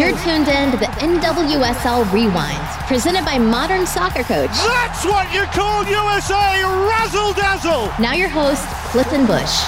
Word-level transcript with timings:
You're 0.00 0.16
tuned 0.16 0.48
in 0.48 0.70
to 0.70 0.78
the 0.78 0.86
NWSL 0.86 2.10
Rewind, 2.10 2.86
presented 2.86 3.22
by 3.22 3.36
Modern 3.36 3.86
Soccer 3.86 4.22
Coach. 4.22 4.48
That's 4.48 5.04
what 5.04 5.30
you 5.34 5.42
call 5.52 5.84
USA 5.84 6.62
razzle 6.88 7.34
dazzle. 7.34 7.92
Now, 8.02 8.14
your 8.14 8.30
host, 8.30 8.66
Clifton 8.92 9.26
Bush. 9.26 9.62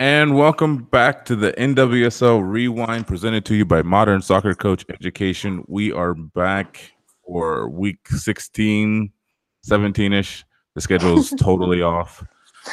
And 0.00 0.34
welcome 0.34 0.78
back 0.82 1.24
to 1.26 1.36
the 1.36 1.52
NWSL 1.52 2.42
Rewind 2.44 3.06
presented 3.06 3.44
to 3.44 3.54
you 3.54 3.64
by 3.64 3.82
Modern 3.82 4.20
Soccer 4.20 4.56
Coach 4.56 4.84
Education. 4.88 5.62
We 5.68 5.92
are 5.92 6.14
back 6.14 6.90
for 7.24 7.68
week 7.68 8.08
16, 8.08 9.12
17 9.62 10.12
ish. 10.12 10.44
The 10.74 10.80
schedule 10.80 11.20
is 11.20 11.30
totally 11.38 11.82
off. 11.82 12.26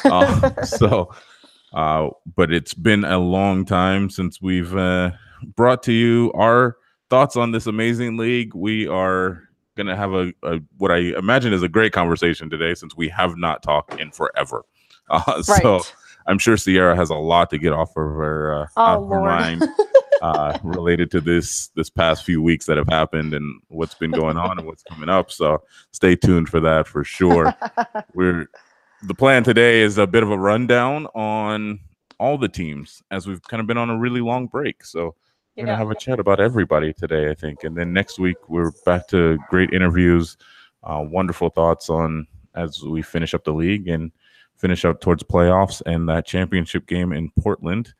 Uh, 0.04 0.64
so, 0.64 1.14
uh, 1.74 2.10
but 2.36 2.52
it's 2.52 2.74
been 2.74 3.04
a 3.04 3.18
long 3.20 3.66
time 3.66 4.10
since 4.10 4.42
we've 4.42 4.76
uh, 4.76 5.12
brought 5.56 5.84
to 5.84 5.94
you 5.94 6.32
our 6.34 6.78
thoughts 7.10 7.36
on 7.36 7.52
this 7.52 7.68
amazing 7.68 8.18
league. 8.18 8.54
We 8.54 8.88
are 8.88 9.44
going 9.76 9.88
to 9.88 9.96
have 9.96 10.14
a, 10.14 10.34
a, 10.44 10.60
what 10.78 10.92
I 10.92 10.98
imagine 11.18 11.54
is 11.54 11.64
a 11.64 11.70
great 11.70 11.94
conversation 11.94 12.50
today 12.50 12.74
since 12.74 12.96
we 12.96 13.10
have 13.10 13.38
not 13.38 13.64
talked 13.64 14.00
in 14.00 14.12
forever. 14.12 14.64
Uh, 15.10 15.44
Right. 15.46 15.62
So 15.62 15.82
I'm 16.28 16.40
sure 16.40 16.56
Sierra 16.56 16.96
has 16.96 17.10
a 17.10 17.16
lot 17.16 17.50
to 17.50 17.58
get 17.58 17.74
off 17.74 17.90
of 17.90 17.96
her, 17.96 18.62
uh, 18.62 18.68
Oh, 18.78 18.82
off 18.82 19.10
her 19.12 19.20
mind 19.22 19.64
uh, 20.22 20.58
related 20.64 21.12
to 21.12 21.20
this 21.20 21.68
this 21.76 21.90
past 21.90 22.24
few 22.24 22.42
weeks 22.42 22.66
that 22.68 22.78
have 22.78 22.88
happened 22.88 23.34
and 23.34 23.62
what's 23.68 23.96
been 23.96 24.12
going 24.12 24.38
on 24.38 24.58
and 24.58 24.66
what's 24.66 24.84
coming 24.84 25.10
up. 25.10 25.30
So 25.30 25.64
stay 25.92 26.16
tuned 26.16 26.48
for 26.48 26.62
that 26.62 26.88
for 26.88 27.04
sure. 27.04 27.54
We're 28.14 28.48
the 29.04 29.16
plan 29.16 29.44
today 29.44 29.82
is 29.82 29.98
a 29.98 30.08
bit 30.08 30.24
of 30.24 30.32
a 30.32 30.38
rundown 30.38 31.08
on 31.08 31.80
all 32.20 32.38
the 32.38 32.48
teams 32.48 33.02
as 33.10 33.28
we've 33.28 33.42
kind 33.44 33.60
of 33.60 33.68
been 33.68 33.78
on 33.78 33.90
a 33.90 33.98
really 33.98 34.22
long 34.22 34.48
break. 34.48 34.84
So 34.86 35.16
we're 35.56 35.66
gonna 35.66 35.78
have 35.78 35.92
a 35.92 35.96
chat 35.96 36.20
about 36.20 36.40
everybody 36.40 36.94
today, 36.94 37.30
I 37.30 37.34
think, 37.34 37.64
and 37.64 37.76
then 37.76 37.94
next 37.94 38.20
week 38.20 38.38
we're 38.48 38.72
back 38.86 39.08
to 39.10 39.38
great 39.50 39.74
interviews, 39.74 40.38
uh, 40.84 41.04
wonderful 41.06 41.50
thoughts 41.50 41.90
on 41.90 42.28
as 42.56 42.84
we 42.84 43.02
finish 43.02 43.34
up 43.34 43.44
the 43.44 43.54
league 43.54 43.88
and 43.88 44.12
finish 44.58 44.86
up 44.86 45.02
towards 45.02 45.24
playoffs 45.24 45.82
and 45.86 46.08
that 46.10 46.26
championship 46.26 46.86
game 46.86 47.12
in 47.12 47.32
Portland, 47.40 47.94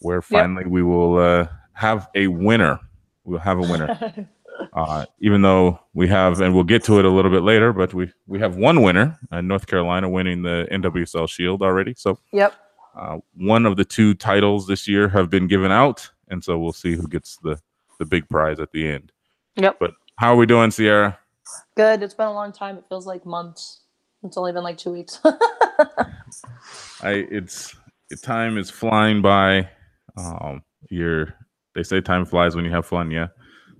where 0.00 0.20
finally 0.20 0.66
we 0.66 0.82
will 0.82 1.18
uh, 1.18 1.46
have 1.72 2.08
a 2.14 2.26
winner. 2.26 2.80
We'll 3.24 3.38
have 3.38 3.58
a 3.58 3.62
winner. 3.62 4.28
Uh, 4.72 5.04
even 5.20 5.42
though 5.42 5.78
we 5.94 6.08
have, 6.08 6.40
and 6.40 6.54
we'll 6.54 6.64
get 6.64 6.82
to 6.84 6.98
it 6.98 7.04
a 7.04 7.10
little 7.10 7.30
bit 7.30 7.42
later, 7.42 7.72
but 7.72 7.94
we 7.94 8.10
we 8.26 8.38
have 8.38 8.56
one 8.56 8.82
winner, 8.82 9.18
uh, 9.30 9.40
North 9.40 9.66
Carolina 9.66 10.08
winning 10.08 10.42
the 10.42 10.66
NWSL 10.70 11.28
Shield 11.28 11.62
already. 11.62 11.94
So 11.96 12.18
Yep. 12.32 12.54
uh, 12.96 13.18
one 13.34 13.66
of 13.66 13.76
the 13.76 13.84
two 13.84 14.14
titles 14.14 14.66
this 14.66 14.88
year 14.88 15.08
have 15.08 15.30
been 15.30 15.46
given 15.46 15.70
out, 15.70 16.10
and 16.28 16.42
so 16.42 16.58
we'll 16.58 16.72
see 16.72 16.94
who 16.94 17.06
gets 17.08 17.36
the 17.42 17.60
the 17.98 18.06
big 18.06 18.28
prize 18.28 18.60
at 18.60 18.72
the 18.72 18.88
end. 18.88 19.12
Yep. 19.56 19.78
But 19.80 19.92
how 20.16 20.34
are 20.34 20.36
we 20.36 20.46
doing, 20.46 20.70
Sierra? 20.70 21.18
Good. 21.76 22.02
It's 22.02 22.14
been 22.14 22.26
a 22.26 22.32
long 22.32 22.52
time. 22.52 22.78
It 22.78 22.84
feels 22.88 23.06
like 23.06 23.26
months. 23.26 23.80
It's 24.22 24.36
only 24.36 24.52
been 24.52 24.64
like 24.64 24.78
two 24.78 24.92
weeks. 24.92 25.20
I 27.02 27.26
it's 27.30 27.74
time 28.22 28.58
is 28.58 28.70
flying 28.70 29.22
by. 29.22 29.68
Um, 30.16 30.62
you're 30.90 31.34
they 31.74 31.82
say 31.82 32.00
time 32.00 32.24
flies 32.24 32.56
when 32.56 32.64
you 32.64 32.70
have 32.72 32.86
fun, 32.86 33.10
yeah. 33.10 33.28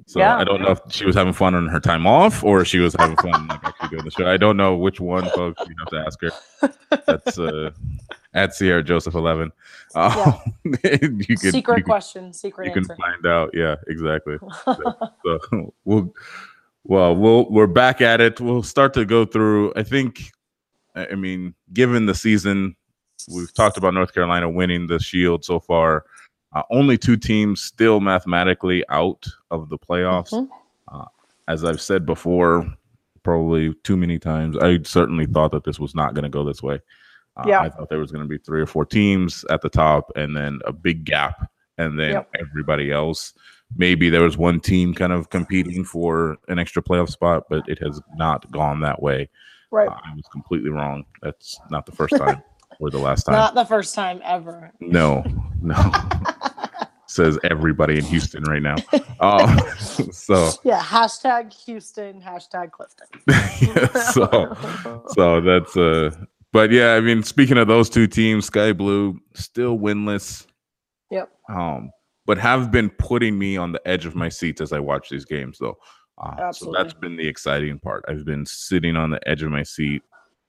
So 0.08 0.20
Yeah. 0.20 0.38
I 0.38 0.44
don't 0.44 0.62
know 0.62 0.70
if 0.70 0.80
she 0.88 1.04
was 1.04 1.14
having 1.14 1.34
fun 1.34 1.54
on 1.54 1.68
her 1.68 1.78
time 1.78 2.06
off 2.06 2.42
or 2.42 2.64
she 2.64 2.78
was 2.78 2.94
having 2.98 3.16
fun 3.16 3.46
like 3.46 3.62
actually 3.62 3.88
doing 3.90 4.04
the 4.04 4.10
show. 4.10 4.26
I 4.26 4.38
don't 4.38 4.56
know 4.56 4.74
which 4.74 5.00
one, 5.00 5.28
folks. 5.30 5.62
You 5.68 5.74
have 5.80 5.90
to 5.90 5.98
ask 5.98 6.20
her. 6.22 7.00
That's 7.06 7.38
uh, 7.38 7.70
at 8.32 8.54
Sierra 8.54 8.82
Joseph 8.82 9.14
eleven. 9.14 9.52
Uh, 9.94 10.38
you 10.64 11.36
could 11.36 11.52
secret 11.52 11.78
you 11.78 11.84
question. 11.84 12.32
Secret 12.32 12.68
you 12.68 12.72
can 12.72 12.84
answer. 12.84 12.96
find 12.96 13.26
out. 13.26 13.50
Yeah, 13.52 13.76
exactly. 13.86 14.38
so 14.64 15.74
we'll 15.84 16.14
well 16.84 17.14
we'll 17.14 17.48
we're 17.50 17.66
back 17.66 18.00
at 18.00 18.20
it 18.20 18.40
we'll 18.40 18.62
start 18.62 18.94
to 18.94 19.04
go 19.04 19.24
through 19.24 19.72
i 19.76 19.82
think 19.82 20.32
I 20.94 21.14
mean 21.14 21.54
given 21.72 22.06
the 22.06 22.14
season 22.14 22.74
we've 23.28 23.52
talked 23.52 23.76
about 23.76 23.94
north 23.94 24.14
carolina 24.14 24.48
winning 24.48 24.86
the 24.86 24.98
shield 24.98 25.44
so 25.44 25.60
far 25.60 26.04
uh, 26.54 26.62
only 26.70 26.96
two 26.98 27.16
teams 27.16 27.60
still 27.60 28.00
mathematically 28.00 28.84
out 28.88 29.26
of 29.50 29.68
the 29.68 29.78
playoffs 29.78 30.32
Mhm. 30.32 30.48
uh, 30.92 31.04
as 31.48 31.64
i've 31.64 31.80
said 31.80 32.06
before 32.06 32.66
probably 33.22 33.74
too 33.84 33.96
many 33.96 34.18
times 34.18 34.56
i 34.58 34.78
certainly 34.84 35.26
thought 35.26 35.50
that 35.52 35.64
this 35.64 35.78
was 35.78 35.94
not 35.94 36.14
going 36.14 36.22
to 36.24 36.28
go 36.28 36.44
this 36.44 36.62
way 36.62 36.80
uh, 37.36 37.44
Yeah. 37.46 37.60
i 37.60 37.68
thought 37.68 37.88
there 37.90 37.98
was 38.00 38.10
going 38.12 38.24
to 38.24 38.28
be 38.28 38.38
three 38.38 38.60
or 38.60 38.66
four 38.66 38.84
teams 38.84 39.44
at 39.50 39.60
the 39.62 39.68
top 39.68 40.10
and 40.16 40.36
then 40.36 40.60
a 40.64 40.72
big 40.72 41.04
gap 41.04 41.50
and 41.76 41.98
then 41.98 42.12
Yep. 42.12 42.30
everybody 42.40 42.90
else 42.90 43.34
maybe 43.76 44.08
there 44.08 44.22
was 44.22 44.38
one 44.38 44.60
team 44.60 44.94
kind 44.94 45.12
of 45.12 45.28
competing 45.28 45.84
for 45.84 46.38
an 46.48 46.58
extra 46.58 46.82
playoff 46.82 47.10
spot, 47.10 47.44
but 47.50 47.62
it 47.68 47.78
has 47.82 48.00
not 48.16 48.50
gone 48.50 48.80
that 48.80 49.02
way. 49.02 49.28
Right. 49.70 49.86
Uh, 49.90 49.92
I 50.06 50.14
was 50.16 50.24
completely 50.32 50.70
wrong. 50.70 51.04
That's 51.20 51.60
not 51.70 51.84
the 51.84 51.92
first 51.92 52.16
time 52.16 52.42
or 52.78 52.90
the 52.90 52.98
last 52.98 53.24
time. 53.24 53.34
Not 53.34 53.54
the 53.54 53.64
first 53.64 53.94
time 53.94 54.20
ever. 54.24 54.72
no, 54.80 55.24
no. 55.60 55.74
Says 57.06 57.38
everybody 57.42 57.98
in 57.98 58.04
Houston 58.04 58.42
right 58.44 58.60
now. 58.62 58.76
Um, 59.20 59.58
so, 60.12 60.50
Yeah. 60.62 60.78
Hashtag 60.80 61.52
Houston. 61.64 62.20
Hashtag 62.20 62.70
Clifton. 62.70 63.08
so, 64.12 64.54
so 65.14 65.40
that's 65.40 65.74
uh. 65.76 66.10
But 66.52 66.70
yeah, 66.70 66.94
I 66.94 67.00
mean, 67.00 67.22
speaking 67.22 67.56
of 67.56 67.66
those 67.66 67.88
two 67.90 68.06
teams, 68.06 68.44
Sky 68.46 68.72
Blue 68.72 69.18
still 69.34 69.78
winless. 69.78 70.46
Yep. 71.10 71.30
um, 71.48 71.90
but 72.26 72.36
have 72.36 72.70
been 72.70 72.90
putting 72.90 73.38
me 73.38 73.56
on 73.56 73.72
the 73.72 73.80
edge 73.88 74.04
of 74.04 74.14
my 74.14 74.28
seat 74.28 74.60
as 74.60 74.74
I 74.74 74.78
watch 74.78 75.08
these 75.08 75.24
games, 75.24 75.56
though. 75.58 75.78
Uh, 76.18 76.36
so 76.36 76.42
Absolutely. 76.44 76.82
that's 76.82 76.94
been 76.94 77.16
the 77.16 77.26
exciting 77.26 77.78
part. 77.78 78.04
I've 78.06 78.26
been 78.26 78.44
sitting 78.44 78.96
on 78.96 79.08
the 79.10 79.26
edge 79.26 79.42
of 79.42 79.50
my 79.50 79.62
seat. 79.62 80.02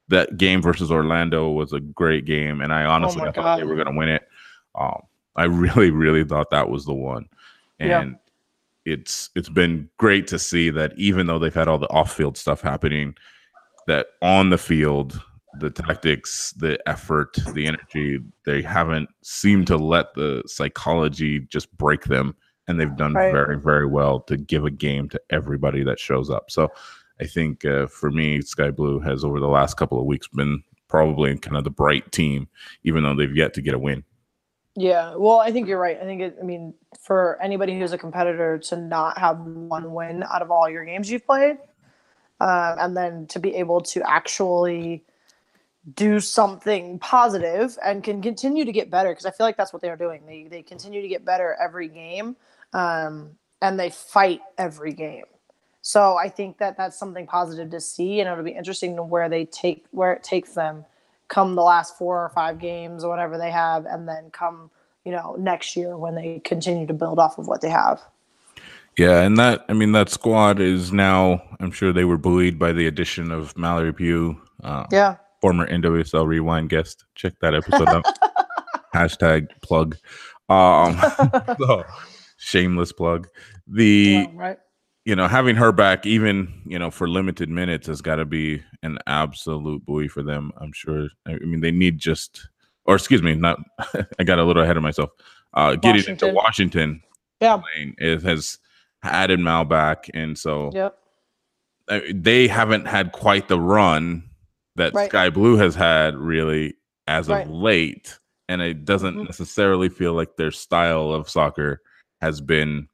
That 0.10 0.38
game 0.38 0.62
versus 0.62 0.92
Orlando 0.92 1.50
was 1.50 1.72
a 1.74 1.80
great 1.80 2.26
game, 2.26 2.62
and 2.62 2.74
I 2.74 2.84
honestly 2.84 3.22
Oh 3.22 3.26
my 3.26 3.30
I 3.30 3.32
thought 3.32 3.58
they 3.58 3.64
were 3.64 3.76
going 3.76 3.88
to 3.92 3.98
win 3.98 4.10
it. 4.10 4.28
Um, 4.76 5.02
I 5.36 5.46
really, 5.46 5.92
really 5.92 6.24
thought 6.24 6.50
that 6.52 6.70
was 6.70 6.86
the 6.86 6.94
one, 6.94 7.28
Yeah. 7.80 8.02
and 8.02 8.18
it's 8.86 9.30
it's 9.36 9.50
been 9.50 9.90
great 9.98 10.26
to 10.28 10.40
see 10.40 10.70
that 10.72 10.94
even 10.98 11.28
though 11.28 11.38
they've 11.40 11.54
had 11.54 11.68
all 11.68 11.78
the 11.78 11.90
off-field 11.92 12.38
stuff 12.38 12.62
happening, 12.62 13.16
that 13.88 14.08
on 14.22 14.50
the 14.50 14.58
field 14.58 15.22
the 15.60 15.70
tactics, 15.72 16.52
the 16.58 16.80
effort, 16.88 17.34
the 17.54 17.66
energy, 17.66 18.20
they 18.46 18.62
haven't 18.62 19.10
seemed 19.24 19.66
to 19.66 19.78
let 19.78 20.14
the 20.14 20.44
psychology 20.46 21.40
just 21.40 21.76
break 21.76 22.04
them. 22.04 22.36
And 22.68 22.80
they've 22.80 22.96
done 22.96 23.16
Right. 23.16 23.32
very, 23.32 23.60
very 23.60 23.88
well 23.88 24.20
to 24.22 24.38
give 24.38 24.64
a 24.64 24.70
game 24.70 25.10
to 25.10 25.20
everybody 25.32 25.84
that 25.84 26.00
shows 26.00 26.30
up. 26.30 26.52
So 26.52 26.72
I 27.22 27.26
think 27.26 27.66
uh, 27.66 27.88
for 27.88 28.12
me, 28.12 28.42
Sky 28.42 28.72
Blue 28.72 29.00
has 29.00 29.24
over 29.24 29.40
the 29.40 29.48
last 29.48 29.76
couple 29.76 30.00
of 30.00 30.06
weeks 30.06 30.28
been 30.28 30.64
probably 30.88 31.38
kind 31.38 31.58
of 31.58 31.64
the 31.64 31.70
bright 31.70 32.12
team, 32.12 32.48
even 32.84 33.04
though 33.04 33.16
they've 33.16 33.36
yet 33.36 33.54
to 33.56 33.62
get 33.62 33.74
a 33.74 33.80
win. 33.80 34.04
Yeah. 34.76 35.16
Well, 35.16 35.40
I 35.40 35.52
think 35.52 35.68
you're 35.68 35.80
right. 35.80 35.98
I 36.02 36.06
think 36.06 36.22
it, 36.22 36.38
I 36.40 36.44
mean, 36.44 36.74
for 37.00 37.38
anybody 37.42 37.78
who's 37.78 37.92
a 37.92 37.98
competitor 37.98 38.58
to 38.58 38.78
not 38.78 39.18
have 39.18 39.40
one 39.40 39.94
win 39.94 40.24
out 40.24 40.42
of 40.42 40.52
all 40.52 40.70
your 40.70 40.86
games 40.86 41.12
you've 41.12 41.26
played, 41.26 41.58
um, 42.40 42.76
and 42.80 42.96
then 42.96 43.28
to 43.28 43.40
be 43.40 43.56
able 43.56 43.82
to 43.82 44.02
actually 44.10 45.04
do 45.96 46.20
something 46.20 47.00
positive 47.00 47.78
and 47.84 48.04
can 48.04 48.22
continue 48.22 48.64
to 48.64 48.72
get 48.72 48.90
better 48.90 49.10
because 49.10 49.26
I 49.26 49.32
feel 49.32 49.46
like 49.46 49.58
that's 49.58 49.74
what 49.74 49.82
they 49.82 49.90
are 49.90 49.98
doing. 49.98 50.26
They 50.26 50.48
they 50.50 50.62
continue 50.62 51.02
to 51.02 51.08
get 51.08 51.26
better 51.26 51.58
every 51.62 51.88
game, 51.88 52.36
um, 52.74 53.32
and 53.62 53.80
they 53.80 53.90
fight 53.90 54.42
every 54.58 54.94
game. 54.94 55.26
So 55.90 56.18
I 56.18 56.30
think 56.30 56.60
that 56.60 56.78
that's 56.78 56.96
something 57.00 57.26
positive 57.26 57.72
to 57.72 57.82
see, 57.82 58.20
and 58.20 58.30
it'll 58.30 58.44
be 58.44 58.52
interesting 58.52 58.96
to 58.98 59.02
where 59.02 59.28
they 59.28 59.46
take 59.46 59.88
where 59.90 60.14
it 60.14 60.22
takes 60.22 60.54
them 60.54 60.86
come 61.30 61.56
the 61.56 61.64
last 61.64 61.98
four 61.98 62.24
or 62.24 62.30
five 62.30 62.60
games 62.60 63.04
or 63.04 63.10
whatever 63.10 63.40
they 63.40 63.50
have, 63.50 63.88
and 63.88 64.08
then 64.08 64.30
come 64.30 64.70
you 65.04 65.12
know 65.12 65.36
next 65.40 65.76
year 65.76 65.98
when 65.98 66.14
they 66.14 66.42
continue 66.46 66.86
to 66.86 66.94
build 66.94 67.18
off 67.18 67.40
of 67.40 67.48
what 67.48 67.62
they 67.62 67.72
have. 67.72 68.04
Yeah, 69.00 69.22
and 69.22 69.36
that 69.40 69.66
I 69.68 69.74
mean 69.74 69.94
that 69.94 70.10
squad 70.10 70.60
is 70.60 70.94
now. 70.94 71.42
I'm 71.60 71.72
sure 71.72 71.92
they 71.92 72.06
were 72.06 72.20
buoyed 72.20 72.60
by 72.60 72.72
the 72.72 72.86
addition 72.86 73.32
of 73.32 73.58
Mallory 73.58 73.92
Pugh, 73.92 74.40
uh, 74.64 74.86
Yeah. 74.92 75.16
former 75.42 75.66
NWSL 75.66 76.28
Rewind 76.28 76.70
guest. 76.70 77.06
Check 77.16 77.34
that 77.42 77.56
episode 77.56 77.90
out. 77.90 78.06
Hashtag 78.94 79.48
plug. 79.64 79.98
Um, 80.50 81.02
so, 81.60 81.84
shameless 82.38 82.92
plug. 82.92 83.28
The 83.66 83.86
Yeah, 83.86 84.26
right. 84.36 84.60
You 85.10 85.16
know 85.16 85.28
having 85.28 85.56
her 85.56 85.72
back, 85.72 86.06
even 86.06 86.62
you 86.66 86.78
know 86.78 86.92
for 86.92 87.08
limited 87.10 87.50
minutes, 87.50 87.88
has 87.88 88.00
got 88.02 88.18
to 88.18 88.26
be 88.26 88.62
an 88.84 89.00
absolute 89.08 89.84
buoy 89.86 90.08
for 90.08 90.22
them. 90.22 90.52
I'm 90.58 90.72
sure. 90.72 91.08
I 91.28 91.34
mean, 91.40 91.62
they 91.62 91.72
need 91.72 91.98
just, 91.98 92.48
or 92.86 92.96
excuse 92.96 93.24
me, 93.24 93.34
not. 93.36 93.58
I 94.20 94.24
got 94.24 94.38
a 94.40 94.44
little 94.44 94.62
ahead 94.64 94.78
of 94.78 94.84
myself. 94.84 95.10
Uh, 95.56 95.76
getting 95.76 96.04
into 96.08 96.28
Washington. 96.28 96.36
Washington 96.36 97.02
Yeah. 97.42 97.62
it 97.98 98.22
has 98.22 98.60
added 99.04 99.40
Mal 99.40 99.66
back, 99.66 100.10
and 100.14 100.38
so 100.38 100.70
Yep. 100.74 100.96
they 102.14 102.48
haven't 102.48 102.86
had 102.86 103.12
quite 103.12 103.48
the 103.48 103.60
run 103.60 104.24
that 104.76 104.94
Right. 104.94 105.10
Sky 105.10 105.30
Blue 105.32 105.58
has 105.58 105.74
had 105.76 106.16
really 106.16 106.76
as 107.08 107.28
Right. 107.30 107.46
of 107.48 107.52
late. 107.52 108.20
and 108.52 108.64
it 108.64 108.84
doesn't 108.84 109.16
Mhm. 109.16 109.26
necessarily 109.26 109.90
feel 109.90 110.14
like 110.14 110.36
their 110.36 110.50
style 110.50 111.12
of 111.14 111.30
soccer 111.30 111.82
has 112.20 112.42
been 112.42 112.88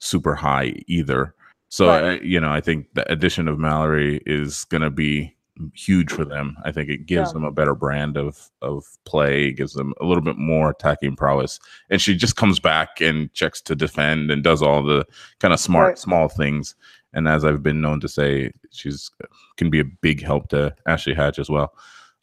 super 0.00 0.34
high 0.34 0.74
either. 0.88 1.36
So 1.68 1.88
Right. 1.88 2.04
I, 2.04 2.12
you 2.24 2.40
know, 2.40 2.50
I 2.50 2.60
think 2.60 2.86
the 2.94 3.10
addition 3.10 3.46
of 3.48 3.58
Mallory 3.58 4.22
is 4.26 4.64
going 4.64 4.82
to 4.82 4.90
be 4.90 5.34
huge 5.74 6.10
for 6.12 6.24
them. 6.24 6.56
I 6.64 6.70
think 6.72 6.88
it 6.88 7.04
gives 7.06 7.30
Yeah. 7.30 7.32
them 7.34 7.44
a 7.44 7.50
better 7.50 7.74
brand 7.74 8.16
of 8.16 8.48
of 8.62 8.84
play, 9.04 9.52
gives 9.52 9.72
them 9.74 9.92
a 10.00 10.04
little 10.04 10.22
bit 10.22 10.36
more 10.36 10.70
attacking 10.70 11.16
prowess, 11.16 11.58
and 11.90 12.00
she 12.00 12.14
just 12.16 12.36
comes 12.36 12.60
back 12.60 13.00
and 13.00 13.32
checks 13.34 13.60
to 13.62 13.74
defend 13.74 14.30
and 14.30 14.42
does 14.44 14.62
all 14.62 14.82
the 14.84 15.04
kind 15.40 15.52
of 15.52 15.58
smart 15.60 15.88
Right. 15.88 15.98
small 15.98 16.28
things. 16.28 16.74
And 17.12 17.26
as 17.26 17.44
I've 17.44 17.62
been 17.62 17.80
known 17.80 18.00
to 18.00 18.08
say, 18.08 18.52
she's 18.70 19.10
can 19.56 19.68
be 19.68 19.80
a 19.80 19.84
big 19.84 20.22
help 20.22 20.48
to 20.50 20.74
Ashley 20.86 21.14
Hatch 21.14 21.38
as 21.38 21.50
well. 21.50 21.74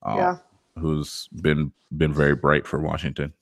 uh, 0.04 0.16
yeah. 0.18 0.38
who's 0.80 1.28
been 1.42 1.72
been 1.98 2.14
very 2.14 2.36
bright 2.36 2.66
for 2.68 2.80
Washington. 2.80 3.34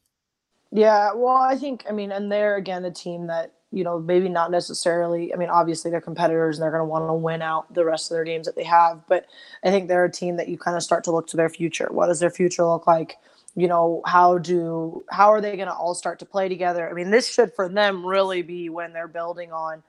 Yeah, 0.71 1.11
well, 1.13 1.35
I 1.38 1.56
think 1.57 1.85
I 1.89 1.91
mean, 1.91 2.11
and 2.11 2.31
they're 2.31 2.56
again 2.56 2.85
a 2.85 2.91
team 2.91 3.27
that 3.27 3.53
you 3.73 3.83
know 3.83 3.99
maybe 3.99 4.29
not 4.29 4.51
necessarily. 4.51 5.33
I 5.33 5.37
mean, 5.37 5.49
obviously 5.49 5.89
they're 5.89 6.01
competitors 6.01 6.57
and 6.57 6.63
they're 6.63 6.71
going 6.71 6.81
to 6.81 6.85
want 6.85 7.09
to 7.09 7.13
win 7.13 7.41
out 7.41 7.73
the 7.73 7.83
rest 7.83 8.11
of 8.11 8.15
their 8.15 8.23
games 8.23 8.45
that 8.45 8.55
they 8.55 8.63
have. 8.63 9.01
But 9.09 9.25
I 9.63 9.71
think 9.71 9.87
they're 9.87 10.05
a 10.05 10.11
team 10.11 10.37
that 10.37 10.47
you 10.47 10.57
kind 10.57 10.77
of 10.77 10.83
start 10.83 11.03
to 11.05 11.11
look 11.11 11.27
to 11.27 11.37
their 11.37 11.49
future. 11.49 11.87
What 11.91 12.07
does 12.07 12.19
their 12.19 12.29
future 12.29 12.65
look 12.65 12.85
like? 12.85 13.17
You 13.55 13.67
know, 13.67 14.01
how 14.05 14.37
do 14.37 15.03
how 15.09 15.31
are 15.33 15.41
they 15.41 15.55
going 15.55 15.67
to 15.67 15.73
all 15.73 15.95
start 15.95 16.19
to 16.19 16.25
play 16.25 16.47
together? 16.49 16.89
I 16.89 16.93
mean, 16.93 17.09
this 17.09 17.31
should 17.31 17.53
for 17.53 17.67
them 17.67 18.05
really 18.05 18.43
be 18.43 18.69
when 18.69 18.93
they're 18.93 19.07
building 19.07 19.51
on 19.51 19.83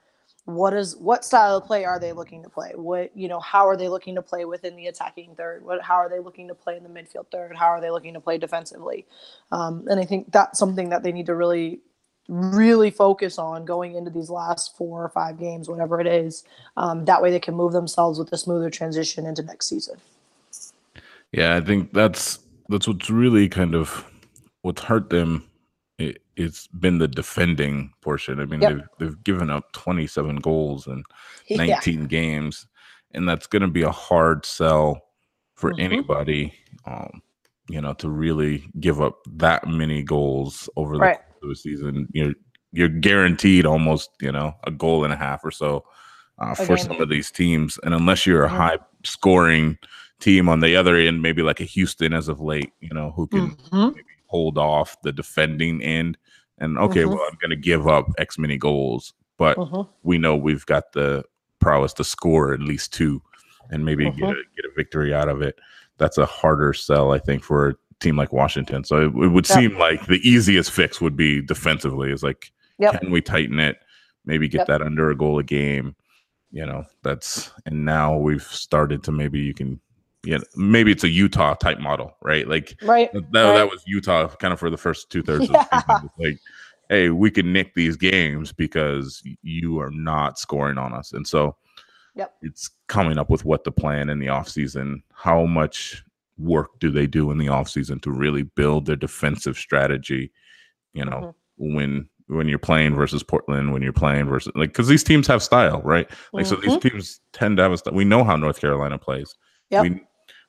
what 0.45 0.75
is 0.75 0.95
what 0.97 1.25
style 1.25 1.57
of 1.57 1.65
play 1.65 1.85
are 1.85 1.99
they 1.99 2.13
looking 2.13 2.43
to 2.43 2.49
play 2.49 2.71
what 2.75 3.15
you 3.17 3.27
know 3.27 3.39
how 3.39 3.67
are 3.67 3.75
they 3.75 3.89
looking 3.89 4.13
to 4.13 4.21
play 4.21 4.45
within 4.45 4.75
the 4.75 4.85
attacking 4.85 5.33
third 5.35 5.65
what 5.65 5.81
how 5.81 5.95
are 5.95 6.07
they 6.07 6.19
looking 6.19 6.47
to 6.47 6.53
play 6.53 6.77
in 6.77 6.83
the 6.83 6.89
midfield 6.89 7.25
third 7.31 7.55
how 7.55 7.65
are 7.65 7.81
they 7.81 7.89
looking 7.89 8.13
to 8.13 8.19
play 8.19 8.37
defensively 8.37 9.07
um, 9.51 9.83
and 9.89 9.99
i 9.99 10.05
think 10.05 10.31
that's 10.31 10.59
something 10.59 10.89
that 10.89 11.01
they 11.01 11.11
need 11.11 11.25
to 11.25 11.33
really 11.33 11.79
really 12.27 12.89
focus 12.91 13.37
on 13.37 13.65
going 13.65 13.95
into 13.95 14.09
these 14.09 14.29
last 14.29 14.75
four 14.77 15.03
or 15.03 15.09
five 15.09 15.37
games 15.39 15.69
whatever 15.69 16.01
it 16.01 16.07
is 16.07 16.43
um, 16.77 17.05
that 17.05 17.21
way 17.21 17.29
they 17.31 17.39
can 17.39 17.53
move 17.55 17.71
themselves 17.73 18.17
with 18.19 18.31
a 18.33 18.37
smoother 18.37 18.69
transition 18.69 19.25
into 19.25 19.43
next 19.43 19.67
season 19.67 19.97
Yeah, 21.31 21.55
I 21.55 21.61
think 21.61 21.93
that's 21.93 22.39
that's 22.69 22.87
what's 22.87 23.09
really 23.09 23.47
kind 23.49 23.75
of 23.75 24.03
what's 24.63 24.81
hurt 24.81 25.09
them. 25.09 25.45
It, 25.99 26.21
it's 26.35 26.67
been 26.67 26.97
the 26.97 27.07
defending 27.07 27.91
portion. 28.01 28.39
I 28.39 28.45
mean, 28.45 28.61
Yep. 28.61 28.71
they've 28.73 28.87
they've 28.99 29.23
given 29.23 29.49
up 29.49 29.71
27 29.73 30.37
goals 30.37 30.87
in 30.87 31.03
yeah 31.47 31.75
19 31.75 32.05
games, 32.07 32.67
and 33.11 33.27
that's 33.27 33.47
going 33.47 33.61
to 33.61 33.67
be 33.67 33.83
a 33.83 33.91
hard 33.91 34.45
sell 34.45 35.03
for 35.55 35.73
Mhm. 35.73 35.79
anybody. 35.79 36.53
Um, 36.85 37.21
you 37.69 37.81
know, 37.81 37.93
to 37.95 38.09
really 38.09 38.63
give 38.79 39.01
up 39.01 39.19
that 39.37 39.67
many 39.67 40.03
goals 40.03 40.69
over 40.75 40.95
the 40.97 41.01
Right. 41.01 41.17
course 41.17 41.34
of 41.45 41.51
a 41.51 41.55
season, 41.55 42.07
you're 42.13 42.33
you're 42.73 42.89
guaranteed 42.89 43.65
almost 43.65 44.09
you 44.21 44.31
know 44.31 44.53
a 44.65 44.71
goal 44.71 45.03
and 45.05 45.13
a 45.13 45.17
half 45.17 45.45
or 45.45 45.51
so 45.51 45.85
uh, 46.39 46.53
for 46.55 46.75
some 46.77 46.99
of 46.99 47.09
these 47.09 47.31
teams, 47.31 47.79
and 47.83 47.93
unless 47.93 48.25
you're 48.25 48.43
a 48.43 48.49
Mhm. 48.49 48.57
high 48.57 48.77
scoring 49.03 49.77
team 50.19 50.49
on 50.49 50.59
the 50.59 50.75
other 50.75 50.95
end, 50.95 51.21
maybe 51.21 51.41
like 51.41 51.59
a 51.61 51.65
Houston 51.65 52.13
as 52.13 52.27
of 52.27 52.39
late, 52.41 52.71
you 52.81 52.89
know, 52.93 53.11
who 53.15 53.27
can 53.27 53.51
Mhm. 53.71 53.95
maybe 53.95 54.07
hold 54.27 54.57
off 54.57 55.01
the 55.03 55.11
defending 55.13 55.81
end. 55.81 56.17
And 56.57 56.77
okay, 56.77 57.03
Mhm. 57.03 57.09
well, 57.09 57.23
I'm 57.29 57.37
going 57.41 57.49
to 57.51 57.55
give 57.57 57.87
up 57.87 58.07
X 58.17 58.37
many 58.37 58.57
goals, 58.57 59.13
but 59.37 59.57
Mhm. 59.57 59.87
we 60.03 60.17
know 60.17 60.35
we've 60.35 60.65
got 60.65 60.93
the 60.93 61.23
prowess 61.59 61.93
to 61.93 62.03
score 62.03 62.53
at 62.53 62.61
least 62.61 62.93
two 62.93 63.21
and 63.69 63.83
maybe 63.85 64.05
get 64.05 64.15
Mhm. 64.15 64.31
a 64.31 64.35
get 64.55 64.65
a 64.65 64.73
victory 64.75 65.13
out 65.13 65.27
of 65.29 65.41
it. 65.41 65.59
That's 65.97 66.17
a 66.17 66.25
harder 66.25 66.73
sell, 66.73 67.11
I 67.11 67.19
think, 67.19 67.43
for 67.43 67.75
team 68.05 68.15
like 68.17 68.31
Washington. 68.31 68.83
So 68.83 68.97
it, 68.97 69.05
it 69.07 69.27
would 69.29 69.49
Yeah. 69.49 69.55
seem 69.55 69.77
like 69.77 70.05
the 70.05 70.19
easiest 70.27 70.71
fix 70.71 71.01
would 71.01 71.15
be 71.17 71.41
defensively. 71.41 72.11
Is 72.11 72.23
like, 72.23 72.51
Yep. 72.79 73.01
can 73.01 73.11
we 73.11 73.21
tighten 73.21 73.59
it? 73.59 73.77
Maybe 74.25 74.47
get 74.47 74.59
Yep. 74.59 74.67
that 74.67 74.81
under 74.81 75.09
a 75.09 75.15
goal 75.17 75.39
a 75.39 75.43
game. 75.43 75.95
You 76.51 76.65
know, 76.65 76.85
that's 77.03 77.51
and 77.65 77.83
now 77.85 78.15
we've 78.17 78.43
started 78.43 79.03
to 79.03 79.11
maybe 79.11 79.39
you 79.39 79.53
can. 79.53 79.79
Yeah, 80.23 80.39
maybe 80.55 80.91
it's 80.91 81.03
a 81.03 81.09
Utah 81.09 81.53
type 81.53 81.79
model, 81.79 82.15
right? 82.21 82.47
Like 82.47 82.75
right 82.81 83.11
that, 83.13 83.31
that, 83.31 83.43
right. 83.43 83.55
that 83.57 83.69
was 83.69 83.83
Utah 83.85 84.27
kind 84.27 84.53
of 84.53 84.59
for 84.59 84.69
the 84.71 84.77
first 84.77 85.11
two 85.11 85.21
thirds 85.21 85.49
Yeah. 85.49 85.59
of 85.61 85.69
the 85.69 85.81
season. 85.81 86.05
It's 86.17 86.19
like, 86.19 86.39
hey, 86.89 87.09
we 87.09 87.29
can 87.29 87.53
nick 87.53 87.73
these 87.75 87.95
games 87.95 88.51
because 88.51 89.21
you 89.43 89.79
are 89.79 89.91
not 89.91 90.39
scoring 90.39 90.77
on 90.79 90.93
us. 90.93 91.13
And 91.13 91.27
so 91.27 91.57
Yep. 92.15 92.33
it's 92.41 92.69
coming 92.87 93.17
up 93.19 93.29
with 93.29 93.43
what 93.45 93.65
the 93.65 93.71
plan 93.71 94.09
in 94.09 94.17
the 94.19 94.27
offseason, 94.27 95.03
how 95.13 95.45
much 95.45 96.03
work 96.37 96.79
do 96.79 96.91
they 96.91 97.07
do 97.07 97.31
in 97.31 97.37
the 97.37 97.47
offseason 97.47 98.01
to 98.01 98.11
really 98.11 98.43
build 98.43 98.85
their 98.85 98.95
defensive 98.95 99.57
strategy, 99.57 100.31
you 100.93 101.05
know, 101.05 101.35
Mm-hmm. 101.59 101.75
when 101.75 102.09
when 102.27 102.47
you're 102.49 102.57
playing 102.59 102.95
versus 102.95 103.21
Portland, 103.21 103.71
when 103.71 103.81
you're 103.83 103.93
playing 103.93 104.25
versus 104.27 104.51
like 104.55 104.69
because 104.69 104.87
these 104.87 105.03
teams 105.03 105.27
have 105.27 105.43
style, 105.43 105.81
right? 105.83 106.09
Like 106.33 106.45
so 106.47 106.55
these 106.55 106.73
Mhm. 106.73 106.81
teams 106.81 107.19
tend 107.33 107.57
to 107.57 107.63
have 107.63 107.71
a 107.71 107.77
style. 107.77 107.93
We 107.93 108.03
know 108.03 108.23
how 108.23 108.35
North 108.35 108.59
Carolina 108.59 108.97
plays. 108.97 109.33
Yep. 109.69 109.83
We 109.83 110.01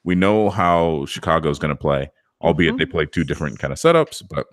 we 0.02 0.14
know 0.14 0.48
how 0.50 1.04
Chicago's 1.06 1.58
going 1.58 1.74
to 1.74 1.80
play, 1.80 2.10
albeit 2.40 2.74
Mhm. 2.74 2.78
they 2.78 2.86
play 2.86 3.06
two 3.06 3.24
different 3.24 3.58
kind 3.58 3.72
of 3.72 3.78
setups. 3.78 4.22
But 4.28 4.46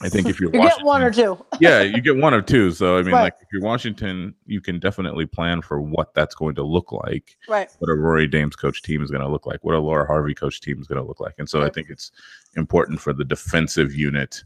I 0.00 0.08
think 0.08 0.28
if 0.28 0.40
you're 0.40 0.52
you 0.52 0.58
Washington, 0.58 0.80
get 0.80 0.86
one 0.86 1.02
or 1.02 1.10
two 1.10 1.44
yeah, 1.60 1.80
you 1.82 2.00
get 2.00 2.16
one 2.16 2.34
or 2.34 2.42
two. 2.42 2.72
So 2.72 2.98
I 2.98 3.02
mean, 3.02 3.12
Right. 3.14 3.22
like 3.22 3.34
if 3.40 3.48
you're 3.52 3.62
Washington, 3.62 4.34
you 4.44 4.60
can 4.60 4.80
definitely 4.80 5.24
plan 5.24 5.62
for 5.62 5.80
what 5.80 6.14
that's 6.14 6.34
going 6.34 6.56
to 6.56 6.64
look 6.64 6.90
like, 6.90 7.36
right 7.48 7.70
what 7.78 7.90
a 7.90 7.94
Rory 7.94 8.26
Dames 8.26 8.56
coach 8.56 8.82
team 8.82 9.02
is 9.02 9.10
going 9.10 9.22
to 9.22 9.28
look 9.28 9.46
like, 9.46 9.62
what 9.62 9.74
a 9.74 9.78
Laura 9.78 10.06
Harvey 10.06 10.34
coach 10.34 10.60
team 10.60 10.80
is 10.80 10.88
going 10.88 11.00
to 11.00 11.06
look 11.06 11.20
like. 11.20 11.34
And 11.38 11.48
so 11.48 11.62
I 11.62 11.70
think 11.70 11.90
it's 11.90 12.10
important 12.56 13.00
for 13.00 13.12
the 13.12 13.24
defensive 13.24 13.94
unit 13.94 14.42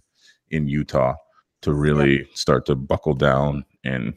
in 0.51 0.69
Utah 0.69 1.15
to 1.63 1.73
really 1.73 2.29
start 2.35 2.67
to 2.67 2.75
buckle 2.75 3.15
down 3.15 3.65
and 3.85 4.15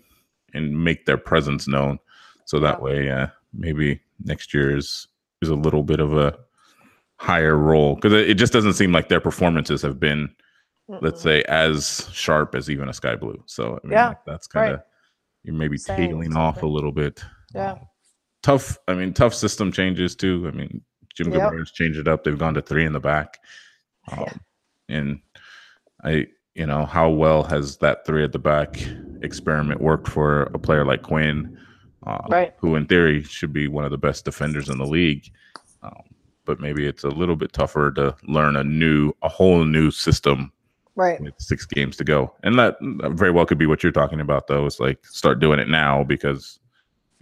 and 0.53 0.83
make 0.83 1.05
their 1.05 1.17
presence 1.17 1.67
known. 1.67 1.97
So 2.45 2.59
that 2.59 2.81
way, 2.81 3.09
uh, 3.09 3.27
maybe 3.53 4.01
next 4.23 4.53
year 4.53 4.75
is 4.75 5.07
is 5.41 5.49
a 5.49 5.55
little 5.55 5.83
bit 5.83 5.99
of 6.01 6.15
a 6.15 6.37
higher 7.15 7.55
role 7.55 7.95
because 7.95 8.13
it, 8.13 8.31
it 8.31 8.33
just 8.35 8.51
doesn't 8.51 8.73
seem 8.73 8.91
like 8.91 9.07
their 9.07 9.21
performances 9.21 9.81
have 9.81 9.99
been 9.99 10.29
let's 11.01 11.21
say 11.21 11.43
as 11.43 12.09
sharp 12.11 12.55
as 12.55 12.69
even 12.69 12.89
a 12.89 12.93
sky 12.93 13.15
blue 13.15 13.41
so 13.45 13.79
I 13.83 13.87
mean, 13.87 13.93
Yeah, 13.93 14.07
like, 14.09 14.25
that's 14.25 14.47
kind 14.47 14.71
of 14.73 14.75
right. 14.77 14.85
you're 15.43 15.55
maybe 15.55 15.77
Saying 15.77 16.09
tailing 16.09 16.35
off 16.35 16.61
a 16.63 16.67
little 16.67 16.91
bit 16.91 17.23
Yeah. 17.53 17.73
Um, 17.73 17.79
tough 18.43 18.77
i 18.87 18.93
mean 18.93 19.13
tough 19.13 19.33
system 19.35 19.71
changes 19.71 20.15
too 20.15 20.45
i 20.47 20.51
mean 20.55 20.81
jim 21.15 21.31
Yep. 21.31 21.53
Changed 21.73 21.99
it 21.99 22.07
up 22.07 22.23
they've 22.23 22.37
gone 22.37 22.55
to 22.55 22.61
three 22.61 22.85
in 22.85 22.93
the 22.93 22.99
back 22.99 23.37
um, 24.11 24.19
Yeah. 24.25 24.33
and 24.97 25.19
i 26.03 26.25
you 26.55 26.65
know 26.65 26.85
how 26.85 27.09
well 27.09 27.43
has 27.43 27.77
that 27.77 28.05
three 28.05 28.23
at 28.23 28.31
the 28.31 28.39
back 28.39 28.77
experiment 29.21 29.79
worked 29.79 30.07
for 30.07 30.43
a 30.53 30.59
player 30.59 30.83
like 30.85 31.03
quinn 31.03 31.57
uh, 32.07 32.17
Right. 32.29 32.53
who 32.57 32.75
in 32.75 32.87
theory 32.87 33.21
should 33.21 33.53
be 33.53 33.67
one 33.67 33.85
of 33.85 33.91
the 33.91 33.97
best 33.97 34.25
defenders 34.25 34.69
in 34.69 34.77
the 34.79 34.87
league 34.87 35.31
um, 35.83 36.01
but 36.45 36.59
maybe 36.59 36.87
it's 36.87 37.03
a 37.03 37.09
little 37.09 37.35
bit 37.35 37.53
tougher 37.53 37.91
to 37.91 38.15
learn 38.27 38.55
a 38.55 38.63
new 38.63 39.13
a 39.21 39.29
whole 39.29 39.63
new 39.65 39.91
system 39.91 40.51
right 41.01 41.19
with 41.19 41.33
six 41.39 41.65
games 41.65 41.97
to 41.97 42.03
go. 42.03 42.33
And 42.43 42.57
that 42.59 42.77
very 42.81 43.31
well 43.31 43.45
could 43.45 43.57
be 43.57 43.65
what 43.65 43.81
you're 43.83 43.91
talking 43.91 44.21
about, 44.21 44.47
though. 44.47 44.65
It's 44.65 44.79
like 44.79 45.03
start 45.05 45.39
doing 45.39 45.59
it 45.59 45.67
now 45.67 46.03
because 46.03 46.59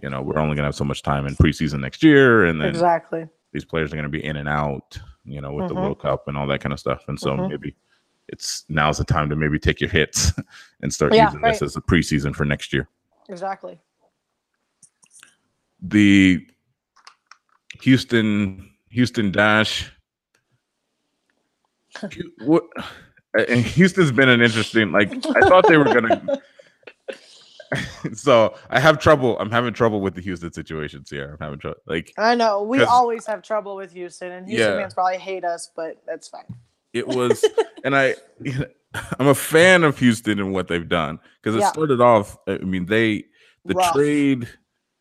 you 0.00 0.08
know 0.10 0.22
we're 0.22 0.38
only 0.38 0.54
gonna 0.56 0.68
have 0.68 0.74
so 0.74 0.84
much 0.84 1.02
time 1.02 1.26
in 1.26 1.34
preseason 1.34 1.80
next 1.80 2.02
year, 2.02 2.44
and 2.44 2.60
then 2.60 2.68
exactly 2.70 3.26
these 3.52 3.64
players 3.64 3.92
are 3.92 3.96
gonna 3.96 4.08
be 4.08 4.24
in 4.24 4.36
and 4.36 4.48
out, 4.48 4.98
you 5.24 5.40
know, 5.40 5.52
with 5.52 5.68
the 5.68 5.74
Mhm. 5.74 5.82
World 5.82 6.00
Cup 6.00 6.28
and 6.28 6.36
all 6.36 6.46
that 6.46 6.60
kind 6.60 6.72
of 6.72 6.78
stuff. 6.80 7.02
And 7.08 7.18
so 7.18 7.30
Mhm. 7.30 7.48
maybe 7.50 7.74
it's 8.28 8.64
now's 8.68 8.98
the 8.98 9.04
time 9.04 9.28
to 9.30 9.36
maybe 9.36 9.58
take 9.58 9.80
your 9.80 9.90
hits 9.90 10.32
and 10.82 10.92
start 10.92 11.14
Yeah, 11.14 11.24
using 11.26 11.40
this 11.40 11.62
as 11.62 11.76
a 11.76 11.80
preseason 11.80 12.34
for 12.34 12.44
next 12.44 12.72
year. 12.72 12.88
exactly 13.28 13.80
The 15.82 16.46
Houston 17.82 18.70
Houston 18.90 19.30
Dash. 19.32 19.90
What? 22.38 22.64
And 23.34 23.64
Houston's 23.64 24.10
been 24.12 24.28
an 24.28 24.40
interesting. 24.40 24.90
Like 24.92 25.10
I 25.12 25.40
thought 25.48 25.66
they 25.68 25.76
were 25.76 25.84
gonna. 25.84 26.40
so 28.14 28.54
I 28.70 28.80
have 28.80 28.98
trouble. 28.98 29.38
I'm 29.38 29.50
having 29.50 29.72
trouble 29.72 30.00
with 30.00 30.14
the 30.14 30.20
Houston 30.20 30.52
situations 30.52 31.08
here. 31.10 31.32
I'm 31.38 31.44
having 31.44 31.58
trouble. 31.60 31.78
Like 31.86 32.12
I 32.18 32.34
know 32.34 32.62
we 32.62 32.82
always 32.82 33.26
have 33.26 33.42
trouble 33.42 33.76
with 33.76 33.92
Houston, 33.92 34.32
and 34.32 34.48
Houston 34.48 34.72
Yeah. 34.74 34.80
fans 34.80 34.94
probably 34.94 35.18
hate 35.18 35.44
us, 35.44 35.70
but 35.74 36.02
that's 36.06 36.28
fine. 36.28 36.44
it 36.92 37.06
was, 37.16 37.44
and 37.84 37.94
I, 37.96 38.16
I'm 39.20 39.28
a 39.28 39.34
fan 39.34 39.84
of 39.84 39.96
Houston 39.98 40.40
and 40.40 40.52
what 40.52 40.66
they've 40.66 40.88
done 40.88 41.20
because 41.40 41.54
it 41.54 41.60
Yeah. 41.60 41.70
started 41.70 42.00
off. 42.00 42.36
I 42.48 42.58
mean, 42.58 42.86
they 42.86 43.26
the 43.64 43.74
Rough. 43.74 43.92
trade, 43.94 44.48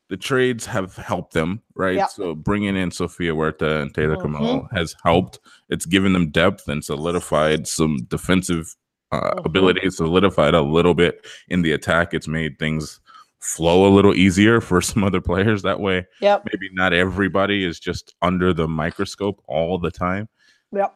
the 0.10 0.18
trades 0.18 0.66
have 0.66 0.96
helped 0.96 1.34
them, 1.34 1.62
right? 1.76 1.96
Yeah. 1.96 2.08
So 2.08 2.34
bringing 2.36 2.76
in 2.76 2.92
Sofia 2.92 3.34
Huerta 3.34 3.82
and 3.82 3.94
Taylor 3.94 4.18
Mhm. 4.18 4.22
Comeau 4.24 4.68
has 4.76 4.96
helped. 5.04 5.40
It's 5.70 5.86
given 5.86 6.14
them 6.14 6.32
depth 6.32 6.68
and 6.68 6.84
solidified 6.84 7.68
some 7.68 7.98
defensive 8.08 8.76
uh, 9.12 9.34
Mhm. 9.36 9.46
abilities, 9.46 9.98
solidified 9.98 10.54
a 10.54 10.62
little 10.62 10.94
bit 10.94 11.26
in 11.48 11.64
the 11.64 11.72
attack. 11.72 12.14
It's 12.14 12.28
made 12.28 12.60
things 12.60 13.00
flow 13.40 13.88
a 13.88 13.94
little 13.94 14.14
easier 14.14 14.62
for 14.62 14.82
some 14.82 15.04
other 15.04 15.20
players 15.22 15.62
that 15.64 15.80
way. 15.80 16.06
Yep, 16.22 16.44
Maybe 16.52 16.70
not 16.74 16.94
everybody 16.94 17.64
is 17.64 17.80
just 17.80 18.14
under 18.22 18.54
the 18.54 18.68
microscope 18.68 19.42
all 19.48 19.80
the 19.80 19.90
time 19.92 20.28
yep, 20.72 20.94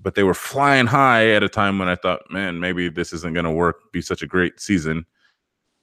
but 0.00 0.14
they 0.14 0.22
were 0.22 0.34
flying 0.34 0.86
high 0.86 1.30
at 1.30 1.42
a 1.42 1.48
time 1.48 1.78
when 1.80 1.88
I 1.88 1.96
thought, 1.96 2.20
man, 2.30 2.60
maybe 2.60 2.88
this 2.88 3.12
isn't 3.12 3.34
going 3.34 3.44
to 3.46 3.50
work, 3.50 3.90
be 3.92 4.02
such 4.02 4.22
a 4.22 4.26
great 4.26 4.60
season. 4.60 5.04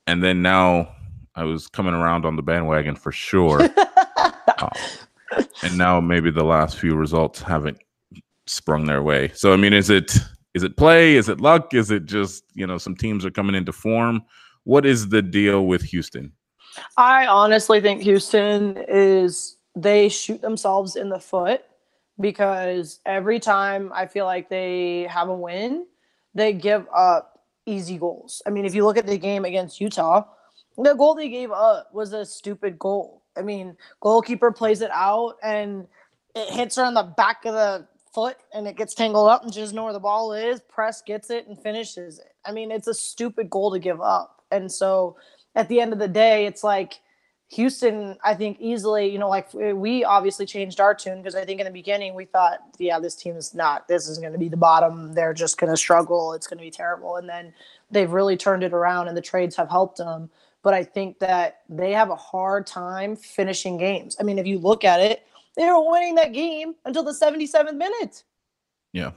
And 0.07 0.23
then 0.23 0.41
now 0.41 0.95
I 1.35 1.43
was 1.43 1.67
coming 1.67 1.93
around 1.93 2.25
on 2.25 2.35
the 2.35 2.41
bandwagon 2.41 2.95
for 2.95 3.11
sure. 3.11 3.61
um, 4.57 4.71
and 5.63 5.77
now 5.77 5.99
maybe 6.01 6.31
the 6.31 6.43
last 6.43 6.77
few 6.77 6.95
results 6.95 7.41
haven't 7.41 7.77
sprung 8.45 8.85
their 8.85 9.03
way. 9.03 9.31
So 9.33 9.53
I 9.53 9.55
mean, 9.55 9.73
is 9.73 9.89
it 9.89 10.15
is 10.53 10.63
it 10.63 10.77
play? 10.77 11.15
Is 11.15 11.29
it 11.29 11.39
luck? 11.39 11.73
Is 11.73 11.91
it 11.91 12.05
just 12.05 12.43
you 12.53 12.65
know 12.65 12.77
some 12.77 12.95
teams 12.95 13.25
are 13.25 13.31
coming 13.31 13.55
into 13.55 13.71
form? 13.71 14.23
What 14.63 14.85
is 14.85 15.09
the 15.09 15.21
deal 15.21 15.65
with 15.65 15.81
Houston? 15.83 16.33
I 16.97 17.27
honestly 17.27 17.81
think 17.81 18.01
Houston 18.01 18.77
is 18.87 19.57
they 19.75 20.09
shoot 20.09 20.41
themselves 20.41 20.95
in 20.95 21.09
the 21.09 21.19
foot 21.19 21.63
because 22.19 22.99
every 23.05 23.39
time 23.39 23.91
I 23.93 24.05
feel 24.05 24.25
like 24.25 24.49
they 24.49 25.03
have 25.09 25.29
a 25.29 25.35
win, 25.35 25.85
they 26.33 26.53
give 26.53 26.85
up 26.95 27.39
easy 27.65 27.97
goals. 27.97 28.41
I 28.45 28.49
mean, 28.49 28.65
if 28.65 28.75
you 28.75 28.85
look 28.85 28.97
at 28.97 29.07
the 29.07 29.17
game 29.17 29.45
against 29.45 29.79
Utah, 29.79 30.25
the 30.83 30.93
goal 30.95 31.15
they 31.15 31.29
gave 31.29 31.51
up 31.51 31.93
was 31.93 32.13
a 32.13 32.25
stupid 32.25 32.79
goal. 32.79 33.23
I 33.37 33.41
mean, 33.41 33.77
goalkeeper 34.01 34.51
plays 34.51 34.81
it 34.81 34.91
out 34.91 35.35
and 35.43 35.87
it 36.35 36.49
hits 36.53 36.75
her 36.75 36.83
on 36.83 36.93
the 36.93 37.03
back 37.03 37.45
of 37.45 37.53
the 37.53 37.87
foot 38.13 38.37
and 38.53 38.67
it 38.67 38.75
gets 38.75 38.93
tangled 38.93 39.29
up 39.29 39.43
and 39.43 39.53
doesn't 39.53 39.75
know 39.75 39.83
where 39.83 39.93
the 39.93 39.99
ball 39.99 40.33
is. 40.33 40.61
Press 40.61 41.01
gets 41.01 41.29
it 41.29 41.47
and 41.47 41.61
finishes 41.61 42.19
it. 42.19 42.33
I 42.45 42.51
mean, 42.51 42.71
it's 42.71 42.87
a 42.87 42.93
stupid 42.93 43.49
goal 43.49 43.71
to 43.71 43.79
give 43.79 44.01
up. 44.01 44.43
And 44.51 44.71
so 44.71 45.17
at 45.55 45.69
the 45.69 45.79
end 45.79 45.93
of 45.93 45.99
the 45.99 46.07
day, 46.07 46.45
it's 46.45 46.63
like 46.63 46.99
Houston, 47.49 48.15
I 48.23 48.35
think 48.35 48.57
easily, 48.59 49.07
you 49.07 49.17
know, 49.17 49.29
like 49.29 49.51
we 49.53 50.03
obviously 50.03 50.45
changed 50.45 50.79
our 50.79 50.93
tune 50.93 51.17
because 51.17 51.35
I 51.35 51.45
think 51.45 51.59
in 51.59 51.65
the 51.65 51.71
beginning 51.71 52.13
we 52.13 52.25
thought, 52.25 52.59
yeah, 52.77 52.99
this 52.99 53.15
team 53.15 53.35
is 53.35 53.55
not, 53.55 53.87
this 53.87 54.07
is 54.07 54.19
going 54.19 54.33
to 54.33 54.39
be 54.39 54.49
the 54.49 54.57
bottom. 54.57 55.13
They're 55.13 55.33
just 55.33 55.57
going 55.57 55.71
to 55.71 55.77
struggle. 55.77 56.33
It's 56.33 56.45
going 56.45 56.59
to 56.59 56.63
be 56.63 56.71
terrible. 56.71 57.15
And 57.15 57.27
then 57.27 57.53
they've 57.89 58.11
really 58.11 58.37
turned 58.37 58.63
it 58.63 58.73
around 58.73 59.07
and 59.07 59.17
the 59.17 59.21
trades 59.21 59.55
have 59.55 59.69
helped 59.69 59.97
them. 59.97 60.29
But 60.61 60.73
I 60.73 60.83
think 60.83 61.19
that 61.19 61.61
they 61.69 61.91
have 61.93 62.09
a 62.09 62.15
hard 62.15 62.67
time 62.67 63.15
finishing 63.15 63.77
games. 63.77 64.17
I 64.19 64.23
mean, 64.23 64.37
if 64.39 64.45
you 64.45 64.59
look 64.59 64.83
at 64.83 64.99
it, 64.99 65.25
they 65.55 65.65
were 65.65 65.89
winning 65.89 66.15
that 66.15 66.33
game 66.33 66.75
until 66.85 67.03
the 67.03 67.11
77th 67.11 67.75
minute. 67.75 68.23
Yeah. 68.91 69.11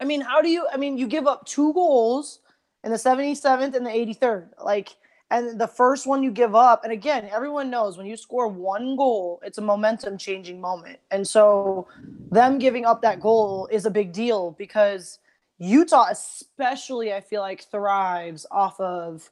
I 0.00 0.04
mean, 0.04 0.20
how 0.20 0.40
do 0.40 0.48
you, 0.48 0.66
I 0.72 0.76
mean, 0.76 0.98
you 0.98 1.06
give 1.06 1.26
up 1.26 1.46
two 1.46 1.72
goals 1.72 2.40
in 2.84 2.90
the 2.90 2.96
77th 2.96 3.74
and 3.74 3.86
the 3.86 3.90
83rd. 3.90 4.48
Like, 4.62 4.96
and 5.30 5.58
the 5.58 5.66
first 5.66 6.06
one 6.06 6.22
you 6.22 6.30
give 6.30 6.54
up 6.54 6.84
and 6.84 6.92
again 6.92 7.28
everyone 7.32 7.70
knows 7.70 7.96
when 7.96 8.06
you 8.06 8.16
score 8.16 8.46
one 8.46 8.94
goal 8.94 9.40
it's 9.42 9.58
a 9.58 9.62
momentum 9.62 10.18
changing 10.18 10.60
moment 10.60 10.98
and 11.10 11.26
so 11.26 11.88
them 12.30 12.58
giving 12.58 12.84
up 12.84 13.02
that 13.02 13.20
goal 13.20 13.68
is 13.72 13.86
a 13.86 13.90
big 13.90 14.12
deal 14.12 14.52
because 14.58 15.18
utah 15.58 16.08
especially 16.10 17.12
i 17.12 17.20
feel 17.20 17.40
like 17.40 17.64
thrives 17.64 18.46
off 18.50 18.78
of 18.80 19.30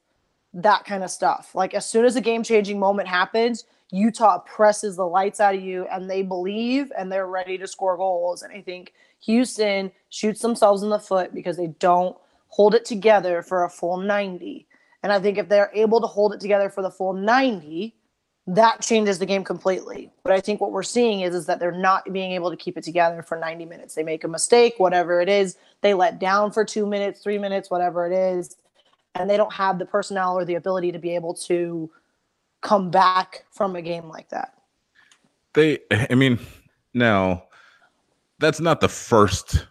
that 0.55 0.85
kind 0.85 1.03
of 1.03 1.11
stuff. 1.11 1.55
Like 1.55 1.75
as 1.75 1.89
soon 1.89 2.05
as 2.05 2.17
a 2.17 2.21
game 2.21 2.43
changing 2.43 2.79
moment 2.79 3.09
happens 3.09 3.65
utah 3.95 4.39
presses 4.39 4.97
the 4.97 5.07
lights 5.07 5.39
out 5.39 5.55
of 5.55 5.61
you 5.61 5.87
and 5.93 6.09
they 6.09 6.23
believe 6.23 6.91
and 6.97 7.13
they're 7.13 7.27
ready 7.27 7.59
to 7.59 7.67
score 7.67 7.97
goals. 7.97 8.43
And 8.43 8.53
i 8.53 8.63
think 8.63 8.95
houston 9.21 9.93
shoots 10.09 10.41
themselves 10.41 10.83
in 10.83 10.89
the 10.89 10.99
foot 10.99 11.35
because 11.35 11.57
they 11.57 11.67
don't 11.79 12.17
hold 12.49 12.75
it 12.75 12.87
together 12.87 13.43
for 13.43 13.65
a 13.65 13.69
full 13.69 13.99
90 13.99 14.67
and 15.03 15.13
I 15.13 15.21
think 15.21 15.39
if 15.39 15.49
they're 15.49 15.71
able 15.75 16.01
to 16.01 16.07
hold 16.07 16.33
it 16.33 16.41
together 16.41 16.71
for 16.71 16.83
the 16.83 16.91
full 16.91 17.13
90, 17.13 17.95
that 18.47 18.81
changes 18.81 19.19
the 19.19 19.27
game 19.27 19.45
completely. 19.45 20.11
But 20.23 20.33
I 20.33 20.41
think 20.41 20.61
what 20.61 20.73
we're 20.73 20.83
seeing 20.83 21.21
is, 21.21 21.35
is 21.35 21.47
that 21.47 21.61
they're 21.61 21.73
not 21.73 22.13
being 22.13 22.33
able 22.33 22.51
to 22.51 22.57
keep 22.57 22.77
it 22.77 22.85
together 22.85 23.23
for 23.23 23.39
90 23.39 23.65
minutes. 23.65 23.95
They 23.95 24.03
make 24.03 24.25
a 24.25 24.29
mistake, 24.29 24.75
whatever 24.79 25.21
it 25.21 25.29
is, 25.29 25.57
they 25.81 25.95
let 25.95 26.19
down 26.19 26.53
for 26.53 26.65
two 26.65 26.87
minutes, 26.87 27.21
three 27.21 27.39
minutes, 27.39 27.71
whatever 27.71 28.07
it 28.07 28.13
is, 28.13 28.57
and 29.15 29.29
they 29.29 29.37
don't 29.37 29.53
have 29.53 29.79
the 29.79 29.87
personnel 29.87 30.39
or 30.39 30.45
the 30.45 30.55
ability 30.55 30.93
to 30.93 30.99
be 30.99 31.15
able 31.15 31.35
to 31.35 31.91
come 32.61 32.91
back 32.91 33.45
from 33.51 33.77
a 33.77 33.83
game 33.83 34.09
like 34.09 34.29
that. 34.31 34.55
They, 35.55 35.81
I 35.91 36.15
mean, 36.15 36.39
now 36.95 37.45
that's 38.39 38.61
not 38.61 38.81
the 38.81 38.89
first. 38.89 39.67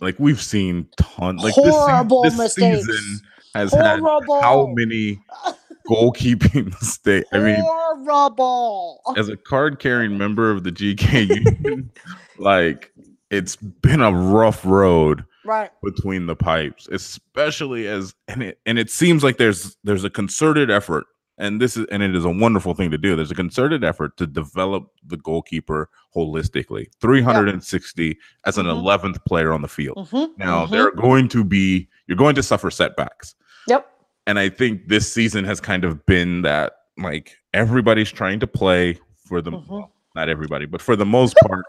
Like 0.00 0.16
we've 0.18 0.42
seen 0.42 0.88
ton 0.96 1.36
like 1.36 1.54
horrible 1.54 2.22
this, 2.22 2.36
this 2.36 2.58
mistakes. 2.58 2.86
Season, 2.86 3.20
has 3.54 3.72
Horrible. 3.72 4.34
had 4.34 4.42
how 4.42 4.66
many 4.66 5.20
goalkeeping 5.88 6.66
mistakes? 6.66 7.28
I 7.32 7.38
mean, 7.38 7.56
Horrible. 7.60 9.00
As 9.16 9.28
a 9.28 9.36
card 9.36 9.78
carrying 9.78 10.18
member 10.18 10.50
of 10.50 10.64
the 10.64 10.72
GK 10.72 11.28
Union, 11.64 11.90
like 12.38 12.92
it's 13.30 13.56
been 13.56 14.00
a 14.00 14.12
rough 14.12 14.64
road 14.64 15.24
right 15.44 15.70
between 15.82 16.26
the 16.26 16.36
pipes, 16.36 16.88
especially 16.88 17.86
as 17.86 18.14
and 18.28 18.42
it 18.42 18.58
and 18.66 18.78
it 18.78 18.90
seems 18.90 19.22
like 19.22 19.38
there's 19.38 19.76
there's 19.84 20.04
a 20.04 20.10
concerted 20.10 20.70
effort 20.70 21.04
and 21.38 21.60
this 21.60 21.76
is 21.76 21.86
and 21.90 22.02
it 22.02 22.14
is 22.14 22.24
a 22.24 22.30
wonderful 22.30 22.74
thing 22.74 22.90
to 22.90 22.98
do. 22.98 23.16
There's 23.16 23.30
a 23.30 23.34
concerted 23.34 23.82
effort 23.82 24.16
to 24.18 24.26
develop 24.26 24.90
the 25.04 25.16
goalkeeper 25.16 25.90
holistically. 26.14 26.86
360 27.00 28.04
yep. 28.04 28.16
as 28.46 28.58
an 28.58 28.66
mm-hmm. 28.66 28.86
11th 28.86 29.24
player 29.24 29.52
on 29.52 29.62
the 29.62 29.68
field. 29.68 29.96
Mm-hmm. 29.96 30.32
Now 30.36 30.64
mm-hmm. 30.64 30.72
there 30.72 30.88
are 30.88 30.92
going 30.92 31.28
to 31.28 31.44
be 31.44 31.88
you're 32.06 32.16
going 32.16 32.36
to 32.36 32.42
suffer 32.42 32.70
setbacks. 32.70 33.34
Yep. 33.66 33.90
And 34.26 34.38
I 34.38 34.48
think 34.48 34.88
this 34.88 35.12
season 35.12 35.44
has 35.44 35.60
kind 35.60 35.84
of 35.84 36.04
been 36.06 36.42
that 36.42 36.74
like 36.98 37.36
everybody's 37.52 38.12
trying 38.12 38.40
to 38.40 38.46
play 38.46 38.98
for 39.26 39.40
the 39.40 39.50
mm-hmm. 39.50 39.72
well, 39.72 39.92
not 40.14 40.28
everybody, 40.28 40.66
but 40.66 40.80
for 40.80 40.94
the 40.94 41.06
most 41.06 41.34
part, 41.46 41.64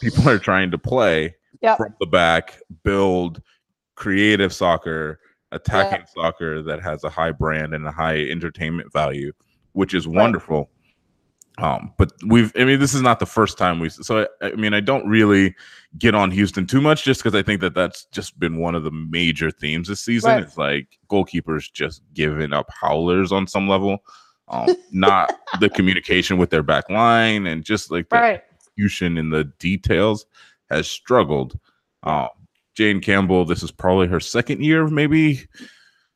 people 0.00 0.26
are 0.28 0.38
trying 0.38 0.70
to 0.70 0.78
play 0.78 1.34
yep. 1.60 1.76
from 1.76 1.94
the 2.00 2.06
back, 2.06 2.60
build 2.84 3.42
creative 3.94 4.52
soccer, 4.52 5.20
attacking 5.52 6.00
yep. 6.00 6.08
soccer 6.08 6.62
that 6.62 6.80
has 6.80 7.04
a 7.04 7.10
high 7.10 7.32
brand 7.32 7.74
and 7.74 7.86
a 7.86 7.92
high 7.92 8.18
entertainment 8.18 8.92
value, 8.92 9.32
which 9.72 9.94
is 9.94 10.06
wonderful. 10.06 10.58
Right. 10.58 10.66
Um, 11.58 11.92
but 11.98 12.12
we've, 12.26 12.52
I 12.56 12.64
mean, 12.64 12.80
this 12.80 12.94
is 12.94 13.02
not 13.02 13.18
the 13.18 13.26
first 13.26 13.58
time 13.58 13.80
we, 13.80 13.90
so 13.90 14.26
I, 14.40 14.46
I 14.46 14.52
mean, 14.52 14.72
I 14.72 14.80
don't 14.80 15.06
really 15.06 15.54
get 15.98 16.14
on 16.14 16.30
Houston 16.30 16.66
too 16.66 16.80
much 16.80 17.04
just 17.04 17.22
because 17.22 17.34
I 17.34 17.42
think 17.42 17.60
that 17.60 17.74
that's 17.74 18.06
just 18.06 18.38
been 18.38 18.58
one 18.58 18.74
of 18.74 18.82
the 18.82 18.90
major 18.90 19.50
themes 19.50 19.88
this 19.88 20.00
season. 20.00 20.30
Right. 20.30 20.42
It's 20.42 20.56
like 20.56 20.98
goalkeepers 21.10 21.70
just 21.70 22.02
giving 22.14 22.54
up 22.54 22.70
howlers 22.70 23.30
on 23.30 23.46
some 23.46 23.68
level, 23.68 23.98
um, 24.48 24.74
not 24.92 25.34
the 25.60 25.68
communication 25.68 26.38
with 26.38 26.48
their 26.48 26.62
back 26.62 26.88
line 26.88 27.46
and 27.46 27.62
just 27.62 27.90
like 27.90 28.08
the 28.08 28.16
right. 28.16 28.42
execution 28.54 29.18
in 29.18 29.28
the 29.28 29.44
details 29.58 30.24
has 30.70 30.90
struggled. 30.90 31.58
Um, 32.02 32.28
Jane 32.76 33.00
Campbell, 33.00 33.44
this 33.44 33.62
is 33.62 33.70
probably 33.70 34.06
her 34.06 34.20
second 34.20 34.64
year, 34.64 34.82
of 34.82 34.92
maybe 34.92 35.46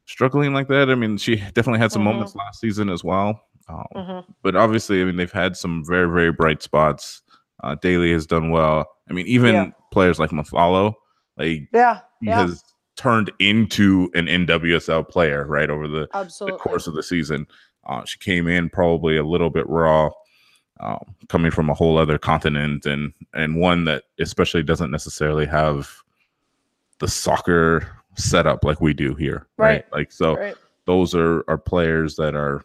struggling 0.06 0.52
like 0.54 0.68
that. 0.68 0.90
I 0.90 0.94
mean, 0.94 1.16
she 1.16 1.36
definitely 1.36 1.78
had 1.78 1.92
some 1.92 2.02
mm-hmm. 2.02 2.12
moments 2.12 2.34
last 2.34 2.60
season 2.60 2.88
as 2.88 3.02
well. 3.02 3.40
Um, 3.68 3.84
mm-hmm. 3.94 4.32
But 4.42 4.56
obviously, 4.56 5.02
I 5.02 5.04
mean, 5.04 5.16
they've 5.16 5.30
had 5.30 5.56
some 5.56 5.84
very, 5.86 6.08
very 6.08 6.32
bright 6.32 6.62
spots. 6.62 7.22
Uh, 7.62 7.74
Daly 7.76 8.12
has 8.12 8.26
done 8.26 8.50
well. 8.50 8.86
I 9.08 9.12
mean, 9.12 9.26
even 9.26 9.54
yeah. 9.54 9.70
players 9.92 10.18
like 10.18 10.30
Motlhalo, 10.30 10.94
like 11.36 11.68
yeah, 11.72 12.00
he 12.20 12.28
yeah. 12.28 12.46
has 12.46 12.62
turned 12.96 13.30
into 13.38 14.10
an 14.14 14.26
NWSL 14.26 15.08
player 15.08 15.46
right 15.46 15.70
over 15.70 15.88
the, 15.88 16.06
the 16.12 16.56
course 16.58 16.86
of 16.86 16.94
the 16.94 17.02
season. 17.02 17.46
Uh, 17.86 18.04
she 18.04 18.18
came 18.18 18.48
in 18.48 18.70
probably 18.70 19.16
a 19.16 19.24
little 19.24 19.50
bit 19.50 19.68
raw, 19.68 20.10
um, 20.80 21.14
coming 21.28 21.50
from 21.50 21.70
a 21.70 21.74
whole 21.74 21.98
other 21.98 22.18
continent 22.18 22.86
and 22.86 23.12
and 23.32 23.56
one 23.56 23.84
that 23.84 24.04
especially 24.18 24.62
doesn't 24.62 24.90
necessarily 24.90 25.46
have 25.46 25.90
the 26.98 27.08
soccer 27.08 27.88
setup 28.16 28.64
like 28.64 28.80
we 28.80 28.94
do 28.94 29.14
here, 29.14 29.46
right? 29.56 29.68
right? 29.68 29.84
Like 29.92 30.12
so, 30.12 30.36
right. 30.36 30.56
those 30.86 31.14
are 31.14 31.44
are 31.48 31.58
players 31.58 32.16
that 32.16 32.34
are 32.34 32.64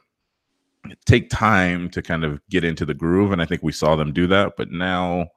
take 1.05 1.29
time 1.29 1.89
to 1.89 2.01
kind 2.01 2.23
of 2.23 2.41
get 2.49 2.63
into 2.63 2.85
the 2.85 2.93
groove. 2.93 3.31
And 3.31 3.41
I 3.41 3.45
think 3.45 3.63
we 3.63 3.71
saw 3.71 3.95
them 3.95 4.13
do 4.13 4.27
that. 4.27 4.53
But 4.57 4.71
now 4.71 5.27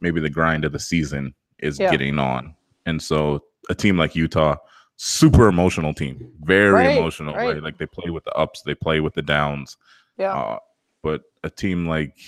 maybe 0.00 0.20
the 0.20 0.30
grind 0.30 0.64
of 0.64 0.72
the 0.72 0.78
season 0.78 1.34
is 1.58 1.78
yeah. 1.78 1.90
getting 1.90 2.18
on. 2.18 2.54
And 2.86 3.02
so 3.02 3.44
a 3.68 3.74
team 3.74 3.96
like 3.96 4.16
Utah, 4.16 4.56
super 4.96 5.48
emotional 5.48 5.94
team, 5.94 6.30
very 6.42 6.70
right, 6.70 6.96
emotional, 6.96 7.34
right. 7.34 7.54
right. 7.54 7.62
Like 7.62 7.78
they 7.78 7.86
play 7.86 8.10
with 8.10 8.24
the 8.24 8.32
ups, 8.32 8.62
they 8.62 8.74
play 8.74 9.00
with 9.00 9.14
the 9.14 9.22
downs. 9.22 9.76
Yeah. 10.18 10.34
Uh, 10.34 10.58
but 11.02 11.22
a 11.44 11.50
team 11.50 11.86
like 11.86 12.18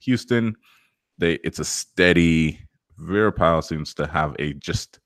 Houston, 0.00 0.56
they 1.18 1.34
it's 1.44 1.58
a 1.58 1.64
steady. 1.64 2.60
Vera 2.98 3.32
Pauw 3.32 3.64
seems 3.64 3.94
to 3.94 4.06
have 4.06 4.36
a 4.38 4.52
just 4.54 5.00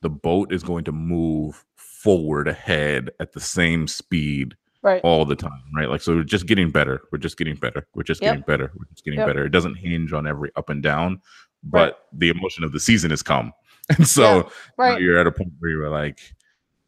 the 0.00 0.10
boat 0.10 0.52
is 0.52 0.62
going 0.62 0.84
to 0.84 0.92
move 0.92 1.64
forward 1.76 2.48
ahead 2.48 3.10
at 3.20 3.32
the 3.32 3.40
same 3.40 3.86
speed 3.86 4.56
right 4.82 5.00
all 5.04 5.24
the 5.24 5.36
time 5.36 5.62
right 5.74 5.88
like 5.88 6.02
so 6.02 6.16
we're 6.16 6.24
just 6.24 6.46
getting 6.46 6.70
better 6.70 7.00
we're 7.12 7.18
just 7.18 7.38
getting 7.38 7.54
better 7.54 7.86
we're 7.94 8.02
just 8.02 8.20
yep. 8.20 8.32
getting 8.32 8.44
better 8.44 8.72
we're 8.76 8.84
just 8.86 9.04
getting 9.04 9.20
yep. 9.20 9.28
better 9.28 9.46
it 9.46 9.50
doesn't 9.50 9.76
hinge 9.76 10.12
on 10.12 10.26
every 10.26 10.50
up 10.56 10.68
and 10.68 10.82
down 10.82 11.20
but 11.62 11.78
right. 11.78 11.94
the 12.18 12.28
emotion 12.28 12.64
of 12.64 12.72
the 12.72 12.80
season 12.80 13.10
has 13.10 13.22
come 13.22 13.52
and 13.96 14.06
so 14.06 14.36
yeah. 14.36 14.42
right. 14.76 15.00
you're 15.00 15.18
at 15.18 15.26
a 15.26 15.32
point 15.32 15.52
where 15.60 15.70
you're 15.70 15.88
like 15.88 16.18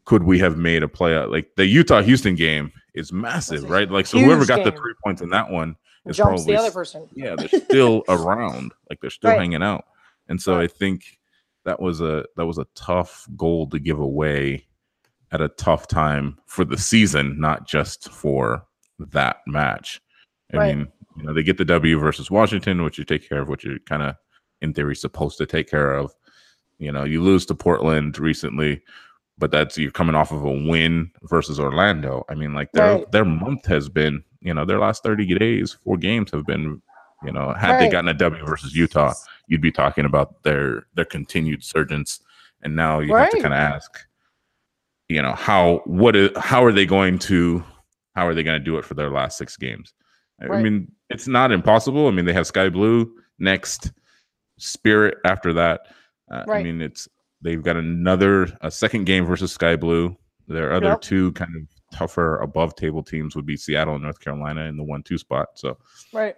could 0.03 0.23
we 0.23 0.37
have 0.37 0.57
made 0.57 0.83
a 0.83 0.87
play 0.87 1.15
out 1.15 1.31
like 1.31 1.49
the 1.55 1.65
utah 1.65 2.01
houston 2.01 2.35
game 2.35 2.71
is 2.95 3.11
massive 3.11 3.69
right 3.69 3.91
like 3.91 4.07
so 4.07 4.17
whoever 4.17 4.45
got 4.45 4.57
game. 4.57 4.65
the 4.65 4.71
three 4.71 4.93
points 5.03 5.21
in 5.21 5.29
that 5.29 5.49
one 5.49 5.75
is 6.05 6.17
Jumps 6.17 6.43
probably 6.43 6.53
the 6.53 6.59
other 6.59 6.71
person 6.71 7.07
yeah 7.13 7.35
they're 7.37 7.47
still 7.65 8.03
around 8.09 8.71
like 8.89 8.99
they're 9.01 9.09
still 9.09 9.31
right. 9.31 9.39
hanging 9.39 9.61
out 9.63 9.85
and 10.29 10.41
so 10.41 10.59
i 10.59 10.67
think 10.67 11.19
that 11.65 11.79
was 11.79 11.99
a 11.99 12.25
that 12.37 12.45
was 12.45 12.57
a 12.57 12.67
tough 12.75 13.27
goal 13.35 13.67
to 13.69 13.79
give 13.79 13.99
away 13.99 14.65
at 15.31 15.41
a 15.41 15.49
tough 15.49 15.87
time 15.87 16.37
for 16.45 16.63
the 16.63 16.77
season, 16.77 17.39
not 17.39 17.67
just 17.67 18.09
for 18.09 18.65
that 18.99 19.37
match. 19.47 20.01
I 20.53 20.57
Right. 20.57 20.77
mean, 20.77 20.87
you 21.17 21.23
know, 21.23 21.33
they 21.33 21.43
get 21.43 21.57
the 21.57 21.65
W 21.65 21.99
versus 21.99 22.31
Washington, 22.31 22.83
which 22.83 22.97
you 22.97 23.03
take 23.03 23.27
care 23.27 23.41
of, 23.41 23.49
which 23.49 23.65
you're 23.65 23.79
kind 23.79 24.03
of 24.03 24.15
in 24.61 24.73
theory 24.73 24.95
supposed 24.95 25.37
to 25.39 25.45
take 25.45 25.69
care 25.69 25.93
of. 25.93 26.13
You 26.77 26.91
know, 26.91 27.03
you 27.03 27.21
lose 27.21 27.45
to 27.47 27.55
Portland 27.55 28.17
recently, 28.19 28.81
but 29.37 29.51
that's 29.51 29.77
you're 29.77 29.91
coming 29.91 30.15
off 30.15 30.31
of 30.31 30.43
a 30.43 30.51
win 30.51 31.11
versus 31.23 31.59
Orlando. 31.59 32.25
I 32.29 32.35
mean, 32.35 32.53
like 32.53 32.71
their 32.71 32.83
Right. 32.93 33.11
their 33.11 33.25
month 33.25 33.65
has 33.65 33.89
been, 33.89 34.23
you 34.41 34.53
know, 34.53 34.65
their 34.65 34.79
last 34.79 35.03
30 35.03 35.37
days, 35.37 35.73
four 35.83 35.97
games 35.97 36.31
have 36.31 36.45
been, 36.45 36.81
you 37.23 37.31
know, 37.31 37.53
had 37.53 37.79
they 37.79 37.89
gotten 37.89 38.09
a 38.09 38.13
W 38.13 38.45
versus 38.45 38.75
Utah, 38.75 39.13
you'd 39.47 39.61
be 39.61 39.71
talking 39.71 40.05
about 40.05 40.43
their 40.43 40.85
their 40.95 41.05
continued 41.05 41.63
surgence. 41.63 42.21
And 42.61 42.75
now 42.75 42.99
you 42.99 43.13
have 43.13 43.29
to 43.31 43.41
kind 43.41 43.53
of 43.53 43.59
ask, 43.59 43.99
you 45.09 45.21
know, 45.21 45.33
how 45.33 45.81
what 45.85 46.15
is 46.15 46.31
how 46.37 46.63
are 46.63 46.71
they 46.71 46.85
going 46.85 47.19
to 47.19 47.63
how 48.15 48.25
are 48.25 48.33
they 48.33 48.43
going 48.43 48.57
to 48.59 48.63
do 48.63 48.77
it 48.77 48.85
for 48.85 48.93
their 48.93 49.09
last 49.09 49.37
six 49.37 49.57
games? 49.57 49.93
I 50.41 50.61
mean, 50.63 50.91
it's 51.09 51.27
not 51.27 51.51
impossible. 51.51 52.07
I 52.07 52.11
mean, 52.11 52.25
they 52.25 52.33
have 52.33 52.47
Sky 52.47 52.69
Blue 52.69 53.13
next, 53.39 53.91
Spirit 54.57 55.17
after 55.25 55.53
that. 55.53 55.87
Uh, 56.31 56.43
I 56.59 56.63
mean, 56.63 56.81
it's 56.81 57.07
they've 57.45 57.63
got 57.63 57.77
another 57.77 58.47
a 58.61 58.71
second 58.71 59.05
game 59.05 59.25
versus 59.25 59.51
Sky 59.53 59.75
Blue. 59.75 60.17
Their 60.47 60.73
other 60.73 60.87
Yep. 60.87 61.01
two 61.01 61.31
kind 61.33 61.55
of 61.55 61.61
tougher 61.97 62.37
above 62.41 62.75
table 62.75 63.03
teams 63.03 63.35
would 63.35 63.45
be 63.45 63.55
Seattle 63.55 63.93
and 63.93 64.03
North 64.03 64.19
Carolina 64.19 64.63
in 64.65 64.75
the 64.77 64.83
one 64.83 65.03
two 65.03 65.17
spot. 65.17 65.49
So 65.55 65.77
Right. 66.11 66.35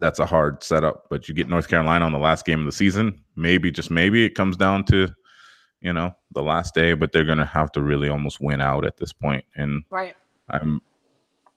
that's 0.00 0.18
a 0.18 0.26
hard 0.26 0.62
setup. 0.62 1.06
But 1.08 1.28
you 1.28 1.34
get 1.34 1.48
North 1.48 1.68
Carolina 1.68 2.04
on 2.04 2.12
the 2.12 2.18
last 2.18 2.44
game 2.44 2.58
of 2.60 2.66
the 2.66 2.72
season. 2.72 3.22
Maybe 3.36 3.70
just 3.70 3.90
maybe 3.90 4.24
it 4.24 4.34
comes 4.34 4.56
down 4.56 4.84
to, 4.86 5.08
you 5.80 5.92
know, 5.92 6.14
the 6.32 6.42
last 6.42 6.74
day, 6.74 6.92
but 6.94 7.12
they're 7.12 7.24
gonna 7.24 7.44
have 7.46 7.70
to 7.72 7.80
really 7.82 8.08
almost 8.08 8.40
win 8.40 8.60
out 8.60 8.84
at 8.84 8.96
this 8.98 9.12
point. 9.12 9.44
And 9.56 9.84
Right. 9.90 10.16
I'm 10.50 10.80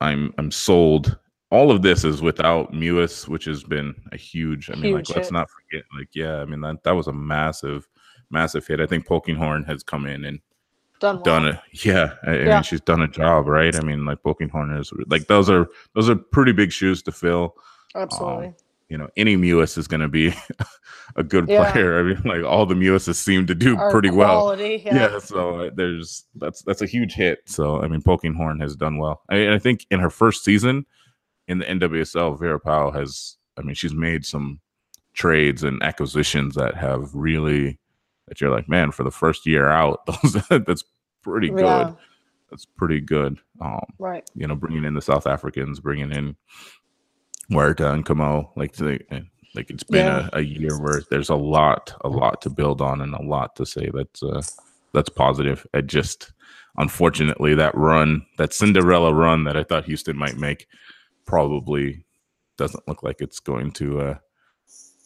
I'm 0.01 0.33
I'm 0.38 0.51
sold. 0.51 1.17
All 1.50 1.69
of 1.69 1.83
this 1.83 2.03
is 2.03 2.21
without 2.21 2.73
Mewis, 2.73 3.27
which 3.27 3.45
has 3.45 3.63
been 3.63 3.93
a 4.12 4.17
huge. 4.17 4.69
I 4.71 4.75
mean, 4.75 4.93
like 4.95 5.07
Huge 5.07 5.15
let's 5.15 5.31
not 5.31 5.47
forget. 5.50 5.83
Like, 5.97 6.09
yeah, 6.15 6.38
I 6.41 6.45
mean 6.45 6.62
that 6.62 6.83
that 6.83 6.95
was 6.95 7.07
a 7.07 7.13
massive, 7.13 7.88
massive 8.34 8.68
hit. 8.68 8.82
I 8.82 8.86
think 8.86 9.06
Poking 9.08 9.36
Horn 9.36 9.63
has 9.63 9.84
come 9.84 10.06
in 10.06 10.25
and 10.25 10.40
Done. 11.00 11.16
Well. 11.16 11.24
done 11.24 11.48
it. 11.48 11.60
Yeah, 11.86 12.13
I, 12.25 12.32
I 12.32 12.44
mean 12.46 12.63
she's 12.63 12.80
done 12.80 13.02
a 13.02 13.08
job, 13.10 13.48
right? 13.48 13.75
I 13.75 13.82
mean, 13.82 14.06
like 14.06 14.24
Poking 14.24 14.48
Horn 14.50 14.72
is 14.78 14.92
like 15.08 15.28
those 15.28 15.50
are 15.50 15.68
those 15.96 16.10
are 16.10 16.16
pretty 16.16 16.54
big 16.54 16.72
shoes 16.72 17.02
to 17.04 17.12
fill. 17.12 17.56
Absolutely. 17.94 18.54
You 18.90 18.98
know, 18.98 19.10
any 19.18 19.36
Mewis 19.36 19.78
is 19.78 19.88
going 19.88 20.02
to 20.02 20.08
be 20.08 20.34
a 21.18 21.24
good 21.24 21.50
Yeah. 21.50 21.72
player. 21.72 22.00
I 22.00 22.04
mean, 22.04 22.22
like 22.24 22.44
all 22.46 22.66
the 22.66 22.75
Mewises 22.75 23.16
seem 23.16 23.48
to 23.48 23.56
do 23.56 23.75
Our 23.75 23.92
pretty 23.92 24.12
well 24.12 24.58
yeah. 24.60 24.78
Yeah. 24.86 25.20
so 25.20 25.62
uh, 25.66 25.70
there's 25.75 26.24
that's 26.36 26.62
that's 26.62 26.82
a 26.82 26.86
huge 26.86 27.13
hit 27.13 27.40
so 27.46 27.82
i 27.82 27.88
mean 27.88 28.02
poking 28.02 28.34
horn 28.34 28.60
has 28.60 28.75
done 28.75 28.98
well 28.98 29.22
i, 29.30 29.54
I 29.56 29.60
think 29.60 29.86
in 29.92 30.00
her 30.00 30.10
first 30.10 30.44
season 30.44 30.86
in 31.48 31.60
the 31.60 31.66
nwsl 31.66 32.40
vera 32.40 32.60
Pauw 32.60 32.94
has 32.96 33.38
i 33.58 33.62
mean 33.62 33.75
she's 33.75 33.94
made 33.94 34.25
some 34.25 34.60
trades 35.13 35.63
and 35.63 35.82
acquisitions 35.84 36.56
that 36.56 36.75
have 36.75 37.10
really 37.13 37.80
that 38.27 38.39
you're 38.42 38.50
like 38.51 38.70
man 38.70 38.92
for 38.92 39.03
the 39.03 39.12
first 39.12 39.46
year 39.46 39.68
out 39.70 40.06
those 40.08 40.34
that's 40.50 40.84
pretty 41.22 41.50
good 41.50 41.88
Yeah. 41.88 41.94
that's 42.50 42.65
pretty 42.65 43.00
good 43.01 43.38
um 43.62 43.82
Right. 44.00 44.30
you 44.36 44.48
know 44.48 44.56
bringing 44.56 44.84
in 44.86 44.94
the 44.94 45.01
south 45.01 45.27
africans 45.27 45.80
bringing 45.80 46.12
in 46.12 46.36
Huerta 47.51 47.92
and 47.94 48.06
Comeau 48.06 48.50
like 48.56 48.74
they, 48.75 49.00
like 49.56 49.70
it's 49.70 49.84
been 49.84 50.06
Yeah. 50.06 50.30
a, 50.34 50.38
a 50.39 50.42
year 50.42 50.80
where 50.80 51.01
there's 51.10 51.30
a 51.30 51.36
lot 51.36 51.94
a 52.01 52.10
lot 52.10 52.42
to 52.44 52.50
build 52.50 52.82
on 52.82 53.01
and 53.01 53.13
a 53.13 53.22
lot 53.22 53.56
to 53.58 53.65
say 53.65 53.89
that's 53.94 54.24
uh 54.24 54.42
that's 54.94 55.10
positive 55.10 55.65
it 55.74 55.88
just 55.88 56.32
unfortunately 56.77 57.53
that 57.56 57.75
run 57.75 58.25
that 58.38 58.53
cinderella 58.53 59.13
run 59.13 59.43
that 59.43 59.58
i 59.58 59.63
thought 59.63 59.86
houston 59.86 60.17
might 60.17 60.38
make 60.38 60.67
probably 61.26 62.04
doesn't 62.58 62.88
look 62.88 63.04
like 63.04 63.17
it's 63.19 63.39
going 63.39 63.71
to 63.71 64.00
uh 64.00 64.17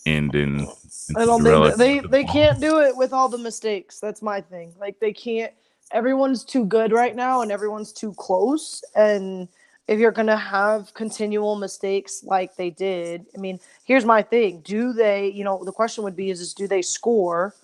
end 0.08 0.36
in, 0.36 0.60
in 0.62 1.16
I 1.16 1.26
don't 1.26 1.38
Cinderella. 1.38 1.72
think 1.78 2.04
that 2.04 2.12
they 2.12 2.24
they 2.24 2.24
can't 2.24 2.60
do 2.62 2.80
it 2.80 2.96
with 2.96 3.14
all 3.14 3.30
the 3.30 3.38
mistakes. 3.38 4.00
That's 4.00 4.22
my 4.22 4.42
thing. 4.42 4.74
Like 4.80 5.00
they 5.00 5.14
can't. 5.14 5.54
Everyone's 5.92 6.44
too 6.44 6.66
good 6.66 6.92
right 6.92 7.16
now, 7.16 7.42
and 7.42 7.52
everyone's 7.52 7.94
too 7.94 8.14
close. 8.14 8.84
And 8.96 9.48
if 9.88 10.00
you're 10.00 10.12
gonna 10.12 10.38
have 10.38 10.94
continual 10.94 11.56
mistakes 11.56 12.24
like 12.24 12.56
they 12.56 12.70
did, 12.70 13.26
I 13.36 13.40
mean, 13.40 13.60
here's 13.86 14.06
my 14.06 14.22
thing: 14.22 14.62
Do 14.66 14.94
they? 14.94 15.30
You 15.30 15.44
know, 15.44 15.64
the 15.64 15.72
question 15.72 16.04
would 16.04 16.16
be: 16.16 16.30
Is, 16.30 16.42
is 16.42 16.54
do 16.54 16.68
they 16.68 16.82
score? 16.82 17.56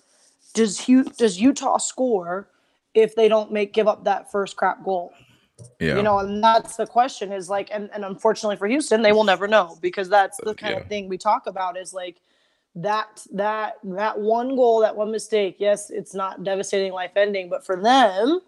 Does 0.54 0.86
Does 1.18 1.40
Utah 1.40 1.78
score 1.78 2.48
if 2.94 3.14
they 3.14 3.28
don't 3.28 3.52
make 3.52 3.72
give 3.72 3.88
up 3.88 4.04
that 4.04 4.30
first 4.30 4.56
crap 4.56 4.84
goal? 4.84 5.12
yeah 5.78 5.96
you 5.96 6.02
know 6.02 6.18
and 6.18 6.42
that's 6.42 6.76
the 6.76 6.86
question 6.86 7.30
is 7.32 7.48
like 7.48 7.68
and, 7.72 7.88
and 7.94 8.04
unfortunately 8.04 8.56
for 8.56 8.66
houston 8.66 9.02
they 9.02 9.12
will 9.12 9.22
never 9.24 9.46
know 9.46 9.78
because 9.80 10.08
that's 10.08 10.36
the 10.42 10.54
kind 10.54 10.72
Yeah. 10.74 10.80
of 10.80 10.86
thing 10.88 11.08
we 11.08 11.16
talk 11.16 11.46
about 11.46 11.76
is 11.76 11.94
like 11.94 12.16
that 12.74 13.24
that 13.32 13.78
that 13.84 14.18
one 14.18 14.56
goal 14.56 14.80
that 14.80 14.96
one 14.96 15.10
mistake 15.10 15.56
yes 15.58 15.90
it's 15.90 16.14
not 16.14 16.42
devastating 16.42 16.92
life 16.92 17.12
ending 17.16 17.48
but 17.48 17.64
for 17.64 17.80
them 17.80 18.40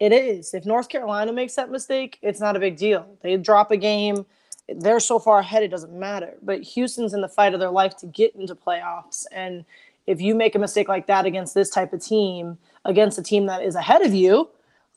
it 0.00 0.12
is. 0.12 0.54
If 0.54 0.64
north 0.64 0.88
carolina 0.88 1.32
makes 1.32 1.54
that 1.54 1.70
mistake 1.70 2.18
it's 2.22 2.40
not 2.40 2.56
a 2.56 2.60
big 2.60 2.76
deal. 2.76 3.06
They 3.22 3.36
drop 3.36 3.70
a 3.70 3.76
game 3.76 4.24
they're 4.68 5.00
so 5.00 5.18
far 5.18 5.40
ahead 5.40 5.62
it 5.62 5.70
doesn't 5.70 5.92
matter. 5.92 6.34
But 6.42 6.62
houston's 6.62 7.12
in 7.12 7.20
the 7.20 7.28
fight 7.28 7.52
of 7.52 7.60
their 7.60 7.70
life 7.70 7.96
to 7.98 8.06
get 8.06 8.34
into 8.34 8.54
playoffs 8.54 9.26
and 9.32 9.64
if 10.06 10.20
you 10.20 10.34
make 10.34 10.54
a 10.54 10.58
mistake 10.58 10.88
like 10.88 11.06
that 11.06 11.26
against 11.26 11.54
this 11.54 11.70
type 11.70 11.92
of 11.92 12.02
team 12.02 12.58
against 12.86 13.18
a 13.18 13.22
team 13.22 13.46
that 13.46 13.62
is 13.62 13.74
ahead 13.74 14.02
of 14.02 14.14
you 14.14 14.48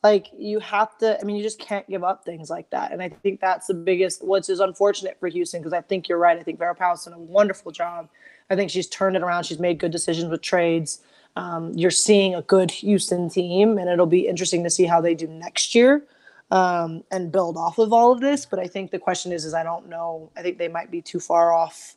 like 0.02 0.28
you 0.36 0.60
have 0.60 0.96
to 0.98 1.20
i 1.20 1.24
mean 1.24 1.36
you 1.36 1.42
just 1.42 1.58
can't 1.58 1.88
give 1.88 2.04
up 2.04 2.24
things 2.24 2.50
like 2.50 2.70
that. 2.70 2.92
And 2.92 3.02
i 3.02 3.08
think 3.08 3.40
that's 3.40 3.66
the 3.66 3.74
biggest 3.74 4.24
which 4.24 4.48
is 4.48 4.60
unfortunate 4.60 5.18
for 5.18 5.28
houston 5.28 5.60
because 5.60 5.72
i 5.72 5.80
think 5.80 6.08
you're 6.08 6.18
right. 6.18 6.38
I 6.38 6.42
think 6.42 6.58
vera 6.58 6.74
Pauw's 6.74 7.04
done 7.04 7.14
a 7.14 7.18
wonderful 7.18 7.72
job. 7.72 8.08
I 8.50 8.56
think 8.56 8.70
she's 8.70 8.88
turned 8.88 9.16
it 9.16 9.22
around. 9.22 9.44
She's 9.44 9.58
made 9.58 9.78
good 9.78 9.92
decisions 9.92 10.30
with 10.30 10.40
trades. 10.40 11.00
Um, 11.36 11.72
you're 11.74 11.90
seeing 11.90 12.34
a 12.34 12.42
good 12.42 12.70
houston 12.70 13.28
team 13.28 13.78
and 13.78 13.88
it'll 13.88 14.06
be 14.06 14.26
interesting 14.26 14.64
to 14.64 14.70
see 14.70 14.84
how 14.84 15.00
they 15.00 15.14
do 15.14 15.26
next 15.26 15.74
year 15.74 16.04
um, 16.50 17.04
and 17.10 17.30
build 17.30 17.56
off 17.56 17.78
of 17.78 17.92
all 17.92 18.12
of 18.12 18.20
this. 18.20 18.46
But 18.46 18.58
i 18.58 18.66
think 18.66 18.90
the 18.90 18.98
question 18.98 19.32
is 19.32 19.44
is 19.44 19.54
i 19.54 19.62
don't 19.62 19.88
know. 19.88 20.30
I 20.36 20.42
think 20.42 20.58
they 20.58 20.68
might 20.68 20.90
be 20.90 21.02
too 21.02 21.20
far 21.20 21.52
off 21.52 21.96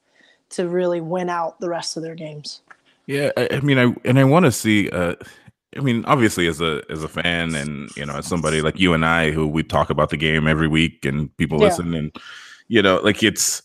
to 0.52 0.68
really 0.68 1.02
win 1.02 1.30
out 1.30 1.60
the 1.60 1.70
rest 1.70 1.98
of 1.98 2.04
their 2.04 2.16
games. 2.16 2.62
Yeah, 3.08 3.32
I, 3.36 3.48
I 3.52 3.60
mean, 3.62 3.78
I 3.80 3.94
and 4.06 4.20
I 4.20 4.24
want 4.24 4.46
to 4.46 4.52
see. 4.52 4.90
Uh, 4.90 5.16
I 5.78 5.80
mean, 5.82 6.04
obviously, 6.06 6.48
as 6.48 6.60
a 6.62 6.82
as 6.90 7.04
a 7.04 7.08
fan, 7.08 7.56
and 7.56 7.90
you 7.96 8.06
know, 8.06 8.18
as 8.18 8.28
somebody 8.28 8.62
like 8.62 8.80
you 8.80 8.94
and 8.94 9.06
I, 9.06 9.32
who 9.32 9.48
we 9.48 9.64
talk 9.64 9.90
about 9.90 10.10
the 10.10 10.18
game 10.18 10.48
every 10.48 10.68
week, 10.68 11.06
and 11.06 11.36
people 11.38 11.60
Yeah. 11.60 11.68
listen, 11.68 11.94
and 11.94 12.16
you 12.68 12.82
know, 12.82 13.00
like 13.04 13.24
it's. 13.24 13.62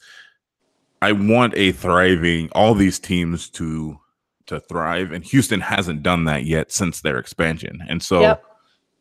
I 1.02 1.12
want 1.12 1.52
a 1.56 1.72
thriving. 1.72 2.48
All 2.52 2.74
these 2.74 2.98
teams 2.98 3.50
to 3.50 3.98
to 4.46 4.60
thrive, 4.60 5.10
and 5.12 5.24
Houston 5.24 5.60
hasn't 5.60 6.02
done 6.02 6.24
that 6.24 6.44
yet 6.44 6.70
since 6.72 7.00
their 7.00 7.18
expansion, 7.18 7.82
and 7.88 8.00
so 8.02 8.20
Yep. 8.20 8.44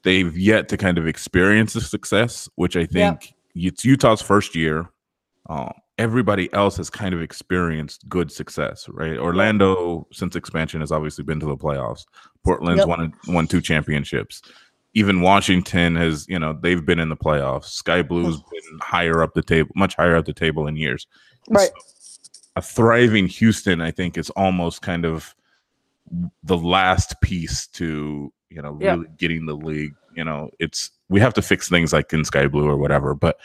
they've 0.04 0.38
yet 0.38 0.68
to 0.70 0.78
kind 0.78 0.98
of 0.98 1.06
experience 1.08 1.74
the 1.74 1.82
success, 1.82 2.50
which 2.56 2.76
I 2.76 2.86
think 2.88 3.34
it's 3.56 3.86
Utah's 3.86 4.22
first 4.22 4.56
year. 4.56 4.90
Um, 5.48 5.72
everybody 6.00 6.52
else 6.54 6.76
has 6.78 6.90
kind 6.90 7.14
of 7.14 7.22
experienced 7.22 8.10
good 8.10 8.32
success, 8.32 8.90
right? 8.90 9.18
Orlando, 9.18 10.08
since 10.12 10.36
expansion, 10.36 10.82
has 10.82 10.92
obviously 10.92 11.24
been 11.24 11.40
to 11.40 11.46
the 11.46 11.56
playoffs. 11.56 12.06
Portland's 12.46 12.80
Yep. 12.80 12.88
won 12.88 13.14
won 13.28 13.48
two 13.48 13.60
championships. 13.60 14.42
Even 14.94 15.20
Washington 15.20 15.96
has, 15.98 16.26
you 16.30 16.40
know, 16.40 16.54
they've 16.54 16.86
been 16.86 17.00
in 17.00 17.10
the 17.10 17.18
playoffs. 17.18 17.66
Sky 17.66 18.02
Blue's 18.02 18.38
been 18.52 18.80
higher 18.82 19.22
up 19.22 19.34
the 19.34 19.42
table, 19.42 19.70
much 19.76 19.96
higher 19.96 20.16
up 20.16 20.26
the 20.26 20.34
table 20.34 20.68
in 20.68 20.78
years. 20.78 21.08
right 21.50 21.72
A 22.56 22.62
thriving 22.62 23.28
Houston, 23.28 23.82
I 23.82 23.92
think, 23.92 24.18
is 24.18 24.30
almost 24.32 24.82
kind 24.82 25.04
of 25.04 25.36
the 26.44 26.56
last 26.58 27.20
piece 27.20 27.68
to, 27.68 28.32
you 28.50 28.62
know, 28.62 28.72
really 28.72 29.08
getting 29.18 29.46
the 29.48 29.56
league. 29.56 29.96
You 30.16 30.24
know, 30.24 30.50
it's 30.60 30.92
we 31.10 31.20
have 31.20 31.34
to 31.34 31.42
fix 31.42 31.68
things 31.68 31.92
like 31.92 32.14
in 32.14 32.24
Sky 32.24 32.48
Blue 32.48 32.70
or 32.70 32.78
whatever, 32.78 33.14
but 33.14 33.38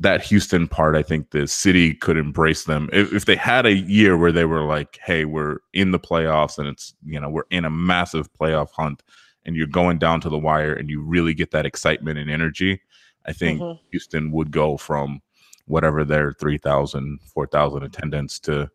that 0.00 0.22
Houston 0.24 0.66
part, 0.66 0.96
I 0.96 1.02
think 1.02 1.30
the 1.30 1.46
city 1.46 1.94
could 1.94 2.16
embrace 2.16 2.64
them 2.64 2.90
if, 2.92 3.12
if 3.12 3.24
they 3.26 3.36
had 3.36 3.64
a 3.64 3.74
year 3.74 4.16
where 4.16 4.32
they 4.32 4.44
were 4.44 4.62
like, 4.62 4.98
"Hey, 5.02 5.24
we're 5.24 5.58
in 5.72 5.92
the 5.92 6.00
playoffs 6.00 6.58
and 6.58 6.68
it's 6.68 6.94
you 7.04 7.20
know 7.20 7.28
we're 7.30 7.44
in 7.50 7.64
a 7.64 7.70
massive 7.70 8.32
playoff 8.32 8.70
hunt, 8.72 9.02
and 9.44 9.56
you're 9.56 9.66
going 9.66 9.98
down 9.98 10.20
to 10.22 10.28
the 10.28 10.38
wire, 10.38 10.74
and 10.74 10.90
you 10.90 11.00
really 11.00 11.34
get 11.34 11.52
that 11.52 11.66
excitement 11.66 12.18
and 12.18 12.30
energy." 12.30 12.80
I 13.26 13.32
think 13.32 13.60
Mhm. 13.60 13.78
Houston 13.90 14.32
would 14.32 14.50
go 14.50 14.76
from 14.76 15.22
whatever 15.66 16.04
their 16.04 16.32
3,000, 16.32 17.20
4,000 17.24 17.82
attendance 17.82 18.38
to 18.40 18.70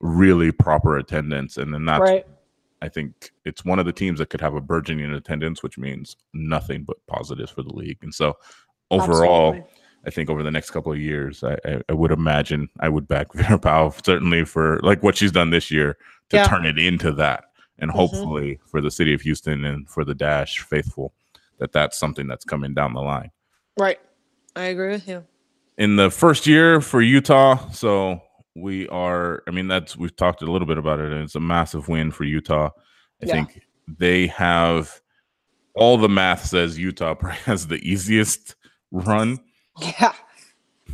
really 0.00 0.50
proper 0.52 0.96
attendance, 0.96 1.58
and 1.58 1.74
then 1.74 1.84
that's 1.84 2.00
right 2.00 2.26
I 2.82 2.88
think 2.88 3.32
it's 3.44 3.64
one 3.64 3.78
of 3.78 3.84
the 3.86 3.92
teams 3.92 4.18
that 4.20 4.30
could 4.30 4.40
have 4.40 4.54
a 4.54 4.60
burgeoning 4.60 5.12
attendance, 5.12 5.62
which 5.62 5.76
means 5.76 6.16
nothing 6.32 6.84
but 6.84 7.04
positives 7.06 7.50
for 7.50 7.62
the 7.62 7.74
league. 7.74 7.98
And 8.02 8.14
so 8.14 8.38
overall, 8.90 9.48
Absolutely. 9.48 9.70
I 10.06 10.10
think 10.10 10.30
over 10.30 10.42
the 10.42 10.50
next 10.50 10.70
couple 10.70 10.92
of 10.92 10.98
years, 10.98 11.44
I, 11.44 11.56
I, 11.64 11.80
I 11.88 11.92
would 11.92 12.10
imagine 12.10 12.68
I 12.80 12.88
would 12.88 13.06
back 13.06 13.32
Vera 13.34 13.58
Pauw 13.58 14.04
certainly 14.04 14.44
for 14.44 14.80
like 14.82 15.02
what 15.02 15.16
she's 15.16 15.32
done 15.32 15.50
this 15.50 15.70
year 15.70 15.96
to 16.30 16.36
Yeah. 16.38 16.44
turn 16.46 16.64
it 16.64 16.78
into 16.78 17.12
that 17.12 17.44
and 17.78 17.90
mm-hmm. 17.90 17.98
hopefully 17.98 18.60
for 18.66 18.80
the 18.80 18.90
city 18.90 19.12
of 19.14 19.20
Houston 19.22 19.64
and 19.64 19.88
for 19.88 20.04
the 20.04 20.14
Dash 20.14 20.58
faithful, 20.60 21.12
that 21.58 21.72
that's 21.72 21.98
something 21.98 22.26
that's 22.26 22.44
coming 22.44 22.74
down 22.74 22.94
the 22.94 23.00
line. 23.00 23.30
Right. 23.78 23.98
I 24.56 24.64
agree 24.64 24.90
with 24.90 25.06
you. 25.08 25.24
In 25.78 25.96
the 25.96 26.10
first 26.10 26.46
year 26.46 26.80
for 26.80 27.00
Utah, 27.00 27.68
so 27.70 28.20
we 28.54 28.88
are. 28.88 29.42
I 29.46 29.50
mean, 29.50 29.68
that's 29.68 29.96
we've 29.96 30.14
talked 30.14 30.42
a 30.42 30.50
little 30.50 30.66
bit 30.66 30.76
about 30.76 30.98
it, 30.98 31.12
and 31.12 31.22
it's 31.22 31.36
a 31.36 31.40
massive 31.40 31.88
win 31.88 32.10
for 32.10 32.24
Utah. 32.24 32.70
I 33.22 33.26
Yeah. 33.26 33.32
think 33.32 33.62
they 33.86 34.26
have 34.26 35.00
all 35.74 35.96
the 35.96 36.08
math 36.08 36.44
says 36.44 36.78
Utah 36.78 37.14
has 37.44 37.68
the 37.68 37.76
easiest 37.76 38.56
run 38.90 39.38
Yeah. 40.00 40.12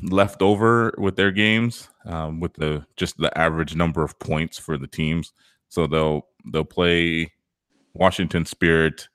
left 0.03 0.43
over 0.43 0.95
with 0.99 1.17
their 1.17 1.31
games 1.33 1.89
um, 2.05 2.41
with 2.41 2.55
the 2.55 2.85
just 2.97 3.17
the 3.19 3.37
average 3.39 3.75
number 3.75 4.03
of 4.03 4.19
points 4.19 4.59
for 4.59 4.77
the 4.77 4.87
teams 4.87 5.33
so 5.69 5.87
they'll 5.87 6.27
they'll 6.53 6.65
play 6.65 7.33
washington 7.95 8.45
spirit 8.45 9.09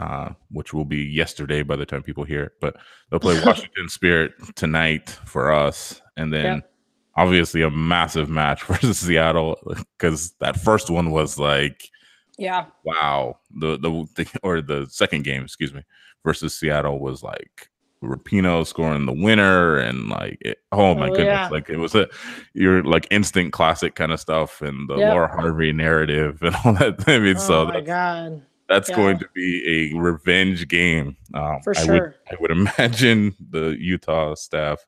uh, 0.00 0.30
which 0.50 0.72
will 0.74 0.84
be 0.84 1.02
yesterday 1.04 1.62
by 1.62 1.76
the 1.76 1.86
time 1.86 2.02
people 2.02 2.24
hear 2.24 2.44
it 2.44 2.52
but 2.60 2.76
they'll 3.10 3.20
play 3.20 3.38
washington 3.44 3.88
spirit 3.88 4.32
tonight 4.54 5.10
for 5.26 5.52
us 5.52 6.00
and 6.16 6.32
then 6.32 6.56
Yep. 6.56 6.70
obviously 7.16 7.62
a 7.62 7.70
massive 7.70 8.28
match 8.30 8.62
versus 8.70 8.98
seattle 8.98 9.58
because 9.98 10.32
that 10.40 10.58
first 10.58 10.88
one 10.90 11.10
was 11.10 11.38
like 11.38 11.90
Yeah. 12.38 12.66
wow 12.84 13.38
the, 13.54 13.76
the 13.78 14.06
the 14.16 14.38
or 14.42 14.62
the 14.62 14.86
second 14.90 15.24
game 15.24 15.42
excuse 15.44 15.74
me 15.74 15.82
versus 16.24 16.58
seattle 16.58 16.98
was 17.00 17.22
like 17.22 17.68
rapinoe 18.02 18.66
scoring 18.66 19.06
the 19.06 19.12
winner 19.12 19.76
and 19.78 20.08
like 20.08 20.38
it, 20.40 20.58
oh 20.72 20.94
my 20.94 21.06
Oh, 21.08 21.10
goodness 21.10 21.26
yeah. 21.26 21.48
like 21.48 21.70
it 21.70 21.78
was 21.78 21.94
a 21.94 22.06
your 22.54 22.82
like 22.84 23.06
instant 23.10 23.52
classic 23.52 23.94
kind 23.94 24.12
of 24.12 24.20
stuff 24.20 24.60
and 24.60 24.88
the 24.88 24.96
Yep. 24.96 25.12
laura 25.14 25.28
harvey 25.28 25.72
narrative 25.72 26.38
and 26.42 26.54
all 26.64 26.74
that 26.74 27.02
i 27.08 27.18
mean 27.18 27.36
oh 27.36 27.40
so 27.40 27.64
my 27.66 27.72
that's, 27.72 27.86
god. 27.86 28.42
that's 28.68 28.88
yeah. 28.90 28.96
going 28.96 29.18
to 29.18 29.28
be 29.34 29.92
a 29.94 29.98
revenge 29.98 30.68
game 30.68 31.16
um, 31.34 31.60
For 31.64 31.74
I 31.76 31.80
would, 31.80 31.86
sure. 31.86 32.14
I 32.30 32.36
would 32.38 32.50
imagine 32.78 33.34
the 33.50 33.76
utah 33.80 34.34
staff 34.34 34.84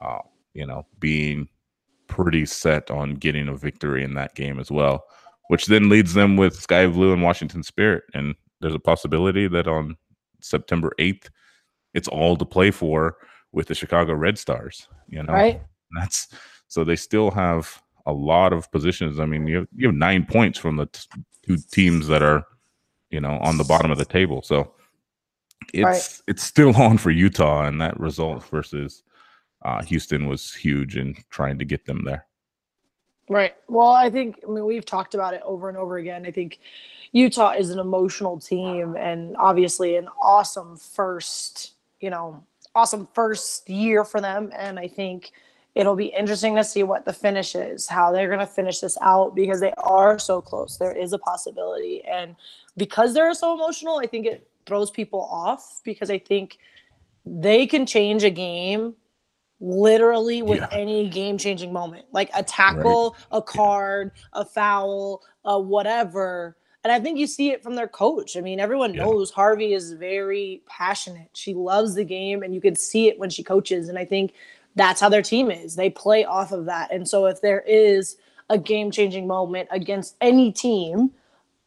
uh, 0.00 0.18
you 0.54 0.66
know 0.66 0.86
being 0.98 1.48
pretty 2.06 2.46
set 2.46 2.90
on 2.90 3.14
getting 3.14 3.48
a 3.48 3.54
victory 3.56 4.02
in 4.02 4.14
that 4.14 4.34
game 4.34 4.58
as 4.58 4.70
well 4.70 5.04
which 5.48 5.66
then 5.66 5.88
leads 5.88 6.12
them 6.14 6.36
with 6.36 6.54
Sky 6.54 6.86
Blue 6.86 7.10
and 7.12 7.22
Washington 7.22 7.62
Spirit. 7.62 8.04
And 8.12 8.34
there's 8.60 8.74
a 8.74 8.78
possibility 8.78 9.48
that 9.48 9.66
on 9.66 9.96
September 10.40 10.92
8th, 10.98 11.28
it's 11.94 12.08
all 12.08 12.36
to 12.36 12.44
play 12.44 12.70
for 12.70 13.16
with 13.52 13.66
the 13.68 13.74
Chicago 13.74 14.14
Red 14.14 14.38
Stars. 14.38 14.88
You 15.08 15.22
know, 15.22 15.32
Right. 15.32 15.60
that's 15.98 16.28
so 16.66 16.84
they 16.84 16.96
still 16.96 17.30
have 17.30 17.82
a 18.06 18.12
lot 18.12 18.52
of 18.52 18.70
positions. 18.70 19.18
I 19.20 19.26
mean, 19.26 19.46
you 19.46 19.56
have, 19.58 19.68
you 19.74 19.86
have 19.88 19.96
nine 19.96 20.24
points 20.26 20.58
from 20.58 20.76
the 20.76 20.86
t- 20.86 21.00
two 21.42 21.56
teams 21.70 22.06
that 22.08 22.22
are, 22.22 22.44
you 23.10 23.20
know, 23.20 23.38
on 23.38 23.56
the 23.58 23.64
bottom 23.64 23.90
of 23.90 23.98
the 23.98 24.04
table. 24.04 24.42
So 24.42 24.72
it's 25.72 25.84
Right. 25.84 26.20
it's 26.28 26.42
still 26.42 26.74
on 26.80 26.98
for 26.98 27.10
Utah, 27.10 27.66
and 27.66 27.80
that 27.80 27.98
result 27.98 28.44
versus 28.44 29.02
uh, 29.64 29.82
Houston 29.84 30.28
was 30.28 30.54
huge 30.54 30.96
in 30.96 31.16
trying 31.30 31.58
to 31.58 31.64
get 31.64 31.84
them 31.84 32.04
there. 32.04 32.26
Right. 33.30 33.54
Well, 33.68 33.88
I 33.90 34.08
think 34.08 34.40
I 34.46 34.50
mean 34.50 34.64
we've 34.64 34.86
talked 34.86 35.14
about 35.14 35.34
it 35.34 35.42
over 35.44 35.68
and 35.68 35.76
over 35.76 35.96
again. 35.98 36.24
I 36.26 36.30
think 36.30 36.60
Utah 37.12 37.50
is 37.52 37.70
an 37.70 37.78
emotional 37.78 38.38
team 38.38 38.96
and 38.96 39.36
obviously 39.38 39.96
an 39.96 40.08
awesome 40.22 40.76
first, 40.76 41.72
you 42.00 42.10
know, 42.10 42.42
awesome 42.74 43.08
first 43.14 43.68
year 43.68 44.04
for 44.04 44.20
them 44.20 44.52
and 44.56 44.78
I 44.78 44.88
think 44.88 45.32
it'll 45.74 45.96
be 45.96 46.06
interesting 46.06 46.56
to 46.56 46.64
see 46.64 46.82
what 46.82 47.04
the 47.04 47.12
finish 47.12 47.54
is, 47.54 47.86
how 47.88 48.10
they're 48.12 48.26
going 48.28 48.40
to 48.40 48.46
finish 48.46 48.80
this 48.80 48.98
out 49.00 49.34
because 49.34 49.60
they 49.60 49.72
are 49.78 50.18
so 50.18 50.40
close. 50.40 50.76
There 50.76 50.92
is 50.96 51.12
a 51.12 51.18
possibility 51.18 52.02
and 52.04 52.34
because 52.76 53.14
they're 53.14 53.32
so 53.34 53.54
emotional, 53.54 53.98
I 53.98 54.06
think 54.06 54.26
it 54.26 54.48
throws 54.66 54.90
people 54.90 55.20
off 55.20 55.80
because 55.84 56.10
I 56.10 56.18
think 56.18 56.58
they 57.24 57.66
can 57.66 57.86
change 57.86 58.24
a 58.24 58.30
game 58.30 58.94
literally 59.60 60.42
with 60.42 60.60
Yeah. 60.60 60.68
any 60.70 61.08
game 61.08 61.36
changing 61.36 61.72
moment 61.72 62.06
like 62.12 62.30
a 62.34 62.42
tackle 62.44 63.16
a 63.32 63.42
card 63.42 64.12
a 64.34 64.44
foul 64.44 65.20
a 65.44 65.58
whatever 65.58 66.56
and 66.88 66.94
i 66.94 67.00
think 67.04 67.18
you 67.18 67.26
see 67.26 67.50
it 67.50 67.62
from 67.62 67.74
their 67.74 67.88
coach 67.88 68.36
i 68.36 68.40
mean 68.40 68.58
everyone 68.60 68.94
Yeah. 68.94 69.04
knows 69.04 69.30
harvey 69.30 69.72
is 69.74 69.92
very 69.92 70.62
passionate 70.66 71.28
she 71.34 71.54
loves 71.54 71.94
the 71.94 72.04
game 72.04 72.42
and 72.42 72.54
you 72.54 72.60
can 72.60 72.74
see 72.74 73.08
it 73.08 73.18
when 73.18 73.30
she 73.30 73.42
coaches 73.42 73.88
and 73.88 73.98
i 73.98 74.04
think 74.04 74.32
that's 74.74 75.00
how 75.00 75.08
their 75.08 75.22
team 75.22 75.50
is 75.50 75.76
they 75.76 75.90
play 75.90 76.24
off 76.24 76.52
of 76.52 76.64
that 76.66 76.90
and 76.92 77.06
so 77.06 77.26
if 77.26 77.40
there 77.40 77.60
is 77.66 78.16
a 78.50 78.58
game 78.58 78.90
changing 78.90 79.26
moment 79.26 79.68
against 79.70 80.16
any 80.20 80.50
team 80.50 81.10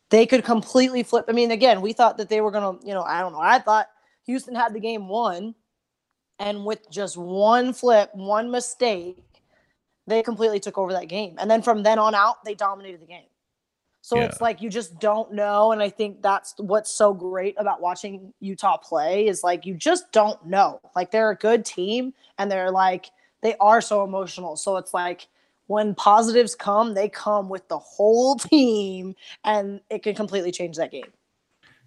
they 0.10 0.26
could 0.26 0.44
completely 0.44 1.04
flip 1.04 1.26
i 1.30 1.32
mean 1.32 1.52
again 1.52 1.82
we 1.82 1.94
thought 1.94 2.18
that 2.18 2.30
they 2.30 2.42
were 2.42 2.52
gonna 2.52 2.78
you 2.84 2.94
know 2.94 3.04
i 3.04 3.22
don't 3.22 3.32
know 3.34 3.40
i 3.42 3.60
thought 3.60 3.88
houston 4.26 4.56
had 4.56 4.74
the 4.74 4.80
game 4.80 5.08
won 5.08 5.54
and 6.42 6.66
with 6.66 6.90
just 6.90 7.18
one 7.18 7.72
flip, 7.72 8.10
one 8.16 8.50
mistake, 8.50 9.16
they 10.08 10.24
completely 10.24 10.60
took 10.60 10.78
over 10.78 10.92
that 10.94 11.08
game. 11.08 11.36
And 11.38 11.50
then 11.50 11.62
from 11.62 11.84
then 11.84 12.00
on 12.00 12.16
out, 12.16 12.44
they 12.44 12.56
dominated 12.56 13.00
the 13.00 13.06
game. 13.06 13.28
So 14.02 14.18
Yeah. 14.18 14.26
it's 14.26 14.42
like 14.42 14.62
you 14.62 14.70
just 14.70 15.00
don't 15.00 15.32
know. 15.34 15.72
And 15.72 15.82
I 15.82 15.90
think 15.90 16.22
that's 16.22 16.56
what's 16.58 16.92
so 16.92 17.14
great 17.14 17.56
about 17.58 17.82
watching 17.82 18.34
Utah 18.40 18.78
play 18.78 19.28
is 19.28 19.44
like 19.44 19.66
you 19.66 19.76
just 19.76 20.12
don't 20.12 20.44
know. 20.46 20.82
Like 20.96 21.12
they're 21.12 21.30
a 21.30 21.36
good 21.36 21.66
team 21.66 22.14
and 22.38 22.52
they're 22.52 22.72
like, 22.72 23.12
they 23.42 23.56
are 23.60 23.82
so 23.82 24.04
emotional. 24.04 24.56
So 24.56 24.78
it's 24.78 24.94
like 24.94 25.28
when 25.68 25.96
positives 25.96 26.56
come, 26.56 26.94
they 26.94 27.10
come 27.10 27.48
with 27.48 27.68
the 27.70 27.80
whole 27.80 28.36
team 28.38 29.16
and 29.44 29.82
it 29.90 30.04
can 30.04 30.16
completely 30.16 30.52
change 30.52 30.78
that 30.78 30.92
game. 30.92 31.12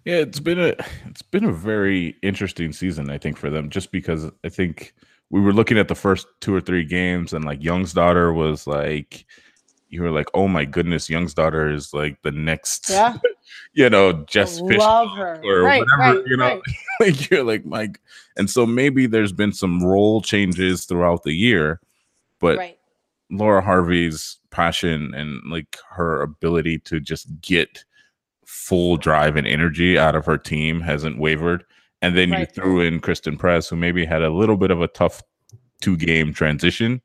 Yeah, 0.05 0.17
it's 0.17 0.39
been 0.39 0.59
a 0.59 0.73
it's 1.07 1.23
been 1.23 1.45
a 1.45 1.51
very 1.51 2.15
interesting 2.21 2.71
season, 2.71 3.09
I 3.09 3.17
think, 3.17 3.37
for 3.37 3.49
them, 3.49 3.69
just 3.69 3.91
because 3.91 4.31
I 4.43 4.49
think 4.49 4.93
we 5.31 5.41
were 5.41 5.53
looking 5.53 5.79
at 5.79 5.87
the 5.87 5.95
first 5.95 6.27
two 6.41 6.53
or 6.53 6.61
three 6.61 6.85
games 6.85 7.33
and 7.33 7.43
like 7.43 7.59
Jónsdóttir 7.59 8.33
was 8.33 8.67
like 8.67 9.25
you 9.89 10.01
were 10.01 10.11
like, 10.11 10.27
oh 10.33 10.47
my 10.47 10.65
goodness, 10.65 11.07
Jónsdóttir 11.07 11.73
is 11.73 11.93
like 11.93 12.21
the 12.21 12.31
next 12.31 12.89
Yeah. 12.89 13.17
you 13.73 13.89
know, 13.89 14.13
Jess 14.13 14.59
Fishlock 14.59 15.17
right, 15.17 15.79
whatever, 15.79 16.19
right, 16.19 16.23
you 16.27 16.37
know. 16.37 16.45
right. 16.45 16.61
like 16.99 17.29
you're 17.29 17.43
like 17.43 17.65
Mike. 17.65 17.99
And 18.37 18.49
so 18.49 18.65
maybe 18.65 19.07
there's 19.07 19.31
been 19.31 19.53
some 19.53 19.83
role 19.83 20.21
changes 20.21 20.85
throughout 20.85 21.23
the 21.23 21.33
year, 21.33 21.79
but 22.39 22.57
right. 22.57 22.77
Laura 23.31 23.61
Harvey's 23.61 24.37
passion 24.51 25.13
and 25.13 25.41
like 25.49 25.77
her 25.89 26.21
ability 26.21 26.79
to 26.79 26.99
just 26.99 27.27
get 27.41 27.83
full 28.45 28.97
drive 28.97 29.35
and 29.35 29.47
energy 29.47 29.97
out 29.97 30.15
of 30.15 30.25
her 30.25 30.37
team 30.37 30.81
hasn't 30.81 31.19
wavered. 31.19 31.63
And 32.01 32.15
then 32.15 32.31
you 32.33 32.45
threw 32.45 32.81
in 32.81 32.99
Christen 32.99 33.37
Press, 33.37 33.69
who 33.69 33.75
maybe 33.75 34.05
had 34.05 34.21
a 34.21 34.29
little 34.29 34.57
bit 34.57 34.69
of 34.69 34.81
a 34.81 34.87
tough 34.87 35.23
two 35.81 35.97
game 35.97 36.33
transition. 36.33 37.01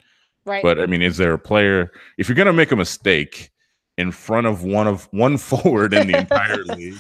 Right. 0.51 0.63
But 0.63 0.81
I 0.81 0.87
mean, 0.87 1.03
is 1.03 1.17
there 1.17 1.33
a 1.33 1.39
player 1.39 1.93
if 2.19 2.29
you're 2.29 2.37
gonna 2.37 2.53
make 2.53 2.73
a 2.73 2.77
mistake 2.77 3.51
in 3.99 4.11
front 4.13 4.47
of 4.47 4.65
one 4.65 4.87
of 4.87 5.09
one 5.13 5.37
forward 5.51 5.95
in 5.95 6.09
the 6.09 6.19
entire 6.19 6.63
league? 6.77 6.95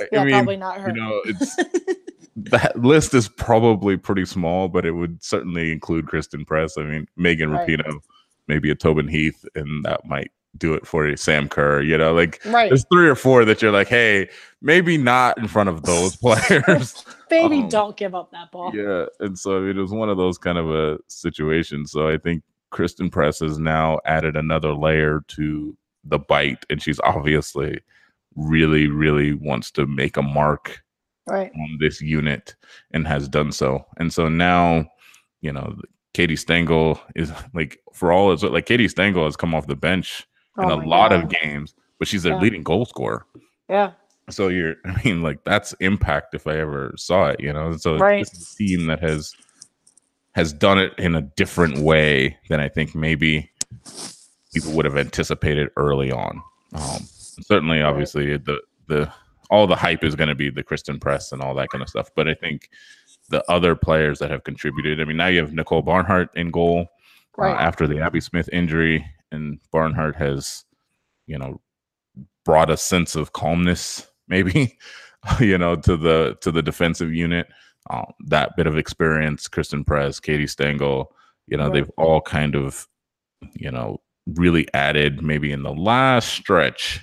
I- 0.00 0.08
yeah, 0.12 0.20
I 0.20 0.24
mean, 0.24 0.32
probably 0.34 0.56
not 0.56 0.80
her. 0.80 0.88
you 0.88 0.94
know, 0.94 1.20
it's 1.24 1.56
that 2.36 2.78
list 2.80 3.14
is 3.14 3.28
probably 3.28 3.96
pretty 3.96 4.24
small, 4.24 4.68
but 4.68 4.84
it 4.86 4.92
would 4.92 5.22
certainly 5.22 5.70
include 5.72 6.06
Christen 6.06 6.44
Press. 6.44 6.76
I 6.78 6.82
mean, 6.82 7.06
Megan 7.16 7.50
Right. 7.50 7.68
Rapinoe, 7.68 8.00
maybe 8.48 8.70
a 8.70 8.74
Tobin 8.74 9.08
Heath, 9.08 9.44
and 9.54 9.84
that 9.84 10.04
might 10.06 10.30
do 10.58 10.74
it 10.74 10.86
for 10.86 11.06
you. 11.06 11.16
Sam 11.16 11.48
Kerr, 11.48 11.80
you 11.82 11.96
know, 11.96 12.12
like 12.12 12.40
right. 12.46 12.68
there's 12.68 12.84
three 12.92 13.08
or 13.08 13.14
four 13.14 13.44
that 13.44 13.62
you're 13.62 13.72
like, 13.72 13.88
hey, 13.88 14.28
maybe 14.60 14.98
not 14.98 15.38
in 15.38 15.46
front 15.48 15.68
of 15.68 15.82
those 15.84 16.16
players. 16.16 17.04
Baby, 17.30 17.60
um, 17.60 17.68
don't 17.68 17.96
give 17.96 18.14
up 18.14 18.30
that 18.32 18.50
ball. 18.52 18.70
yeah, 18.74 19.06
and 19.20 19.38
so 19.38 19.56
I 19.58 19.60
mean, 19.60 19.78
it 19.78 19.80
was 19.80 19.92
one 19.92 20.08
of 20.10 20.16
those 20.16 20.38
kind 20.38 20.58
of 20.58 20.70
a 20.70 20.98
situation. 21.08 21.86
So 21.86 22.08
I 22.08 22.18
think 22.18 22.42
Christen 22.72 23.08
Press 23.10 23.38
has 23.40 23.58
now 23.58 24.00
added 24.04 24.36
another 24.36 24.72
layer 24.74 25.20
to 25.28 25.76
the 26.04 26.18
bite, 26.18 26.66
and 26.68 26.82
she's 26.82 26.98
obviously 27.04 27.78
really, 28.34 28.88
really 28.88 29.34
wants 29.34 29.70
to 29.72 29.86
make 29.86 30.16
a 30.16 30.22
mark 30.22 30.82
Right. 31.28 31.52
on 31.54 31.76
this 31.78 32.00
unit 32.00 32.56
and 32.90 33.06
has 33.06 33.28
done 33.28 33.52
so. 33.52 33.86
And 33.98 34.12
so 34.12 34.28
now, 34.28 34.86
you 35.40 35.52
know, 35.52 35.76
Katie 36.14 36.34
Stengel 36.36 37.00
is 37.14 37.30
like 37.54 37.78
for 37.92 38.10
all 38.10 38.32
it's 38.32 38.42
like 38.42 38.66
Katie 38.66 38.88
Stengel 38.88 39.24
has 39.26 39.36
come 39.36 39.54
off 39.54 39.68
the 39.68 39.76
bench 39.76 40.26
in 40.58 40.64
Oh 40.70 40.74
a 40.74 40.84
lot 40.84 41.10
God. 41.10 41.24
of 41.24 41.30
games, 41.30 41.74
but 42.00 42.08
she's 42.08 42.24
their 42.24 42.34
Yeah. 42.34 42.40
leading 42.40 42.64
goal 42.64 42.84
scorer. 42.86 43.24
Yeah. 43.68 43.92
So 44.30 44.48
you're 44.48 44.74
I 44.84 45.00
mean, 45.04 45.22
like 45.22 45.44
that's 45.44 45.74
impact 45.74 46.34
if 46.34 46.46
I 46.48 46.56
ever 46.58 46.92
saw 46.96 47.28
it, 47.28 47.38
you 47.40 47.52
know. 47.52 47.76
So 47.76 47.96
Right. 47.98 48.18
this 48.18 48.32
is 48.32 48.52
a 48.52 48.56
team 48.56 48.86
that 48.86 49.00
has 49.00 49.32
has 50.32 50.52
done 50.52 50.78
it 50.78 50.92
in 50.98 51.14
a 51.14 51.22
different 51.22 51.78
way 51.78 52.38
than 52.48 52.60
I 52.60 52.68
think 52.68 52.94
maybe 52.94 53.50
people 54.52 54.72
would 54.72 54.84
have 54.84 54.96
anticipated 54.96 55.68
early 55.76 56.10
on. 56.10 56.42
Um, 56.74 57.00
certainly, 57.42 57.82
obviously, 57.82 58.36
the 58.36 58.60
the 58.88 59.12
all 59.50 59.66
the 59.66 59.76
hype 59.76 60.02
is 60.02 60.14
going 60.14 60.28
to 60.28 60.34
be 60.34 60.50
the 60.50 60.62
Christen 60.62 60.98
Press 60.98 61.32
and 61.32 61.42
all 61.42 61.54
that 61.54 61.68
kind 61.68 61.82
of 61.82 61.88
stuff. 61.88 62.10
But 62.14 62.26
I 62.26 62.34
think 62.34 62.70
the 63.28 63.44
other 63.50 63.74
players 63.74 64.18
that 64.18 64.30
have 64.30 64.44
contributed. 64.44 65.00
I 65.00 65.04
mean, 65.04 65.16
now 65.16 65.26
you 65.26 65.40
have 65.40 65.52
Nicole 65.52 65.82
Barnhart 65.82 66.30
in 66.36 66.50
goal 66.50 66.86
uh, 67.38 67.44
after 67.46 67.86
the 67.86 68.00
Abby 68.00 68.20
Smith 68.20 68.48
injury, 68.52 69.04
and 69.30 69.58
Barnhart 69.70 70.16
has, 70.16 70.64
you 71.26 71.38
know, 71.38 71.60
brought 72.44 72.70
a 72.70 72.76
sense 72.76 73.14
of 73.16 73.32
calmness, 73.32 74.06
maybe, 74.28 74.78
you 75.40 75.58
know, 75.58 75.76
to 75.76 75.96
the 75.96 76.36
to 76.40 76.52
the 76.52 76.62
defensive 76.62 77.12
unit. 77.12 77.48
Um, 77.90 78.06
that 78.26 78.56
bit 78.56 78.66
of 78.66 78.76
experience, 78.76 79.48
Christen 79.48 79.84
Press, 79.84 80.20
Katie 80.20 80.46
Stengel, 80.46 81.12
you 81.48 81.56
know, 81.56 81.64
Right. 81.64 81.72
they've 81.74 81.90
all 81.96 82.20
kind 82.20 82.54
of, 82.54 82.86
you 83.54 83.70
know, 83.70 84.00
really 84.26 84.68
added 84.72 85.22
maybe 85.22 85.50
in 85.50 85.62
the 85.62 85.74
last 85.74 86.28
stretch 86.28 87.00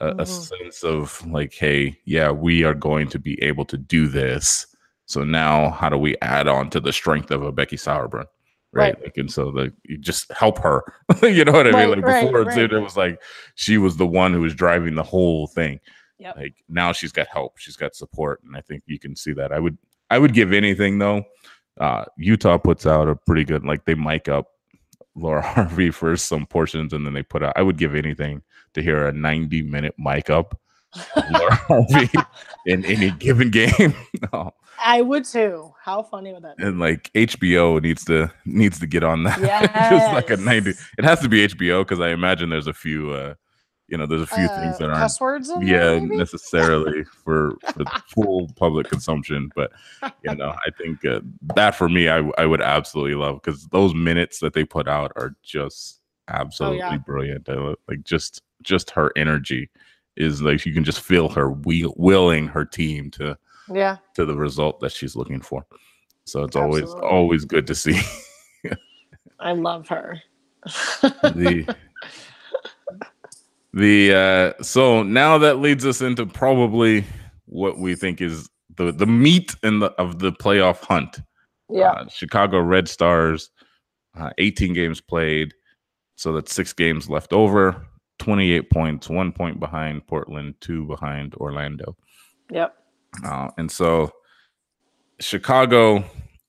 a, 0.00 0.08
a 0.10 0.14
Mhm. 0.24 0.26
sense 0.26 0.84
of 0.84 1.24
like, 1.26 1.54
hey, 1.54 1.98
yeah, 2.04 2.30
we 2.30 2.64
are 2.64 2.74
going 2.74 3.08
to 3.08 3.18
be 3.18 3.40
able 3.42 3.64
to 3.66 3.76
do 3.76 4.06
this. 4.08 4.66
So 5.06 5.24
now, 5.24 5.70
how 5.70 5.88
do 5.88 5.98
we 5.98 6.16
add 6.22 6.46
on 6.48 6.70
to 6.70 6.80
the 6.80 6.92
strength 6.92 7.30
of 7.30 7.42
a 7.42 7.52
Becky 7.52 7.76
Sauerbrunn? 7.76 8.26
Right. 8.74 8.94
Right. 8.94 9.02
Like, 9.02 9.16
and 9.18 9.30
so 9.30 9.50
the 9.50 9.72
you 9.84 9.98
just 9.98 10.32
help 10.32 10.58
her. 10.60 10.82
you 11.22 11.44
know 11.44 11.52
what 11.52 11.66
I 11.66 11.72
mean? 11.72 11.90
Like 11.90 12.04
right, 12.04 12.24
before, 12.24 12.40
it 12.42 12.46
right. 12.46 12.72
it 12.72 12.78
was 12.80 12.96
like 12.96 13.20
she 13.54 13.76
was 13.76 13.96
the 13.96 14.06
one 14.06 14.32
who 14.32 14.40
was 14.40 14.54
driving 14.54 14.94
the 14.94 15.02
whole 15.02 15.46
thing. 15.46 15.78
Yep. 16.18 16.36
Like 16.36 16.54
now 16.68 16.92
she's 16.92 17.12
got 17.12 17.26
help, 17.26 17.58
she's 17.58 17.76
got 17.76 17.94
support, 17.94 18.40
and 18.44 18.56
I 18.56 18.60
think 18.60 18.84
you 18.86 18.98
can 18.98 19.14
see 19.14 19.32
that. 19.34 19.52
I 19.52 19.58
would, 19.58 19.76
I 20.14 20.18
would 20.18 20.34
give 20.34 20.52
anything 20.52 20.98
though. 20.98 21.24
Uh, 21.80 22.04
Utah 22.18 22.58
puts 22.58 22.86
out 22.86 23.08
a 23.08 23.16
pretty 23.16 23.44
good, 23.44 23.64
like 23.64 23.84
they 23.86 23.94
mic 23.94 24.28
up 24.28 24.48
Laura 25.16 25.42
Harvey 25.54 25.90
for 25.90 26.16
some 26.16 26.46
portions, 26.46 26.92
and 26.92 27.06
then 27.06 27.14
they 27.14 27.22
put 27.22 27.42
out. 27.42 27.54
I 27.56 27.62
would 27.62 27.78
give 27.78 27.94
anything 27.94 28.42
to 28.74 28.82
hear 28.82 29.06
a 29.08 29.12
ninety-minute 29.12 29.94
mic 29.98 30.28
up 30.30 30.58
Laura 31.30 31.54
Harvey 31.68 32.10
in 32.66 32.84
any 32.84 33.10
given 33.12 33.50
game. 33.50 33.94
Oh, 34.32 34.50
I 34.82 35.02
would 35.02 35.24
too. 35.24 35.74
How 35.82 36.02
funny 36.02 36.32
would 36.32 36.42
that 36.44 36.56
be? 36.56 36.64
and 36.64 36.78
like 36.78 37.10
HBO 37.12 37.82
needs 37.82 38.04
to 38.06 38.30
needs 38.46 38.78
to 38.80 38.86
get 38.86 39.02
on 39.02 39.24
that. 39.24 39.38
Just 39.90 40.12
like 40.12 40.30
a 40.30 40.36
ninety. 40.36 40.70
It 40.98 41.04
has 41.04 41.20
to 41.20 41.28
be 41.28 41.46
HBO 41.48 41.82
because 41.82 42.00
I 42.00 42.10
imagine 42.10 42.48
there's 42.50 42.66
a 42.68 42.72
few. 42.72 43.10
uh 43.12 43.34
you 43.92 43.98
know, 43.98 44.06
there's 44.06 44.22
a 44.22 44.26
few 44.26 44.48
things 44.48 44.74
Uh, 44.74 44.78
that 44.78 44.84
aren't 44.86 44.96
cuss 44.98 45.20
words 45.20 45.48
in 45.50 45.62
yeah 45.62 45.78
there, 45.78 46.00
necessarily 46.00 47.04
for 47.04 47.52
for 47.74 47.84
full 48.08 48.48
public 48.56 48.88
consumption 48.88 49.50
but 49.54 49.70
you 50.24 50.34
know 50.34 50.54
i 50.66 50.70
think 50.78 51.04
uh, 51.04 51.20
that 51.54 51.74
for 51.74 51.88
me 51.88 52.08
i, 52.08 52.18
I 52.38 52.46
would 52.46 52.62
absolutely 52.62 53.14
love 53.14 53.40
because 53.42 53.66
those 53.68 53.94
minutes 53.94 54.40
that 54.40 54.54
they 54.54 54.64
put 54.64 54.88
out 54.88 55.12
are 55.14 55.36
just 55.42 56.00
absolutely 56.28 56.98
brilliant 57.06 57.48
I 57.48 57.54
lo- 57.54 57.76
like 57.88 58.02
just 58.02 58.42
just 58.62 58.90
her 58.92 59.12
energy 59.14 59.68
is 60.16 60.40
like 60.40 60.64
you 60.64 60.72
can 60.74 60.84
just 60.84 61.00
feel 61.00 61.28
her 61.30 61.50
wheel, 61.50 61.92
willing 61.96 62.46
her 62.46 62.64
team 62.64 63.10
to 63.12 63.36
Yeah. 63.68 63.96
to 64.14 64.24
the 64.24 64.36
result 64.36 64.80
that 64.80 64.92
she's 64.92 65.16
looking 65.16 65.40
for. 65.40 65.64
So 66.26 66.44
it's 66.44 66.54
always 66.56 66.88
always 66.90 67.44
good 67.44 67.66
to 67.66 67.74
see. 67.74 68.00
I 69.40 69.52
love 69.52 69.88
her. 69.88 70.20
the 70.64 71.74
the 73.74 74.12
uh 74.14 74.62
so 74.62 75.02
now 75.02 75.38
that 75.38 75.58
leads 75.58 75.86
us 75.86 76.00
into 76.00 76.26
probably 76.26 77.04
what 77.46 77.78
we 77.78 77.94
think 77.94 78.20
is 78.20 78.48
the 78.76 78.92
the 78.92 79.06
meat 79.06 79.54
in 79.62 79.78
the 79.80 79.90
of 79.92 80.18
the 80.18 80.32
playoff 80.32 80.84
hunt 80.84 81.20
yeah. 81.70 81.92
uh, 81.92 82.08
chicago 82.08 82.60
red 82.60 82.88
stars 82.88 83.50
uh, 84.18 84.30
18 84.38 84.74
games 84.74 85.00
played 85.00 85.54
so 86.16 86.32
that's 86.32 86.54
six 86.54 86.72
games 86.72 87.08
left 87.08 87.32
over 87.32 87.86
28 88.18 88.70
points 88.70 89.08
one 89.08 89.32
point 89.32 89.58
behind 89.58 90.06
portland 90.06 90.54
two 90.60 90.84
behind 90.86 91.34
orlando 91.36 91.96
Yep. 92.50 92.74
uh, 93.24 93.50
and 93.56 93.70
so 93.70 94.12
Chicago, 95.22 96.04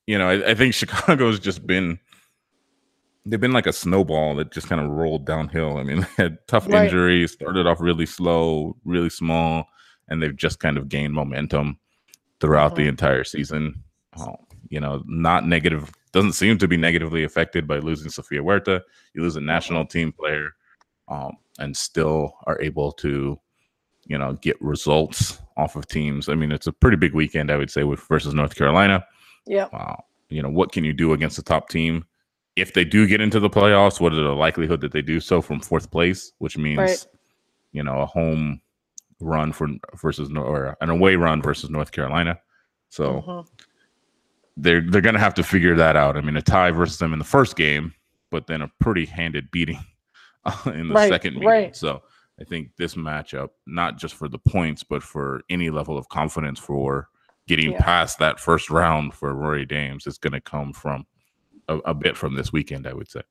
you 0.07 0.17
know, 0.17 0.27
I, 0.27 0.51
I 0.51 0.55
think 0.55 0.73
Chicago's 0.73 1.39
just 1.39 1.65
been 1.65 1.99
they've 3.25 3.39
been 3.39 3.53
like 3.53 3.67
a 3.67 3.73
snowball 3.73 4.35
that 4.35 4.51
just 4.51 4.67
kind 4.67 4.81
of 4.81 4.89
rolled 4.89 5.25
downhill. 5.25 5.77
I 5.77 5.83
mean, 5.83 6.01
they 6.17 6.23
had 6.23 6.37
tough 6.47 6.67
Right. 6.67 6.85
injuries, 6.85 7.31
started 7.33 7.65
off 7.67 7.79
really 7.79 8.05
slow, 8.05 8.75
really 8.85 9.09
small, 9.09 9.67
and 10.09 10.21
they've 10.21 10.35
just 10.35 10.59
kind 10.59 10.77
of 10.77 10.89
gained 10.89 11.13
momentum 11.13 11.77
throughout 12.39 12.75
the 12.75 12.83
Mhm. 12.83 12.89
entire 12.89 13.23
season. 13.23 13.83
Oh, 14.19 14.35
you 14.69 14.79
know, 14.79 15.03
not 15.07 15.47
negative, 15.47 15.91
doesn't 16.11 16.33
seem 16.33 16.57
to 16.57 16.67
be 16.67 16.77
negatively 16.77 17.23
affected 17.23 17.67
by 17.67 17.77
losing 17.79 18.09
Sofia 18.11 18.41
Huerta. 18.41 18.81
You 19.13 19.21
lose 19.21 19.35
a 19.35 19.41
national 19.41 19.85
team 19.85 20.11
player, 20.11 20.49
um, 21.07 21.37
and 21.59 21.75
still 21.77 22.33
are 22.45 22.59
able 22.61 22.91
to, 22.93 23.39
you 24.05 24.17
know, 24.17 24.33
get 24.33 24.61
results 24.61 25.39
off 25.55 25.75
of 25.75 25.87
teams. 25.87 26.27
I 26.29 26.35
mean, 26.35 26.51
it's 26.51 26.67
a 26.67 26.73
pretty 26.73 26.97
big 26.97 27.13
weekend, 27.13 27.49
I 27.51 27.57
would 27.57 27.69
say, 27.71 27.83
with 27.83 27.99
versus 28.01 28.33
North 28.33 28.55
Carolina. 28.55 29.05
Yeah. 29.45 29.67
Wow. 29.71 30.03
You 30.29 30.41
know, 30.41 30.49
what 30.49 30.71
can 30.71 30.83
you 30.83 30.93
do 30.93 31.13
against 31.13 31.37
a 31.37 31.43
top 31.43 31.69
team? 31.69 32.05
If 32.55 32.73
they 32.73 32.85
do 32.85 33.07
get 33.07 33.19
into 33.21 33.39
the 33.39 33.49
playoffs, 33.49 33.99
what 33.99 34.13
is 34.13 34.17
the 34.19 34.23
likelihood 34.35 34.81
that 34.81 34.91
they 34.91 35.01
do 35.01 35.19
so 35.19 35.41
from 35.41 35.59
fourth 35.59 35.89
place, 35.89 36.33
which 36.37 36.57
means, 36.57 36.77
Right. 36.77 37.05
you 37.71 37.83
know, 37.83 37.99
a 38.01 38.05
home 38.05 38.61
run 39.19 39.51
for 39.51 39.67
versus 39.99 40.29
or 40.35 40.75
an 40.81 40.89
away 40.89 41.15
run 41.15 41.41
versus 41.41 41.69
North 41.69 41.91
Carolina. 41.91 42.39
So 42.89 43.21
Mhm. 43.21 43.47
they're 44.57 44.81
they're 44.81 45.01
gonna 45.01 45.19
have 45.19 45.33
to 45.35 45.43
figure 45.43 45.75
that 45.75 45.95
out. 45.95 46.15
I 46.17 46.21
mean, 46.21 46.37
a 46.37 46.41
tie 46.41 46.71
versus 46.71 46.99
them 46.99 47.13
in 47.13 47.19
the 47.19 47.25
first 47.25 47.55
game, 47.55 47.93
but 48.29 48.45
then 48.47 48.61
a 48.61 48.71
pretty 48.79 49.05
handed 49.05 49.49
beating 49.49 49.79
uh, 50.45 50.71
in 50.71 50.89
the 50.89 50.93
Right, 50.93 51.09
second 51.09 51.33
meeting. 51.35 51.47
right. 51.49 51.75
So 51.75 52.03
I 52.39 52.43
think 52.43 52.75
this 52.77 52.95
matchup, 52.95 53.49
not 53.65 53.97
just 53.97 54.13
for 54.15 54.27
the 54.27 54.37
points, 54.39 54.83
but 54.83 55.01
for 55.01 55.41
any 55.49 55.69
level 55.69 55.97
of 55.97 56.07
confidence 56.09 56.59
for 56.59 57.07
getting 57.47 57.71
Yeah. 57.71 57.79
past 57.81 58.19
that 58.19 58.39
first 58.39 58.69
round 58.69 59.13
for 59.13 59.33
Rory 59.33 59.65
Dames, 59.65 60.05
is 60.07 60.17
going 60.17 60.33
to 60.33 60.41
come 60.41 60.73
from 60.73 61.05
a, 61.67 61.77
a 61.79 61.93
bit 61.93 62.17
from 62.17 62.35
this 62.35 62.51
weekend. 62.51 62.87
I 62.87 62.93
would 62.93 63.09
say. 63.09 63.21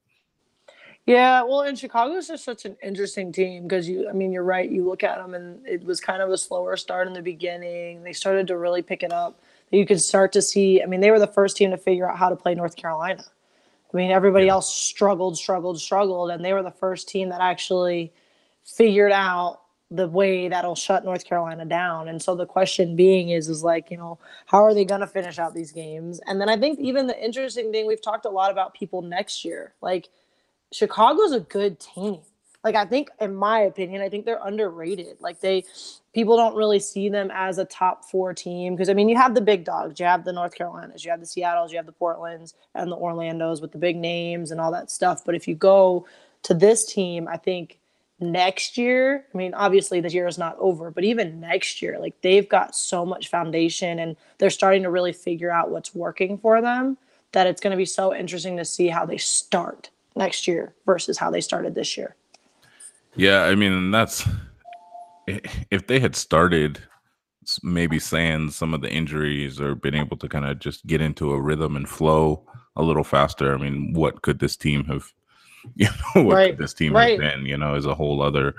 Yeah, 1.04 1.42
well, 1.42 1.62
and 1.62 1.76
Chicago's 1.76 2.28
just 2.28 2.44
such 2.44 2.64
an 2.64 2.76
interesting 2.80 3.32
team 3.32 3.64
because 3.64 3.88
you, 3.88 4.08
I 4.08 4.12
mean, 4.12 4.30
you're 4.30 4.44
right. 4.44 4.70
You 4.70 4.86
look 4.86 5.02
at 5.02 5.18
them, 5.18 5.34
and 5.34 5.66
it 5.66 5.82
was 5.84 6.00
kind 6.00 6.22
of 6.22 6.30
a 6.30 6.38
slower 6.38 6.76
start 6.76 7.08
in 7.08 7.12
the 7.12 7.22
beginning. 7.22 8.04
They 8.04 8.12
started 8.12 8.46
to 8.48 8.56
really 8.56 8.82
pick 8.82 9.02
it 9.02 9.12
up. 9.12 9.40
You 9.72 9.84
could 9.84 10.00
start 10.00 10.32
to 10.32 10.42
see. 10.42 10.80
I 10.80 10.86
mean, 10.86 11.00
they 11.00 11.10
were 11.10 11.18
the 11.18 11.26
first 11.26 11.56
team 11.56 11.70
to 11.72 11.76
figure 11.76 12.08
out 12.08 12.18
how 12.18 12.28
to 12.28 12.36
play 12.36 12.54
North 12.54 12.76
Carolina. 12.76 13.24
I 13.92 13.96
mean, 13.96 14.12
everybody 14.12 14.46
Yeah. 14.46 14.52
else 14.52 14.72
struggled, 14.74 15.36
struggled, 15.36 15.80
struggled, 15.80 16.30
and 16.30 16.44
they 16.44 16.52
were 16.52 16.62
the 16.62 16.70
first 16.70 17.08
team 17.08 17.30
that 17.30 17.40
actually 17.40 18.12
figured 18.64 19.12
out 19.12 19.61
the 19.94 20.08
way 20.08 20.48
that'll 20.48 20.74
shut 20.74 21.04
North 21.04 21.24
Carolina 21.24 21.64
down. 21.66 22.08
And 22.08 22.20
so 22.20 22.34
the 22.34 22.46
question 22.46 22.96
being 22.96 23.28
is, 23.28 23.48
is 23.48 23.62
like, 23.62 23.90
you 23.90 23.98
know, 23.98 24.18
how 24.46 24.64
are 24.64 24.72
they 24.72 24.84
going 24.84 25.02
to 25.02 25.06
finish 25.06 25.38
out 25.38 25.54
these 25.54 25.70
games? 25.70 26.20
And 26.26 26.40
then 26.40 26.48
I 26.48 26.56
think 26.56 26.80
even 26.80 27.06
the 27.06 27.24
interesting 27.24 27.70
thing 27.70 27.86
we've 27.86 28.02
talked 28.02 28.24
a 28.24 28.30
lot 28.30 28.50
about 28.50 28.74
people 28.74 29.02
next 29.02 29.44
year, 29.44 29.74
like 29.82 30.08
Chicago's 30.72 31.32
a 31.32 31.40
good 31.40 31.78
team. 31.78 32.20
Like 32.64 32.74
I 32.74 32.86
think, 32.86 33.10
in 33.20 33.34
my 33.34 33.60
opinion, 33.60 34.02
I 34.02 34.08
think 34.08 34.24
they're 34.24 34.40
underrated. 34.42 35.16
Like 35.20 35.40
they, 35.40 35.64
people 36.14 36.36
don't 36.36 36.54
really 36.54 36.78
see 36.78 37.08
them 37.08 37.30
as 37.34 37.58
a 37.58 37.64
top 37.64 38.04
four 38.04 38.32
team 38.32 38.74
because 38.74 38.88
I 38.88 38.94
mean, 38.94 39.08
you 39.08 39.16
have 39.16 39.34
the 39.34 39.40
big 39.40 39.64
dogs, 39.64 40.00
you 40.00 40.06
have 40.06 40.24
the 40.24 40.32
North 40.32 40.54
Carolinas, 40.54 41.04
you 41.04 41.10
have 41.10 41.20
the 41.20 41.26
Seattle's, 41.26 41.72
you 41.72 41.76
have 41.76 41.86
the 41.86 41.92
Portlands, 41.92 42.54
and 42.74 42.90
the 42.90 42.96
Orlando's 42.96 43.60
with 43.60 43.72
the 43.72 43.78
big 43.78 43.96
names 43.96 44.52
and 44.52 44.60
all 44.60 44.70
that 44.70 44.90
stuff. 44.90 45.24
But 45.24 45.34
if 45.34 45.46
you 45.48 45.54
go 45.54 46.06
to 46.44 46.54
this 46.54 46.86
team, 46.86 47.28
I 47.28 47.36
think 47.36 47.78
next 48.22 48.78
year, 48.78 49.24
I 49.34 49.36
mean, 49.36 49.54
obviously 49.54 50.00
this 50.00 50.14
year 50.14 50.26
is 50.26 50.38
not 50.38 50.56
over, 50.58 50.90
but 50.90 51.04
even 51.04 51.40
next 51.40 51.82
year, 51.82 51.98
like 51.98 52.20
they've 52.22 52.48
got 52.48 52.74
so 52.74 53.04
much 53.04 53.28
foundation 53.28 53.98
and 53.98 54.16
they're 54.38 54.50
starting 54.50 54.82
to 54.84 54.90
really 54.90 55.12
figure 55.12 55.50
out 55.50 55.70
what's 55.70 55.94
working 55.94 56.38
for 56.38 56.60
them 56.60 56.96
that 57.32 57.46
it's 57.46 57.60
going 57.60 57.70
to 57.72 57.76
be 57.76 57.84
so 57.84 58.14
interesting 58.14 58.56
to 58.56 58.64
see 58.64 58.88
how 58.88 59.04
they 59.04 59.16
start 59.16 59.90
next 60.14 60.46
year 60.46 60.74
versus 60.86 61.18
how 61.18 61.30
they 61.30 61.40
started 61.40 61.74
this 61.74 61.96
year. 61.96 62.14
Yeah, 63.14 63.44
I 63.44 63.54
mean, 63.54 63.90
that's 63.90 64.26
if 65.26 65.86
they 65.86 66.00
had 66.00 66.16
started 66.16 66.80
maybe 67.62 67.98
saying 67.98 68.50
some 68.50 68.72
of 68.72 68.80
the 68.80 68.90
injuries 68.90 69.60
or 69.60 69.74
been 69.74 69.94
able 69.94 70.16
to 70.16 70.28
kind 70.28 70.44
of 70.44 70.58
just 70.58 70.86
get 70.86 71.00
into 71.00 71.32
a 71.32 71.40
rhythm 71.40 71.76
and 71.76 71.88
flow 71.88 72.46
a 72.76 72.82
little 72.82 73.04
faster. 73.04 73.54
I 73.54 73.58
mean, 73.58 73.92
what 73.92 74.22
could 74.22 74.38
this 74.38 74.56
team 74.56 74.84
have? 74.84 75.12
You 75.76 75.86
know, 76.16 76.22
what 76.24 76.34
Right, 76.36 76.58
this 76.58 76.74
team 76.74 76.92
right. 76.94 77.20
have 77.20 77.32
been? 77.36 77.46
You 77.46 77.56
know, 77.56 77.74
is 77.74 77.86
a 77.86 77.94
whole 77.94 78.20
other 78.22 78.54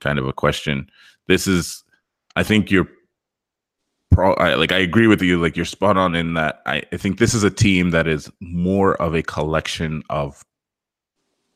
kind 0.00 0.18
of 0.18 0.26
a 0.26 0.32
question. 0.32 0.88
This 1.26 1.46
is, 1.46 1.84
I 2.36 2.42
think 2.42 2.70
you're. 2.70 2.88
Pro, 4.10 4.32
I, 4.34 4.54
like 4.54 4.72
I 4.72 4.78
agree 4.78 5.06
with 5.06 5.22
you. 5.22 5.40
Like 5.40 5.54
you're 5.56 5.64
spot 5.66 5.96
on 5.96 6.14
in 6.14 6.34
that. 6.34 6.62
I, 6.66 6.82
I 6.92 6.96
think 6.96 7.18
this 7.18 7.34
is 7.34 7.44
a 7.44 7.50
team 7.50 7.90
that 7.90 8.08
is 8.08 8.30
more 8.40 8.94
of 9.00 9.14
a 9.14 9.22
collection 9.22 10.02
of 10.10 10.44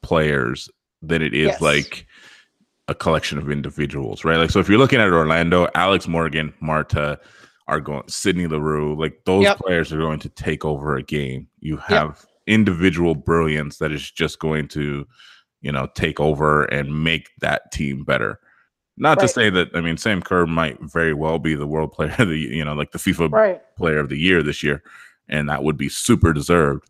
players 0.03 0.69
than 1.01 1.23
it 1.23 1.35
is 1.35 1.47
Yes. 1.49 1.61
like 1.61 2.07
a 2.89 2.95
collection 2.95 3.39
of 3.39 3.51
individuals, 3.51 4.25
right? 4.25 4.37
Like, 4.37 4.51
so 4.51 4.61
if 4.61 4.69
you're 4.69 4.79
looking 4.79 5.01
at 5.01 5.09
Orlando, 5.13 5.69
Alex 5.75 6.07
Morgan, 6.09 6.53
Marta 6.61 7.19
are 7.69 7.81
going, 7.81 8.03
Sydney 8.09 8.47
Leroux, 8.47 8.95
like 8.99 9.25
those 9.25 9.45
Yep. 9.45 9.59
players 9.59 9.93
are 9.93 9.99
going 9.99 10.19
to 10.21 10.29
take 10.29 10.65
over 10.65 10.97
a 10.97 11.03
game. 11.03 11.49
You 11.61 11.77
have 11.79 12.25
individual 12.47 13.15
brilliance 13.15 13.79
that 13.79 13.93
is 13.93 14.11
just 14.11 14.39
going 14.39 14.69
to, 14.69 15.07
you 15.61 15.73
know, 15.73 15.89
take 15.95 16.21
over 16.21 16.65
and 16.65 17.05
make 17.05 17.31
that 17.41 17.71
team 17.73 18.05
better. 18.05 18.39
Not 18.99 19.19
to 19.21 19.29
say 19.29 19.49
that, 19.51 19.69
I 19.75 19.81
mean, 19.81 19.97
Sam 19.97 20.21
Kerr 20.21 20.47
might 20.47 20.79
very 20.83 21.15
well 21.15 21.39
be 21.39 21.55
the 21.55 21.67
world 21.67 21.93
player 21.93 22.15
of 22.19 22.29
the, 22.29 22.37
you 22.39 22.65
know, 22.65 22.75
like 22.75 22.93
the 22.93 22.99
FIFA 22.99 23.33
Right. 23.33 23.61
player 23.77 23.99
of 23.99 24.09
the 24.09 24.19
year 24.19 24.43
this 24.43 24.63
year. 24.63 24.83
And 25.29 25.49
that 25.49 25.63
would 25.65 25.77
be 25.77 25.89
super 25.89 26.33
deserved. 26.33 26.89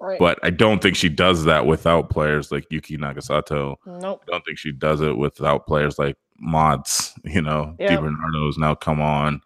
Right. 0.00 0.18
But 0.18 0.38
I 0.42 0.50
don't 0.50 0.80
think 0.82 0.94
she 0.94 1.08
does 1.08 1.44
that 1.44 1.66
without 1.66 2.10
players 2.10 2.52
like 2.52 2.66
Yuki 2.70 2.96
Nagasato. 2.98 3.76
nope. 3.86 4.22
I 4.28 4.30
don't 4.30 4.44
think 4.44 4.58
she 4.58 4.72
does 4.72 5.00
it 5.00 5.16
without 5.16 5.66
players 5.66 5.98
like 5.98 6.16
mods. 6.38 7.14
You 7.24 7.42
know, 7.42 7.74
Yep. 7.80 7.90
DiBernardo's 8.00 8.58
now 8.58 8.74
come 8.74 9.00
on. 9.00 9.40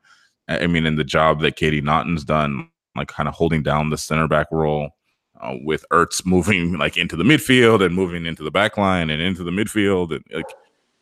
I 0.49 0.61
I 0.61 0.67
mean, 0.67 0.85
in 0.87 0.97
the 0.97 1.05
job 1.05 1.41
that 1.41 1.57
Katie 1.57 1.81
Naughton's 1.81 2.25
done, 2.25 2.69
like 2.97 3.09
kind 3.09 3.29
of 3.29 3.35
holding 3.35 3.63
down 3.63 3.89
the 3.91 3.97
center 3.97 4.29
back 4.29 4.49
role, 4.53 4.91
uh, 5.43 5.57
with 5.63 5.85
Ertz 5.91 6.25
moving 6.25 6.79
like 6.79 6.97
into 6.97 7.17
the 7.17 7.25
midfield 7.25 7.85
and 7.85 7.95
moving 7.95 8.27
into 8.27 8.43
the 8.43 8.51
back 8.51 8.77
line 8.79 9.11
and 9.11 9.21
into 9.21 9.43
the 9.45 9.51
midfield, 9.51 10.13
and 10.15 10.25
like 10.33 10.47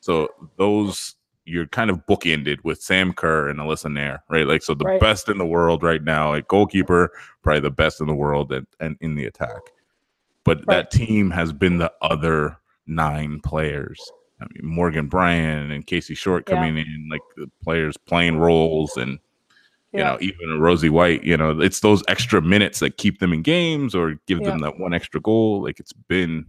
so 0.00 0.28
those 0.56 1.14
you're 1.44 1.66
kind 1.66 1.90
of 1.90 2.04
bookended 2.06 2.58
with 2.64 2.80
Sam 2.80 3.12
Kerr 3.12 3.48
and 3.48 3.58
Alyssa 3.58 3.90
Naeher, 3.90 4.18
right? 4.28 4.46
Like 4.46 4.62
so 4.62 4.74
the 4.74 4.84
Right. 4.84 5.00
best 5.00 5.28
in 5.28 5.38
the 5.38 5.46
world 5.46 5.82
right 5.82 6.02
now, 6.02 6.30
like 6.30 6.46
goalkeeper, 6.48 7.10
probably 7.42 7.60
the 7.60 7.70
best 7.70 8.00
in 8.00 8.06
the 8.06 8.14
world 8.14 8.52
and, 8.52 8.66
and 8.78 8.96
in 9.00 9.14
the 9.16 9.24
attack. 9.24 9.60
But 10.44 10.58
Right. 10.58 10.66
that 10.68 10.90
team 10.90 11.30
has 11.30 11.52
been 11.52 11.78
the 11.78 11.92
other 12.02 12.58
nine 12.86 13.40
players. 13.40 14.00
I 14.40 14.44
mean, 14.54 14.70
Morgan 14.74 15.06
Brian 15.06 15.70
and 15.70 15.86
Casey 15.86 16.14
Short 16.14 16.44
Yeah. 16.48 16.54
coming 16.56 16.76
in, 16.78 17.08
like 17.10 17.20
the 17.36 17.50
players 17.64 17.96
playing 17.96 18.38
roles, 18.38 18.96
and 18.96 19.18
you 19.92 19.98
Yeah. 20.00 20.12
know, 20.12 20.18
even 20.20 20.50
a 20.52 20.58
Rosie 20.58 20.88
White. 20.90 21.24
You 21.24 21.36
know, 21.36 21.60
it's 21.60 21.80
those 21.80 22.02
extra 22.08 22.40
minutes 22.40 22.78
that 22.80 22.96
keep 22.96 23.18
them 23.20 23.32
in 23.32 23.42
games 23.42 23.94
or 23.94 24.16
give 24.26 24.38
them 24.44 24.58
that 24.60 24.78
one 24.78 24.94
extra 24.94 25.20
goal. 25.20 25.62
Like 25.62 25.80
it's 25.80 25.92
been 25.92 26.46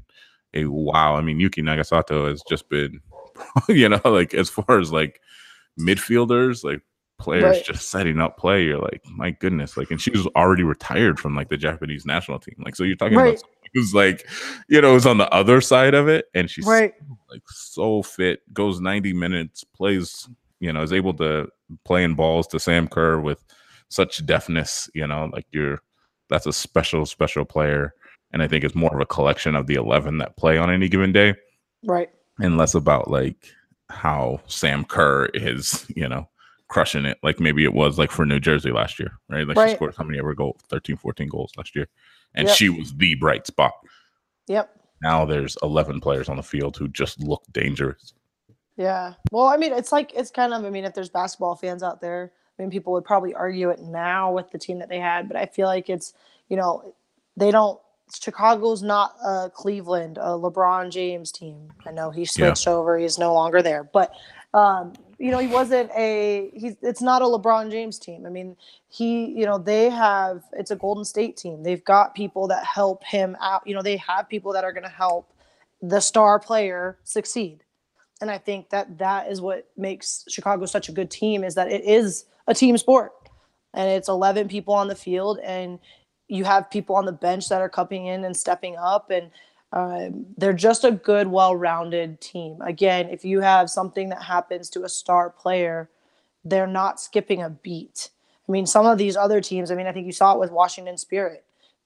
a 0.53 0.65
wow. 0.65 1.15
I 1.15 1.21
mean, 1.21 1.39
Yuki 1.39 1.61
Nagasato 1.61 2.27
has 2.29 2.41
just 2.47 2.69
been, 2.69 2.99
you 3.69 3.89
know, 3.89 4.01
like 4.05 4.33
as 4.33 4.49
far 4.49 4.79
as 4.79 4.91
like 4.91 5.21
midfielders, 5.79 6.63
like 6.63 6.81
players 7.19 7.43
Right. 7.57 7.65
just 7.65 7.89
setting 7.89 8.19
up 8.19 8.37
play. 8.37 8.63
You're 8.63 8.79
like, 8.79 9.01
my 9.15 9.31
goodness, 9.31 9.77
like, 9.77 9.91
and 9.91 10.01
she 10.01 10.11
was 10.11 10.27
already 10.35 10.63
retired 10.63 11.19
from 11.19 11.35
like 11.35 11.49
the 11.49 11.57
Japanese 11.57 12.05
national 12.05 12.39
team. 12.39 12.55
Like, 12.59 12.75
so 12.75 12.83
you're 12.83 12.95
talking 12.95 13.17
Right. 13.17 13.29
about 13.37 13.43
who's 13.73 13.93
like, 13.93 14.27
you 14.67 14.81
know, 14.81 14.95
is 14.95 15.05
on 15.05 15.17
the 15.17 15.29
other 15.33 15.61
side 15.61 15.93
of 15.93 16.07
it, 16.07 16.25
and 16.33 16.49
she's 16.49 16.65
Right. 16.65 16.93
like 17.29 17.43
so 17.47 18.01
fit, 18.01 18.41
goes 18.53 18.79
90 18.81 19.13
minutes, 19.13 19.63
plays, 19.63 20.27
you 20.61 20.71
know, 20.71 20.81
is 20.81 20.93
able 20.93 21.13
to 21.15 21.49
play 21.83 22.03
in 22.05 22.13
balls 22.15 22.47
to 22.47 22.59
Sam 22.59 22.87
Kerr 22.87 23.19
with 23.19 23.43
such 23.89 24.25
deftness, 24.25 24.89
you 24.93 25.05
know, 25.05 25.29
like 25.33 25.45
you're 25.51 25.79
that's 26.29 26.45
a 26.45 26.53
special, 26.53 27.05
special 27.05 27.43
player. 27.43 27.93
And 28.31 28.41
I 28.41 28.47
think 28.47 28.63
it's 28.63 28.75
more 28.75 28.93
of 28.95 29.01
a 29.01 29.05
collection 29.05 29.53
of 29.55 29.67
the 29.67 29.73
11 29.75 30.19
that 30.19 30.37
play 30.37 30.57
on 30.57 30.69
any 30.71 30.87
given 30.87 31.11
day 31.11 31.33
Right. 31.83 32.09
and 32.39 32.57
less 32.57 32.73
about 32.73 33.11
like 33.11 33.35
how 33.89 34.39
Sam 34.47 34.85
Kerr 34.85 35.25
is, 35.33 35.85
you 35.93 36.07
know, 36.07 36.29
crushing 36.69 37.05
it. 37.05 37.17
Like 37.21 37.41
maybe 37.41 37.65
it 37.65 37.73
was 37.73 37.97
like 37.99 38.11
for 38.11 38.25
New 38.25 38.39
Jersey 38.39 38.71
last 38.71 38.97
year, 38.97 39.11
right? 39.29 39.45
Like 39.45 39.57
she 39.57 39.61
Right. 39.61 39.75
scored 39.75 39.95
how 39.97 40.05
many 40.05 40.19
ever 40.19 40.33
goals? 40.33 40.61
13, 40.69 40.95
14 40.95 41.27
goals 41.27 41.51
last 41.57 41.75
year. 41.75 41.89
And 42.33 42.47
Yep. 42.47 42.55
she 42.55 42.69
was 42.69 42.93
the 42.95 43.15
bright 43.15 43.45
spot. 43.45 43.73
Yep. 44.47 44.69
Now 45.01 45.25
there's 45.25 45.57
11 45.63 45.99
players 45.99 46.29
on 46.29 46.37
the 46.37 46.43
field 46.43 46.77
who 46.77 46.87
just 46.87 47.19
look 47.19 47.43
dangerous. 47.51 48.13
Yeah. 48.77 49.13
Well, 49.31 49.45
I 49.45 49.57
mean, 49.57 49.73
it's 49.73 49.91
like 49.91 50.13
it's 50.15 50.31
kind 50.31 50.53
of. 50.53 50.65
I 50.65 50.69
mean, 50.69 50.85
if 50.85 50.93
there's 50.93 51.09
basketball 51.09 51.55
fans 51.55 51.83
out 51.83 52.01
there, 52.01 52.31
I 52.57 52.61
mean, 52.61 52.71
people 52.71 52.93
would 52.93 53.05
probably 53.05 53.33
argue 53.33 53.69
it 53.69 53.79
now 53.79 54.31
with 54.31 54.51
the 54.51 54.57
team 54.57 54.79
that 54.79 54.89
they 54.89 54.99
had, 54.99 55.27
but 55.27 55.37
I 55.37 55.45
feel 55.45 55.67
like 55.67 55.89
it's 55.89 56.13
you 56.49 56.57
know 56.57 56.93
they 57.35 57.51
don't. 57.51 57.79
Chicago's 58.13 58.83
not 58.83 59.15
a 59.23 59.49
Cleveland, 59.53 60.17
a 60.17 60.31
LeBron 60.31 60.91
James 60.91 61.31
team. 61.31 61.71
I 61.85 61.91
know 61.91 62.11
he 62.11 62.25
switched 62.25 62.67
over; 62.67 62.97
he's 62.97 63.17
no 63.17 63.33
longer 63.33 63.61
there, 63.61 63.83
but 63.83 64.13
um, 64.53 64.93
you 65.17 65.31
know 65.31 65.39
he 65.39 65.47
wasn't 65.47 65.91
a. 65.91 66.49
He's 66.53 66.75
it's 66.81 67.01
not 67.01 67.21
a 67.21 67.25
LeBron 67.25 67.71
James 67.71 67.99
team. 67.99 68.25
I 68.25 68.29
mean, 68.29 68.55
he 68.89 69.25
you 69.25 69.45
know 69.45 69.57
they 69.57 69.89
have 69.89 70.43
it's 70.53 70.71
a 70.71 70.75
Golden 70.75 71.05
State 71.05 71.37
team. 71.37 71.63
They've 71.63 71.83
got 71.83 72.15
people 72.15 72.47
that 72.47 72.65
help 72.65 73.03
him 73.03 73.37
out. 73.41 73.65
You 73.67 73.75
know 73.75 73.81
they 73.81 73.97
have 73.97 74.27
people 74.29 74.53
that 74.53 74.63
are 74.63 74.73
going 74.73 74.83
to 74.83 74.89
help 74.89 75.33
the 75.81 75.99
star 75.99 76.39
player 76.39 76.97
succeed 77.03 77.63
and 78.21 78.31
I 78.31 78.37
think 78.37 78.69
that 78.69 78.97
that 78.99 79.31
is 79.31 79.41
what 79.41 79.67
makes 79.75 80.23
Chicago 80.29 80.65
such 80.65 80.89
a 80.89 80.91
good 80.91 81.11
team 81.11 81.43
is 81.43 81.55
that 81.55 81.71
it 81.71 81.83
is 81.83 82.25
a 82.47 82.53
team 82.53 82.77
sport, 82.77 83.11
and 83.73 83.89
it's 83.89 84.09
eleven 84.09 84.47
people 84.47 84.73
on 84.73 84.87
the 84.87 84.95
field, 84.95 85.39
and 85.43 85.79
you 86.27 86.45
have 86.45 86.69
people 86.69 86.95
on 86.95 87.05
the 87.05 87.11
bench 87.11 87.49
that 87.49 87.61
are 87.61 87.69
coming 87.69 88.05
in 88.05 88.23
and 88.23 88.37
stepping 88.37 88.77
up, 88.77 89.09
and 89.09 89.31
um, 89.73 90.25
they're 90.37 90.53
just 90.53 90.83
a 90.83 90.91
good, 90.91 91.27
well-rounded 91.27 92.21
team. 92.21 92.61
Again, 92.61 93.09
if 93.09 93.25
you 93.25 93.41
have 93.41 93.69
something 93.69 94.09
that 94.09 94.21
happens 94.21 94.69
to 94.71 94.83
a 94.83 94.89
star 94.89 95.29
player, 95.29 95.89
they're 96.43 96.67
not 96.67 96.99
skipping 96.99 97.41
a 97.41 97.49
beat. 97.49 98.09
I 98.47 98.51
mean, 98.51 98.65
some 98.65 98.85
of 98.85 98.97
these 98.97 99.15
other 99.15 99.39
teams. 99.41 99.71
I 99.71 99.75
mean, 99.75 99.87
I 99.87 99.91
think 99.91 100.05
you 100.05 100.11
saw 100.11 100.33
it 100.33 100.39
with 100.39 100.51
Washington 100.51 100.97
Spirit. 100.97 101.45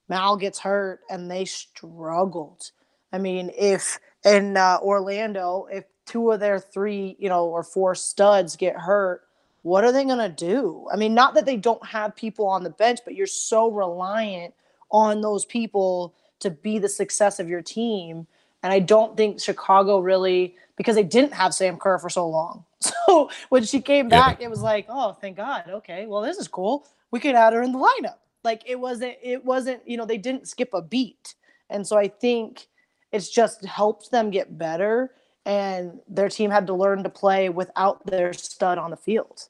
Mal 0.10 0.38
gets 0.38 0.60
hurt, 0.60 1.02
and 1.10 1.30
they 1.30 1.46
struggled. 1.46 2.72
I 3.12 3.18
mean, 3.18 3.52
if 3.58 4.00
in 4.24 4.58
uh, 4.58 4.80
Orlando, 4.82 5.68
if 5.72 5.86
two 6.06 6.32
of 6.32 6.40
their 6.40 6.60
three, 6.60 7.16
you 7.20 7.30
know, 7.30 7.46
or 7.46 7.64
four 7.64 7.96
studs 7.96 8.56
get 8.56 8.76
hurt, 8.78 9.22
what 9.64 9.84
are 9.84 9.92
they 9.92 10.04
going 10.06 10.20
to 10.20 10.30
do? 10.30 10.88
I 10.92 10.96
mean, 10.96 11.14
not 11.14 11.34
that 11.34 11.46
they 11.46 11.58
don't 11.58 11.84
have 11.86 12.16
people 12.16 12.48
on 12.48 12.64
the 12.64 12.70
bench, 12.70 13.00
but 13.04 13.16
you're 13.16 13.26
so 13.28 13.70
reliant 13.72 14.54
on 14.92 15.22
those 15.22 15.46
people 15.46 16.14
to 16.40 16.52
be 16.52 16.78
the 16.78 16.90
success 16.90 17.40
of 17.40 17.50
your 17.50 17.62
team. 17.62 18.28
And 18.62 18.72
I 18.72 18.80
don't 18.80 19.18
think 19.18 19.42
Chicago 19.42 20.00
really, 20.00 20.56
because 20.76 20.96
they 20.96 21.04
didn't 21.04 21.34
have 21.34 21.54
Sam 21.54 21.78
Kerr 21.78 21.98
for 22.00 22.10
so 22.10 22.28
long. 22.30 22.66
So 23.08 23.30
when 23.50 23.64
she 23.64 23.82
came 23.82 24.10
Yeah. 24.10 24.30
back, 24.30 24.42
it 24.42 24.50
was 24.50 24.62
like, 24.62 24.88
oh, 24.90 25.14
thank 25.14 25.38
God. 25.38 25.66
Okay, 25.70 26.06
well, 26.08 26.22
this 26.22 26.38
is 26.38 26.48
cool. 26.48 26.88
We 27.12 27.20
could 27.20 27.36
add 27.36 27.54
her 27.54 27.62
in 27.62 27.72
the 27.72 27.80
lineup. 27.80 28.18
Like 28.44 28.64
it 28.66 28.80
wasn't, 28.80 29.16
it 29.24 29.44
wasn't, 29.46 29.88
you 29.88 29.98
know, 29.98 30.06
they 30.06 30.18
didn't 30.18 30.48
skip 30.48 30.70
a 30.74 30.82
beat. 30.82 31.36
And 31.70 31.86
so 31.88 31.98
I 31.98 32.08
think 32.08 32.68
it's 33.12 33.30
just 33.30 33.64
helped 33.66 34.12
them 34.12 34.30
get 34.32 34.58
better. 34.58 35.12
And 35.46 36.00
their 36.08 36.30
team 36.30 36.50
had 36.50 36.68
to 36.68 36.74
learn 36.74 37.04
to 37.04 37.10
play 37.10 37.50
without 37.50 38.06
their 38.06 38.34
stud 38.34 38.78
on 38.78 38.90
the 38.90 38.98
field. 38.98 39.48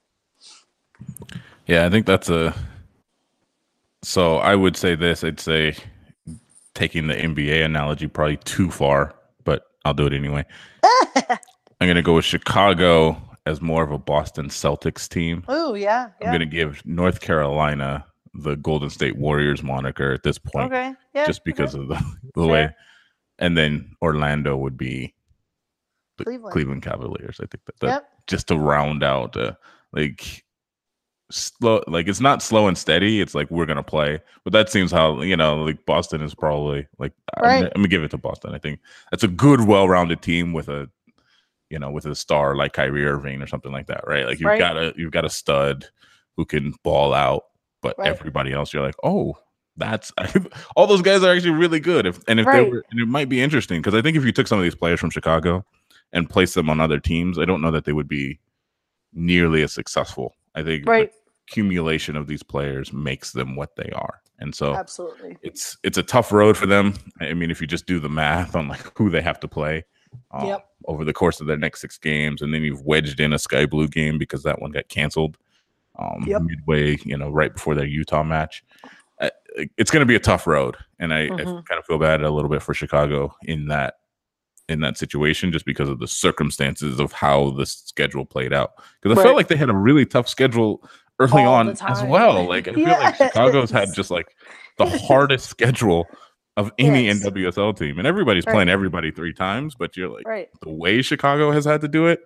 Yeah, 1.68 1.86
I 1.86 1.90
think 1.90 2.06
that's 2.06 2.30
a. 2.30 2.54
So 4.04 4.38
I 4.38 4.56
would 4.56 4.76
say 4.76 4.96
this. 4.96 5.24
I'd 5.24 5.40
say 5.40 5.76
taking 6.74 7.08
the 7.08 7.16
NBA 7.16 7.66
analogy 7.66 8.08
probably 8.08 8.38
too 8.38 8.70
far, 8.70 9.16
but 9.46 9.64
I'll 9.84 9.94
do 9.94 10.06
it 10.06 10.14
anyway. 10.14 10.46
I'm 10.84 11.88
gonna 11.88 12.02
go 12.02 12.16
with 12.16 12.26
Chicago 12.26 13.20
as 13.46 13.62
more 13.62 13.84
of 13.84 13.92
a 13.92 13.98
Boston 13.98 14.50
Celtics 14.50 15.08
team. 15.08 15.44
Oh, 15.48 15.74
yeah. 15.74 16.10
I'm 16.22 16.32
gonna 16.32 16.46
give 16.46 16.86
North 16.86 17.22
Carolina 17.22 18.06
the 18.36 18.56
Golden 18.58 18.90
State 18.90 19.18
Warriors 19.18 19.64
moniker 19.64 20.12
at 20.12 20.24
this 20.24 20.38
point, 20.38 20.72
okay. 20.72 20.94
Yeah. 21.14 21.26
just 21.26 21.44
because 21.46 21.74
okay. 21.74 21.84
of 21.84 21.88
the, 21.88 22.18
the 22.36 22.48
way. 22.48 22.70
And 23.40 23.58
then 23.58 23.96
Orlando 24.02 24.56
would 24.58 24.78
be 24.78 25.14
the 26.18 26.24
Cleveland. 26.26 26.54
Cleveland, 26.54 26.82
Cavaliers. 26.84 27.40
I 27.42 27.46
think 27.48 27.64
that, 27.66 27.80
that 27.82 27.88
Yep. 27.88 28.10
just 28.28 28.48
to 28.48 28.58
round 28.58 29.04
out 29.04 29.36
uh, 29.38 29.54
like 29.94 30.44
slow 31.32 31.84
like 31.88 32.08
it's 32.08 32.22
not 32.22 32.44
slow 32.44 32.68
and 32.68 32.78
steady 32.78 33.20
it's 33.20 33.34
like 33.34 33.50
we're 33.50 33.66
gonna 33.66 33.82
play 33.82 34.20
but 34.44 34.54
that 34.54 34.70
seems 34.70 34.92
how 34.92 35.20
you 35.24 35.36
know 35.36 35.56
like 35.64 35.84
boston 35.88 36.22
is 36.22 36.36
probably 36.36 36.86
like 37.00 37.14
I'm, 37.38 37.44
gonna- 37.62 37.72
I'm 37.74 37.82
gonna 37.82 37.88
give 37.88 38.04
it 38.04 38.12
to 38.12 38.18
boston 38.20 38.54
i 38.54 38.60
think 38.60 38.80
that's 39.10 39.24
a 39.24 39.28
good 39.28 39.62
well-rounded 39.62 40.22
team 40.22 40.54
with 40.54 40.70
a 40.70 40.88
you 41.72 41.80
know 41.80 41.90
with 41.90 42.06
a 42.06 42.14
star 42.14 42.56
like 42.56 42.74
Kyrie 42.74 43.08
Irving 43.08 43.42
or 43.42 43.48
something 43.48 43.72
like 43.72 43.88
that 43.88 44.04
right 44.08 44.28
like 44.28 44.40
you've 44.40 44.46
Right. 44.50 44.60
got 44.60 44.78
a 44.78 44.94
you've 44.96 45.12
got 45.12 45.26
a 45.26 45.30
stud 45.30 45.88
who 46.38 46.46
can 46.46 46.76
ball 46.84 47.12
out 47.12 47.46
but 47.82 47.96
Right. 47.98 48.08
everybody 48.08 48.54
else 48.54 48.72
you're 48.72 48.84
like 48.86 48.96
oh 49.04 49.36
that's 49.78 50.14
all 50.76 50.86
those 50.86 51.02
guys 51.02 51.24
are 51.24 51.34
actually 51.36 51.50
really 51.56 51.80
good 51.80 52.06
if 52.06 52.20
and 52.28 52.40
if 52.40 52.46
Right. 52.46 52.64
they 52.64 52.70
were 52.70 52.84
and 52.92 53.00
it 53.00 53.08
might 53.08 53.30
be 53.30 53.42
interesting 53.42 53.82
because 53.82 53.96
i 53.96 54.02
think 54.04 54.16
if 54.16 54.24
you 54.24 54.32
took 54.32 54.46
some 54.46 54.60
of 54.60 54.64
these 54.64 54.76
players 54.76 55.00
from 55.00 55.10
chicago 55.10 55.66
and 56.14 56.30
place 56.30 56.54
them 56.54 56.70
on 56.70 56.80
other 56.80 57.00
teams 57.00 57.38
i 57.40 57.46
don't 57.46 57.62
know 57.62 57.72
that 57.72 57.86
they 57.86 57.94
would 57.94 58.08
be 58.08 58.40
nearly 59.14 59.64
as 59.64 59.72
successful 59.74 60.36
i 60.56 60.64
think 60.64 60.84
the 60.86 60.90
Right. 60.92 61.12
accumulation 61.48 62.16
of 62.16 62.28
these 62.28 62.44
players 62.44 62.92
makes 62.94 63.32
them 63.32 63.56
what 63.56 63.76
they 63.76 63.90
are 63.96 64.22
and 64.40 64.54
so 64.54 64.74
Absolutely. 64.76 65.38
it's 65.42 65.78
it's 65.84 65.98
a 65.98 66.04
tough 66.04 66.32
road 66.32 66.58
for 66.58 66.66
them 66.66 66.94
i 67.22 67.34
mean 67.34 67.52
if 67.52 67.62
you 67.62 67.68
just 67.68 67.86
do 67.86 68.00
the 68.00 68.10
math 68.10 68.56
on 68.56 68.68
like 68.68 68.98
who 68.98 69.10
they 69.10 69.22
have 69.22 69.40
to 69.42 69.48
play 69.48 69.84
um, 70.32 70.48
Yep. 70.48 70.66
over 70.86 71.06
the 71.06 71.14
course 71.14 71.40
of 71.42 71.48
their 71.48 71.58
next 71.58 71.82
six 71.82 71.98
games 71.98 72.42
and 72.42 72.54
then 72.54 72.62
you've 72.64 72.82
wedged 72.82 73.20
in 73.20 73.32
a 73.34 73.40
sky 73.40 73.66
blue 73.66 73.88
game 73.88 74.18
because 74.18 74.44
that 74.44 74.60
one 74.62 74.72
got 74.72 74.88
canceled 74.90 75.38
um 76.00 76.24
Yep. 76.28 76.42
midway 76.42 76.98
you 77.06 77.18
know 77.18 77.30
right 77.30 77.54
before 77.54 77.76
their 77.76 77.86
utah 77.86 78.24
match 78.24 78.64
it's 79.78 79.90
going 79.90 80.02
to 80.02 80.06
be 80.06 80.16
a 80.16 80.20
tough 80.20 80.46
road 80.48 80.76
and 81.00 81.14
I, 81.14 81.28
I 81.28 81.30
Mhm. 81.30 81.66
kind 81.66 81.80
of 81.80 81.86
feel 81.86 81.98
bad 81.98 82.22
a 82.22 82.30
little 82.30 82.50
bit 82.50 82.62
for 82.62 82.74
chicago 82.74 83.34
in 83.44 83.68
that 83.68 83.96
in 84.70 84.80
that 84.82 84.98
situation 84.98 85.52
just 85.52 85.66
because 85.66 85.90
of 85.90 86.00
the 86.00 86.08
circumstances 86.08 87.00
of 87.00 87.12
how 87.12 87.52
the 87.52 87.66
schedule 87.66 88.26
played 88.26 88.52
out 88.54 88.72
because 89.02 89.18
i 89.18 89.22
felt 89.22 89.36
like 89.36 89.48
they 89.48 89.56
had 89.56 89.70
a 89.70 89.76
really 89.76 90.06
tough 90.06 90.28
schedule 90.28 90.88
early 91.20 91.44
All 91.44 91.54
on 91.54 91.70
as 91.70 92.04
well 92.04 92.48
like 92.48 92.68
i 92.68 92.74
feel 92.74 92.84
like 92.86 93.16
chicago's 93.16 93.70
had 93.72 93.94
just 93.94 94.10
like 94.12 94.36
the 94.78 94.86
hardest 94.86 95.48
schedule 95.50 96.08
of 96.58 96.72
any 96.80 97.08
Yes. 97.08 97.22
NWSL 97.22 97.78
team, 97.78 97.98
and 97.98 98.08
everybody's 98.08 98.46
Right. 98.46 98.54
playing 98.54 98.70
everybody 98.70 99.12
three 99.12 99.34
times. 99.34 99.76
But 99.76 99.98
you're 99.98 100.08
like, 100.08 100.26
Right. 100.26 100.48
the 100.62 100.70
way 100.72 101.02
Chicago 101.02 101.52
has 101.52 101.66
had 101.66 101.82
to 101.82 101.90
do 101.90 102.08
it 102.08 102.24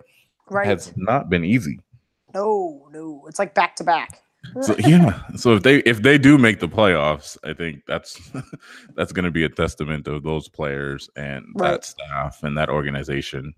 Right. 0.48 0.66
has 0.68 0.92
not 0.96 1.28
been 1.28 1.44
easy. 1.44 1.80
no, 2.32 2.86
no. 2.92 3.24
It's 3.26 3.40
like 3.40 3.54
back 3.54 3.74
to 3.76 3.84
back. 3.84 4.22
So 4.62 4.74
yeah, 4.78 5.22
so 5.36 5.54
if 5.54 5.62
they 5.62 5.76
if 5.80 6.02
they 6.02 6.18
do 6.18 6.36
make 6.38 6.60
the 6.60 6.68
playoffs, 6.68 7.36
I 7.44 7.52
think 7.54 7.82
that's 7.86 8.20
that's 8.96 9.12
going 9.12 9.24
to 9.24 9.30
be 9.30 9.44
a 9.44 9.48
testament 9.48 10.08
of 10.08 10.22
those 10.22 10.48
players 10.48 11.08
and 11.16 11.44
Right. 11.54 11.72
that 11.72 11.84
staff 11.84 12.42
and 12.42 12.56
that 12.58 12.68
organization 12.70 13.54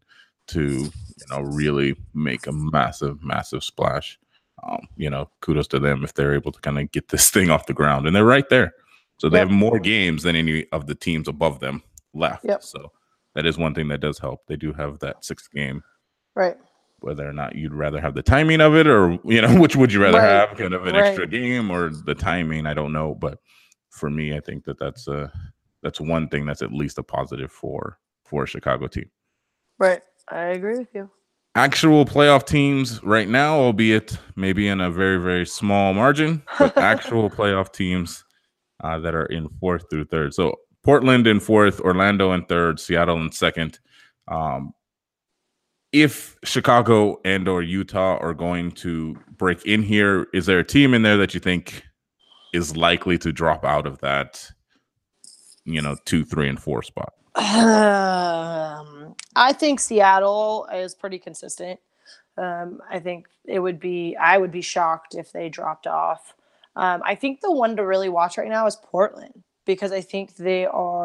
to 0.49 0.61
you 0.73 1.27
know 1.31 1.41
really 1.41 1.97
make 2.15 2.47
a 2.47 2.53
massive, 2.53 3.23
massive 3.23 3.65
splash. 3.65 4.19
Um, 4.65 4.87
you 4.97 5.09
know, 5.11 5.31
kudos 5.41 5.67
to 5.69 5.79
them 5.81 6.05
if 6.05 6.15
they're 6.15 6.35
able 6.35 6.53
to 6.53 6.61
kind 6.61 6.79
of 6.79 6.91
get 6.93 7.09
this 7.09 7.31
thing 7.35 7.51
off 7.51 7.67
the 7.67 7.75
ground, 7.75 8.07
and 8.07 8.15
they're 8.15 8.25
right 8.25 8.49
there. 8.49 8.75
So 9.19 9.29
they 9.29 9.39
Yep. 9.39 9.49
have 9.49 9.57
more 9.57 9.79
games 9.79 10.25
than 10.25 10.37
any 10.37 10.67
of 10.73 10.87
the 10.87 10.95
teams 10.95 11.29
above 11.29 11.61
them 11.61 11.83
left. 12.13 12.45
Yep. 12.45 12.63
So 12.65 12.93
that 13.35 13.47
is 13.47 13.57
one 13.57 13.75
thing 13.75 13.89
that 13.89 14.01
does 14.01 14.19
help. 14.19 14.41
They 14.47 14.57
do 14.57 14.73
have 14.73 14.99
that 14.99 15.25
sixth 15.25 15.51
game. 15.53 15.83
Right. 16.35 16.57
Whether 17.03 17.29
or 17.29 17.33
not 17.33 17.55
you'd 17.57 17.75
rather 17.75 18.01
have 18.01 18.15
the 18.15 18.23
timing 18.23 18.61
of 18.61 18.75
it, 18.75 18.87
or 18.87 19.19
you 19.25 19.41
know, 19.43 19.55
which 19.61 19.77
would 19.77 19.93
you 19.93 20.03
rather 20.03 20.19
Right. 20.19 20.49
have, 20.49 20.57
kind 20.57 20.75
of 20.75 20.87
an 20.87 20.95
Right. 20.95 21.07
extra 21.07 21.27
game 21.27 21.71
or 21.71 21.91
the 21.91 22.15
timing? 22.15 22.67
I 22.67 22.75
don't 22.75 22.93
know, 22.93 23.15
but 23.15 23.39
for 23.91 24.09
me, 24.11 24.37
I 24.37 24.41
think 24.41 24.65
that 24.65 24.79
that's 24.79 25.09
a 25.09 25.33
that's 25.83 26.01
one 26.01 26.29
thing 26.29 26.47
that's 26.47 26.63
at 26.63 26.73
least 26.73 26.99
a 26.99 27.03
positive 27.03 27.51
for 27.51 27.99
for 28.25 28.45
a 28.45 28.47
Chicago 28.47 28.87
team. 28.87 29.11
Right. 29.79 30.01
I 30.31 30.45
agree 30.47 30.79
with 30.79 30.95
you. 30.95 31.11
Actual 31.55 32.07
playoff 32.07 32.47
teams 32.47 33.03
right 33.05 33.29
now, 33.29 33.57
albeit 33.57 34.17
maybe 34.37 34.69
in 34.69 34.81
a 34.81 34.91
very 34.91 35.19
very 35.19 35.45
small 35.45 35.93
margin, 35.93 36.43
but 36.59 36.77
actual 36.79 37.29
playoff 37.29 37.73
teams 37.73 38.25
uh, 38.83 38.99
that 39.01 39.15
are 39.15 39.27
in 39.27 39.49
fourth 39.61 39.85
through 39.91 40.05
third. 40.07 40.33
So 40.33 40.55
Portland 40.83 41.27
in 41.27 41.41
fourth, 41.41 41.79
Orlando 41.81 42.33
in 42.33 42.45
third, 42.47 42.81
Seattle 42.81 43.21
in 43.21 43.31
second. 43.33 43.79
Um, 44.29 44.73
if 45.93 46.37
Chicago 46.43 47.21
and 47.25 47.47
or 47.47 47.63
Utah 47.63 48.17
are 48.19 48.35
going 48.35 48.73
to 48.73 49.17
break 49.37 49.65
in 49.67 49.83
here, 49.83 50.27
is 50.33 50.47
there 50.47 50.59
a 50.59 50.65
team 50.65 50.95
in 50.95 51.03
there 51.03 51.19
that 51.19 51.35
you 51.35 51.41
think 51.41 51.85
is 52.55 52.77
likely 52.77 53.19
to 53.19 53.33
drop 53.33 53.65
out 53.65 53.87
of 53.87 53.99
that, 54.01 54.51
you 55.65 55.83
know, 55.83 55.97
two, 56.05 56.25
three, 56.25 56.49
and 56.49 56.61
four 56.61 56.83
spot? 56.83 57.13
Um, 57.35 59.15
I 59.37 59.53
think 59.53 59.81
Seattle 59.81 60.67
is 60.73 60.95
pretty 60.95 61.19
consistent. 61.19 61.79
Um, 62.39 62.81
I 62.91 62.99
think 62.99 63.29
it 63.45 63.59
would 63.59 63.79
be, 63.79 64.17
I 64.17 64.39
would 64.39 64.51
be 64.51 64.63
shocked 64.63 65.15
if 65.15 65.33
they 65.33 65.49
dropped 65.49 65.87
off. 65.87 66.35
Um, 66.75 67.03
I 67.05 67.15
think 67.15 67.41
the 67.41 67.53
one 67.53 67.77
to 67.77 67.85
really 67.85 68.09
watch 68.09 68.39
right 68.39 68.49
now 68.49 68.67
is 68.67 68.77
Portland 68.77 69.43
because 69.67 69.93
I 69.93 70.01
think 70.01 70.37
they 70.37 70.65
are. 70.67 71.02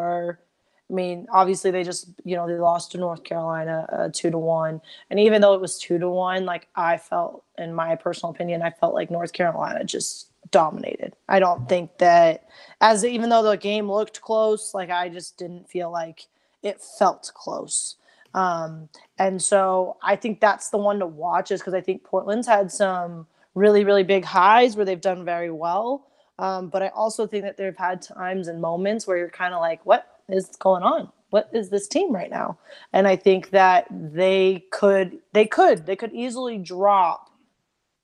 I 0.90 0.94
mean, 0.94 1.26
obviously 1.30 1.70
they 1.70 1.84
just 1.84 2.08
you 2.24 2.36
know 2.36 2.46
they 2.46 2.54
lost 2.54 2.92
to 2.92 2.98
North 2.98 3.24
Carolina 3.24 3.86
uh, 3.92 4.08
two 4.12 4.30
to 4.30 4.38
one, 4.38 4.80
and 5.10 5.20
even 5.20 5.42
though 5.42 5.54
it 5.54 5.60
was 5.60 5.78
two 5.78 5.98
to 5.98 6.08
one, 6.08 6.44
like 6.46 6.68
I 6.74 6.96
felt, 6.96 7.44
in 7.58 7.74
my 7.74 7.94
personal 7.96 8.32
opinion, 8.32 8.62
I 8.62 8.70
felt 8.70 8.94
like 8.94 9.10
North 9.10 9.32
Carolina 9.32 9.84
just 9.84 10.28
dominated. 10.50 11.14
I 11.28 11.40
don't 11.40 11.68
think 11.68 11.98
that 11.98 12.48
as 12.80 13.04
even 13.04 13.28
though 13.28 13.42
the 13.42 13.56
game 13.56 13.90
looked 13.90 14.20
close, 14.20 14.72
like 14.74 14.90
I 14.90 15.08
just 15.08 15.36
didn't 15.36 15.68
feel 15.68 15.90
like 15.90 16.26
it 16.62 16.80
felt 16.80 17.30
close. 17.34 17.96
Um, 18.34 18.88
and 19.18 19.42
so 19.42 19.96
I 20.02 20.16
think 20.16 20.40
that's 20.40 20.70
the 20.70 20.78
one 20.78 20.98
to 21.00 21.06
watch 21.06 21.50
is 21.50 21.60
because 21.60 21.74
I 21.74 21.80
think 21.80 22.04
Portland's 22.04 22.46
had 22.46 22.70
some 22.70 23.26
really, 23.54 23.84
really 23.84 24.04
big 24.04 24.24
highs 24.24 24.76
where 24.76 24.84
they've 24.84 25.00
done 25.00 25.24
very 25.24 25.50
well. 25.50 26.06
Um, 26.38 26.68
but 26.68 26.82
I 26.82 26.88
also 26.88 27.26
think 27.26 27.44
that 27.44 27.56
they've 27.56 27.76
had 27.76 28.00
times 28.00 28.46
and 28.46 28.60
moments 28.60 29.06
where 29.06 29.16
you're 29.16 29.30
kind 29.30 29.54
of 29.54 29.60
like, 29.60 29.84
what 29.84 30.17
is 30.28 30.48
going 30.58 30.82
on? 30.82 31.10
What 31.30 31.50
is 31.52 31.68
this 31.68 31.88
team 31.88 32.12
right 32.12 32.30
now? 32.30 32.58
And 32.92 33.06
I 33.06 33.16
think 33.16 33.50
that 33.50 33.86
they 33.90 34.64
could, 34.72 35.18
they 35.32 35.46
could, 35.46 35.86
they 35.86 35.96
could 35.96 36.12
easily 36.12 36.58
drop 36.58 37.30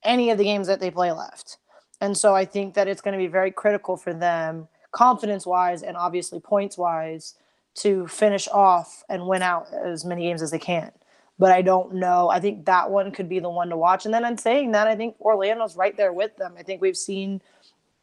any 0.02 0.30
of 0.30 0.38
the 0.38 0.44
games 0.44 0.66
that 0.66 0.80
they 0.80 0.90
play 0.90 1.10
left. 1.12 1.56
And 2.00 2.16
so 2.16 2.34
I 2.34 2.44
think 2.44 2.74
that 2.74 2.88
it's 2.88 3.00
going 3.00 3.12
to 3.12 3.24
be 3.24 3.28
very 3.28 3.50
critical 3.50 3.96
for 3.96 4.12
them, 4.12 4.68
confidence 4.92 5.46
wise 5.46 5.82
and 5.82 5.96
obviously 5.96 6.40
points 6.40 6.76
wise, 6.76 7.34
to 7.76 8.06
finish 8.06 8.46
off 8.48 9.02
and 9.08 9.26
win 9.26 9.42
out 9.42 9.66
as 9.72 10.04
many 10.04 10.22
games 10.22 10.42
as 10.42 10.50
they 10.50 10.58
can. 10.58 10.92
But 11.38 11.50
I 11.50 11.62
don't 11.62 11.94
know. 11.94 12.28
I 12.28 12.38
think 12.38 12.66
that 12.66 12.90
one 12.90 13.10
could 13.10 13.28
be 13.28 13.40
the 13.40 13.50
one 13.50 13.70
to 13.70 13.76
watch. 13.76 14.04
And 14.04 14.14
then 14.14 14.24
in 14.24 14.38
saying 14.38 14.72
that, 14.72 14.86
I 14.86 14.94
think 14.94 15.16
Orlando's 15.20 15.76
right 15.76 15.96
there 15.96 16.12
with 16.12 16.36
them. 16.36 16.54
I 16.56 16.62
think 16.62 16.80
we've 16.80 16.96
seen 16.96 17.42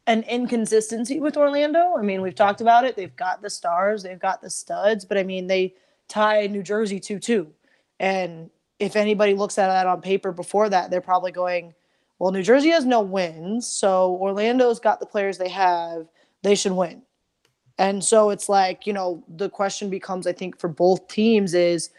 an 0.06 0.24
inconsistency 0.24 1.20
with 1.20 1.36
Orlando. 1.36 1.96
I 1.96 2.02
mean, 2.02 2.22
we've 2.22 2.34
talked 2.34 2.60
about 2.60 2.84
it. 2.84 2.96
They've 2.96 3.14
got 3.14 3.42
the 3.42 3.50
stars, 3.50 4.02
they've 4.02 4.18
got 4.18 4.42
the 4.42 4.50
studs, 4.50 5.04
but 5.04 5.16
I 5.16 5.22
mean, 5.22 5.46
they 5.46 5.74
tied 6.08 6.50
New 6.50 6.62
Jersey 6.62 6.98
2 6.98 7.18
2. 7.18 7.52
And 8.00 8.50
if 8.78 8.96
anybody 8.96 9.34
looks 9.34 9.58
at 9.58 9.68
that 9.68 9.86
on 9.86 10.00
paper 10.00 10.32
before 10.32 10.68
that, 10.68 10.90
they're 10.90 11.00
probably 11.00 11.30
going, 11.30 11.72
well, 12.18 12.32
New 12.32 12.42
Jersey 12.42 12.70
has 12.70 12.84
no 12.84 13.00
wins. 13.00 13.66
So 13.66 14.16
Orlando's 14.20 14.80
got 14.80 15.00
the 15.00 15.06
players 15.06 15.38
they 15.38 15.48
have. 15.48 16.08
They 16.42 16.54
should 16.54 16.72
win. 16.72 17.02
And 17.78 18.04
so 18.04 18.30
it's 18.30 18.48
like, 18.48 18.86
you 18.86 18.92
know, 18.92 19.24
the 19.28 19.48
question 19.48 19.88
becomes, 19.88 20.26
I 20.26 20.32
think, 20.32 20.58
for 20.58 20.68
both 20.68 21.08
teams 21.08 21.54
is 21.54 21.90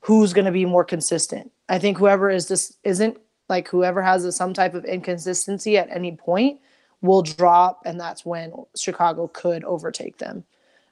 who's 0.00 0.32
going 0.32 0.46
to 0.46 0.52
be 0.52 0.64
more 0.64 0.84
consistent. 0.84 1.50
I 1.68 1.78
think 1.78 1.98
whoever 1.98 2.30
is 2.30 2.48
this 2.48 2.76
isn't 2.84 3.18
like 3.48 3.68
whoever 3.68 4.02
has 4.02 4.24
a, 4.24 4.32
some 4.32 4.54
type 4.54 4.74
of 4.74 4.84
inconsistency 4.84 5.76
at 5.76 5.90
any 5.90 6.16
point 6.16 6.60
will 7.02 7.22
drop, 7.22 7.82
and 7.84 8.00
that's 8.00 8.24
when 8.24 8.52
Chicago 8.76 9.28
could 9.28 9.64
overtake 9.64 10.18
them. 10.18 10.44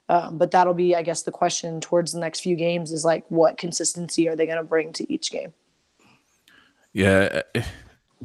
Um, 0.09 0.37
but 0.37 0.51
that'll 0.51 0.73
be, 0.73 0.93
I 0.95 1.03
guess, 1.03 1.23
the 1.23 1.31
question 1.31 1.79
towards 1.79 2.11
the 2.11 2.19
next 2.19 2.41
few 2.41 2.55
games 2.55 2.91
is 2.91 3.05
like, 3.05 3.23
what 3.29 3.57
consistency 3.57 4.27
are 4.27 4.35
they 4.35 4.45
going 4.45 4.57
to 4.57 4.63
bring 4.63 4.91
to 4.93 5.11
each 5.11 5.31
game? 5.31 5.53
Yeah, 6.91 7.41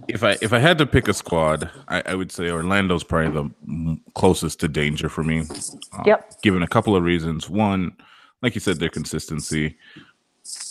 if 0.08 0.24
I 0.24 0.36
if 0.42 0.52
I 0.52 0.58
had 0.58 0.78
to 0.78 0.86
pick 0.86 1.06
a 1.06 1.14
squad, 1.14 1.70
I, 1.86 2.02
I 2.06 2.14
would 2.16 2.32
say 2.32 2.50
Orlando's 2.50 3.04
probably 3.04 3.30
the 3.30 4.00
closest 4.14 4.58
to 4.60 4.68
danger 4.68 5.08
for 5.08 5.22
me. 5.22 5.44
uh, 5.92 6.02
Yep. 6.04 6.42
Given 6.42 6.62
a 6.62 6.68
couple 6.68 6.96
of 6.96 7.04
reasons. 7.04 7.48
One, 7.48 7.96
like 8.42 8.56
you 8.56 8.60
said, 8.60 8.80
their 8.80 8.88
consistency, 8.88 9.76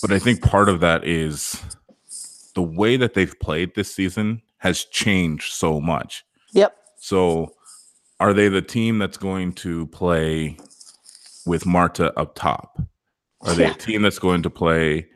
but 0.02 0.12
I 0.12 0.20
think 0.20 0.42
part 0.42 0.68
of 0.68 0.82
that 0.82 1.06
is 1.06 1.62
the 2.56 2.64
way 2.64 2.98
that 2.98 3.14
they've 3.14 3.38
played 3.40 3.74
this 3.76 3.94
season 3.94 4.42
has 4.58 4.84
changed 4.84 5.54
so 5.54 5.80
much. 5.80 6.26
Yep. 6.52 6.76
So, 6.98 7.54
are 8.20 8.34
they 8.34 8.48
the 8.48 8.62
team 8.62 8.98
that's 8.98 9.18
going 9.18 9.54
to 9.54 9.88
play 9.88 10.58
with 11.46 11.66
Marta 11.66 12.18
up 12.18 12.36
top? 12.36 12.80
Are 13.42 13.54
they 13.54 13.66
Yeah. 13.66 13.72
a 13.72 13.76
team 13.76 14.02
that's 14.02 14.20
going 14.20 14.42
to 14.44 14.50
play 14.50 15.08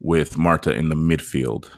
with 0.00 0.36
Marta 0.36 0.72
in 0.72 0.88
the 0.88 0.94
midfield? 0.96 1.70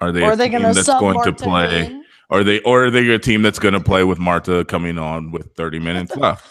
Are 0.00 0.12
they 0.12 0.22
Or 0.22 0.32
are 0.32 0.36
they 0.36 0.48
team 0.48 0.52
going 0.62 0.74
to 0.74 0.74
that's 0.74 1.00
going 1.00 1.14
Marta 1.14 1.32
to 1.32 1.44
play? 1.44 1.86
in? 1.86 2.04
Are 2.30 2.44
they 2.44 2.60
or 2.60 2.86
are 2.86 2.90
they 2.90 3.08
a 3.10 3.18
team 3.18 3.42
that's 3.42 3.58
going 3.58 3.74
to 3.74 3.80
play 3.80 4.04
with 4.04 4.18
Marta 4.18 4.64
coming 4.64 4.98
on 4.98 5.30
with 5.30 5.54
30 5.56 5.78
minutes 5.78 6.14
left? 6.16 6.44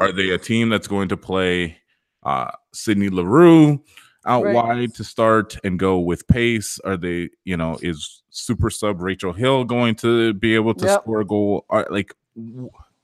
Are 0.00 0.12
they 0.12 0.30
a 0.30 0.38
team 0.38 0.68
that's 0.68 0.86
going 0.88 1.08
to 1.08 1.16
play 1.16 1.78
uh 2.24 2.50
Sydney 2.72 3.08
Leroux 3.08 3.82
out 4.26 4.44
Right. 4.44 4.54
wide 4.54 4.94
to 4.94 5.04
start 5.04 5.56
and 5.64 5.78
go 5.78 5.98
with 5.98 6.26
pace? 6.28 6.78
Are 6.84 6.96
they, 6.96 7.30
you 7.44 7.56
know, 7.56 7.78
is 7.82 8.22
super 8.38 8.70
sub 8.70 9.00
Rachel 9.00 9.32
Hill 9.32 9.64
going 9.64 9.94
to 9.96 10.32
be 10.34 10.54
able 10.54 10.74
to 10.74 10.86
Yep. 10.86 11.02
score 11.02 11.20
a 11.20 11.24
goal? 11.26 11.64
Like 11.90 12.14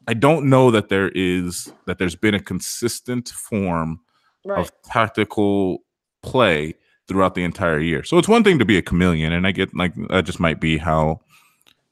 I 0.06 0.14
don't 0.14 0.46
know 0.50 0.70
that 0.70 0.88
there 0.88 1.08
is 1.14 1.72
that 1.86 1.98
there's 1.98 2.16
been 2.16 2.34
a 2.34 2.40
consistent 2.40 3.28
form 3.28 4.00
Right. 4.44 4.60
of 4.60 4.72
tactical 4.84 5.78
play 6.22 6.74
throughout 7.08 7.34
the 7.34 7.44
entire 7.44 7.80
year. 7.80 8.02
So 8.02 8.18
it's 8.18 8.28
one 8.28 8.44
thing 8.44 8.58
to 8.58 8.64
be 8.64 8.76
a 8.78 8.82
chameleon, 8.82 9.32
and 9.32 9.46
I 9.46 9.52
get 9.52 9.74
like 9.74 9.94
that 10.10 10.24
just 10.24 10.40
might 10.40 10.60
be 10.60 10.78
how 10.78 11.20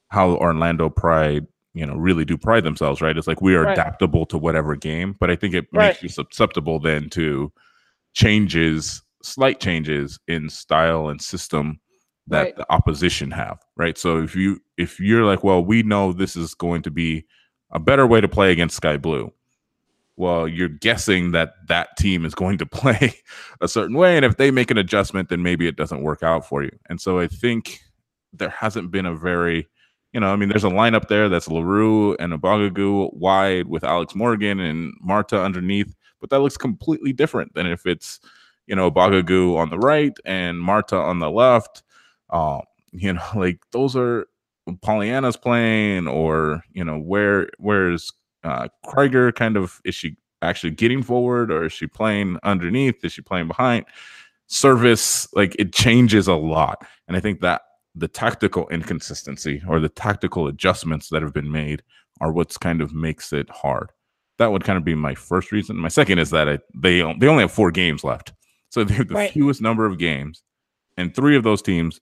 how 0.09 0.31
Orlando 0.37 0.91
Pride, 0.91 1.47
you 1.73 1.87
know, 1.87 1.95
really 1.97 2.25
do 2.27 2.37
pride 2.37 2.65
themselves, 2.65 3.01
right? 3.01 3.17
It's 3.17 3.27
like 3.27 3.41
we 3.41 3.55
are 3.55 3.65
Right. 3.65 3.79
adaptable 3.79 4.27
to 4.27 4.37
whatever 4.39 4.77
game, 4.77 5.17
but 5.19 5.31
I 5.31 5.37
think 5.37 5.55
it 5.55 5.67
Right. 5.73 5.89
makes 5.89 6.03
you 6.03 6.09
susceptible 6.11 6.79
then 6.81 7.09
to 7.11 7.51
changes, 8.13 9.03
slight 9.23 9.59
changes 9.61 10.19
in 10.29 10.51
style 10.51 11.09
and 11.09 11.21
system 11.21 11.81
that 12.33 12.43
Right. 12.45 12.57
the 12.57 12.73
opposition 12.73 13.31
have, 13.33 13.61
right? 13.77 13.97
So 13.99 14.23
if 14.23 14.37
you 14.37 14.61
if 14.77 15.01
you're 15.01 15.25
like, 15.25 15.45
well, 15.45 15.65
we 15.65 15.83
know 15.83 16.13
this 16.13 16.37
is 16.37 16.55
going 16.55 16.83
to 16.83 16.91
be 16.91 17.25
a 17.71 17.79
better 17.79 18.07
way 18.07 18.21
to 18.21 18.29
play 18.29 18.53
against 18.53 18.77
Sky 18.77 18.97
Blue. 18.99 19.33
Well, 20.17 20.47
you're 20.49 20.69
guessing 20.69 21.33
that 21.33 21.55
that 21.69 21.97
team 21.97 22.25
is 22.27 22.35
going 22.35 22.59
to 22.59 22.67
play 22.83 23.15
a 23.61 23.69
certain 23.69 23.97
way, 23.97 24.17
and 24.17 24.25
if 24.27 24.37
they 24.37 24.51
make 24.51 24.71
an 24.71 24.79
adjustment, 24.79 25.29
then 25.31 25.43
maybe 25.43 25.67
it 25.69 25.77
doesn't 25.77 26.03
work 26.03 26.23
out 26.23 26.47
for 26.47 26.63
you. 26.63 26.73
And 26.89 27.01
so 27.01 27.19
I 27.19 27.29
think 27.29 27.81
there 28.33 28.51
hasn't 28.51 28.91
been 28.91 29.07
a 29.07 29.15
very, 29.15 29.69
you 30.13 30.21
know, 30.21 30.33
I 30.33 30.37
mean, 30.37 30.49
there's 30.51 30.65
a 30.65 30.71
lineup 30.71 31.09
there 31.09 31.29
that's 31.29 31.49
Leroux 31.49 32.15
and 32.17 32.33
Ubogagu 32.33 33.13
wide 33.15 33.69
with 33.69 33.85
Alex 33.85 34.15
Morgan 34.15 34.61
and 34.61 34.95
Marta 35.01 35.41
underneath, 35.43 35.95
but 36.21 36.31
that 36.31 36.41
looks 36.41 36.57
completely 36.59 37.13
different 37.13 37.55
than 37.55 37.67
if 37.67 37.87
it's, 37.87 38.21
you 38.67 38.77
know, 38.77 38.91
Ubogagu 38.91 39.57
on 39.59 39.71
the 39.71 39.79
right 39.79 40.17
and 40.25 40.61
Marta 40.61 40.97
on 40.97 41.19
the 41.21 41.31
left. 41.31 41.83
Um, 42.33 42.63
you 42.93 43.13
know, 43.13 43.23
like 43.35 43.61
those 43.73 43.97
are 43.97 44.27
Poliana's 44.69 45.37
playing, 45.37 46.07
or 46.09 46.63
you 46.73 46.85
know, 46.85 46.99
where 46.99 47.49
where's 47.59 48.13
uh 48.45 48.69
Krieger 48.87 49.31
kind 49.33 49.57
of 49.57 49.81
is 49.85 49.95
she 49.95 50.17
actually 50.43 50.71
getting 50.71 51.03
forward 51.03 51.53
or 51.53 51.65
is 51.65 51.73
she 51.73 51.87
playing 51.87 52.39
underneath? 52.43 53.05
Is 53.05 53.13
she 53.13 53.23
playing 53.23 53.49
behind? 53.49 53.85
Service, 54.49 55.33
like 55.33 55.57
it 55.59 55.73
changes 55.73 56.29
a 56.29 56.35
lot. 56.35 56.85
And 57.09 57.17
I 57.17 57.21
think 57.21 57.41
that 57.41 57.63
the 57.95 58.09
tactical 58.09 58.69
inconsistency 58.69 59.63
or 59.67 59.81
the 59.81 59.89
tactical 59.89 60.47
adjustments 60.47 61.09
that 61.09 61.23
have 61.23 61.33
been 61.33 61.51
made 61.51 61.83
are 62.21 62.33
what's 62.33 62.59
kind 62.59 62.83
of 62.83 62.93
makes 62.93 63.33
it 63.33 63.49
hard. 63.49 63.91
That 64.39 64.53
would 64.53 64.65
kind 64.65 64.77
of 64.77 64.85
be 64.85 64.95
my 64.95 65.15
first 65.15 65.53
reason. 65.53 65.77
My 65.77 65.89
second 65.89 66.19
is 66.19 66.31
that 66.31 66.49
I, 66.49 66.59
they 66.75 67.01
they 67.19 67.29
only 67.29 67.43
have 67.45 67.53
four 67.53 67.71
games 67.71 68.05
left, 68.05 68.33
so 68.69 68.85
they 68.85 68.95
have 68.95 69.09
the 69.09 69.15
Right. 69.15 69.31
fewest 69.33 69.63
number 69.63 69.87
of 69.87 69.99
games 69.99 70.43
and 70.99 71.15
three 71.15 71.37
of 71.37 71.45
those 71.45 71.63
teams 71.63 72.01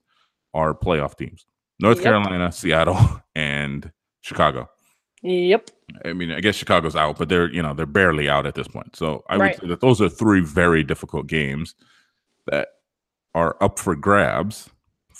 are 0.54 0.74
playoff 0.74 1.16
teams: 1.16 1.46
North 1.80 1.98
Yep. 1.98 2.04
Carolina, 2.04 2.52
Seattle, 2.52 2.98
and 3.34 3.90
Chicago. 4.20 4.68
Yep. 5.22 5.70
I 6.04 6.12
mean, 6.14 6.30
I 6.30 6.40
guess 6.40 6.54
Chicago's 6.56 6.96
out, 6.96 7.18
but 7.18 7.28
they're 7.28 7.50
you 7.52 7.62
know 7.62 7.74
they're 7.74 7.86
barely 7.86 8.28
out 8.28 8.46
at 8.46 8.54
this 8.54 8.68
point. 8.68 8.96
So 8.96 9.22
I 9.28 9.36
Right. 9.36 9.54
would 9.54 9.60
say 9.62 9.68
that 9.68 9.80
those 9.80 10.00
are 10.00 10.08
three 10.08 10.40
very 10.40 10.82
difficult 10.82 11.26
games 11.26 11.74
that 12.46 12.68
are 13.34 13.56
up 13.60 13.78
for 13.78 13.94
grabs. 13.94 14.70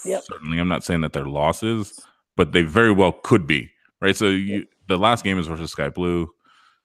Yep. 0.05 0.23
Certainly, 0.25 0.59
I'm 0.59 0.69
not 0.69 0.85
saying 0.85 1.03
that 1.03 1.13
they're 1.13 1.27
losses, 1.27 2.01
but 2.37 2.53
they 2.53 2.63
very 2.63 2.91
well 2.93 3.13
could 3.13 3.47
be. 3.47 3.71
Right. 4.01 4.17
So 4.17 4.29
you, 4.29 4.67
the 4.89 4.97
last 4.97 5.23
game 5.25 5.39
is 5.39 5.47
versus 5.47 5.71
Sky 5.73 5.91
Blue, 5.91 6.31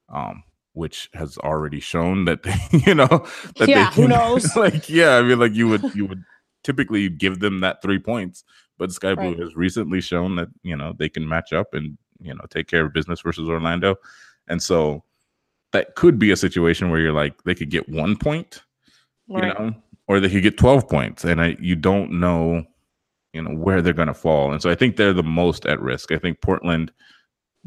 um, 0.09 0.43
which 0.73 1.09
has 1.13 1.37
already 1.37 1.79
shown 1.79 2.25
that 2.25 2.43
they, 2.43 2.53
you 2.85 2.93
know 2.95 3.25
that 3.57 3.69
Yeah, 3.69 3.89
they 3.91 4.01
who 4.01 4.07
knows? 4.09 4.53
like, 4.57 4.89
yeah, 4.89 5.15
I 5.15 5.21
mean, 5.21 5.39
like 5.39 5.53
you 5.53 5.69
would 5.69 5.95
you 5.95 6.05
would 6.05 6.21
typically 6.65 7.07
give 7.07 7.39
them 7.39 7.61
that 7.61 7.81
three 7.81 7.99
points, 7.99 8.43
but 8.77 8.91
Sky 8.91 9.15
Blue 9.15 9.29
Right. 9.29 9.39
has 9.39 9.55
recently 9.55 10.01
shown 10.01 10.35
that 10.35 10.49
you 10.63 10.75
know 10.75 10.93
they 10.97 11.07
can 11.07 11.27
match 11.27 11.53
up 11.53 11.73
and 11.73 11.97
you 12.19 12.33
know 12.33 12.45
take 12.49 12.67
care 12.67 12.85
of 12.85 12.93
business 12.93 13.21
versus 13.21 13.47
Orlando, 13.47 13.95
and 14.49 14.61
so 14.61 15.03
that 15.71 15.95
could 15.95 16.17
be 16.19 16.31
a 16.31 16.35
situation 16.37 16.89
where 16.89 16.99
you're 16.99 17.13
like 17.13 17.41
they 17.43 17.55
could 17.55 17.69
get 17.69 17.87
one 17.89 18.15
point, 18.17 18.63
you 19.27 19.41
know, 19.41 19.73
or 20.07 20.19
they 20.19 20.29
could 20.29 20.43
get 20.43 20.57
twelve 20.57 20.89
points, 20.89 21.23
and 21.23 21.39
I 21.41 21.55
you 21.59 21.75
don't 21.75 22.19
know, 22.19 22.63
you 23.33 23.41
know, 23.41 23.55
where 23.55 23.81
they're 23.81 23.93
going 23.93 24.07
to 24.07 24.13
fall, 24.13 24.51
and 24.51 24.61
so 24.61 24.69
I 24.69 24.75
think 24.75 24.95
they're 24.97 25.13
the 25.13 25.23
most 25.23 25.65
at 25.65 25.79
risk. 25.79 26.11
I 26.11 26.17
think 26.17 26.41
Portland 26.41 26.91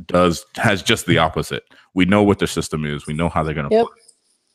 does 0.07 0.45
has 0.57 0.83
just 0.83 1.07
the 1.07 1.19
opposite. 1.19 1.65
We 1.95 2.05
know 2.05 2.23
what 2.23 2.39
their 2.39 2.49
system 2.49 2.85
is. 2.87 3.07
We 3.07 3.15
know 3.15 3.29
how 3.29 3.43
they're 3.43 3.55
going 3.55 3.69
to 3.69 3.75
Yep. 3.75 3.87
play. 3.87 3.97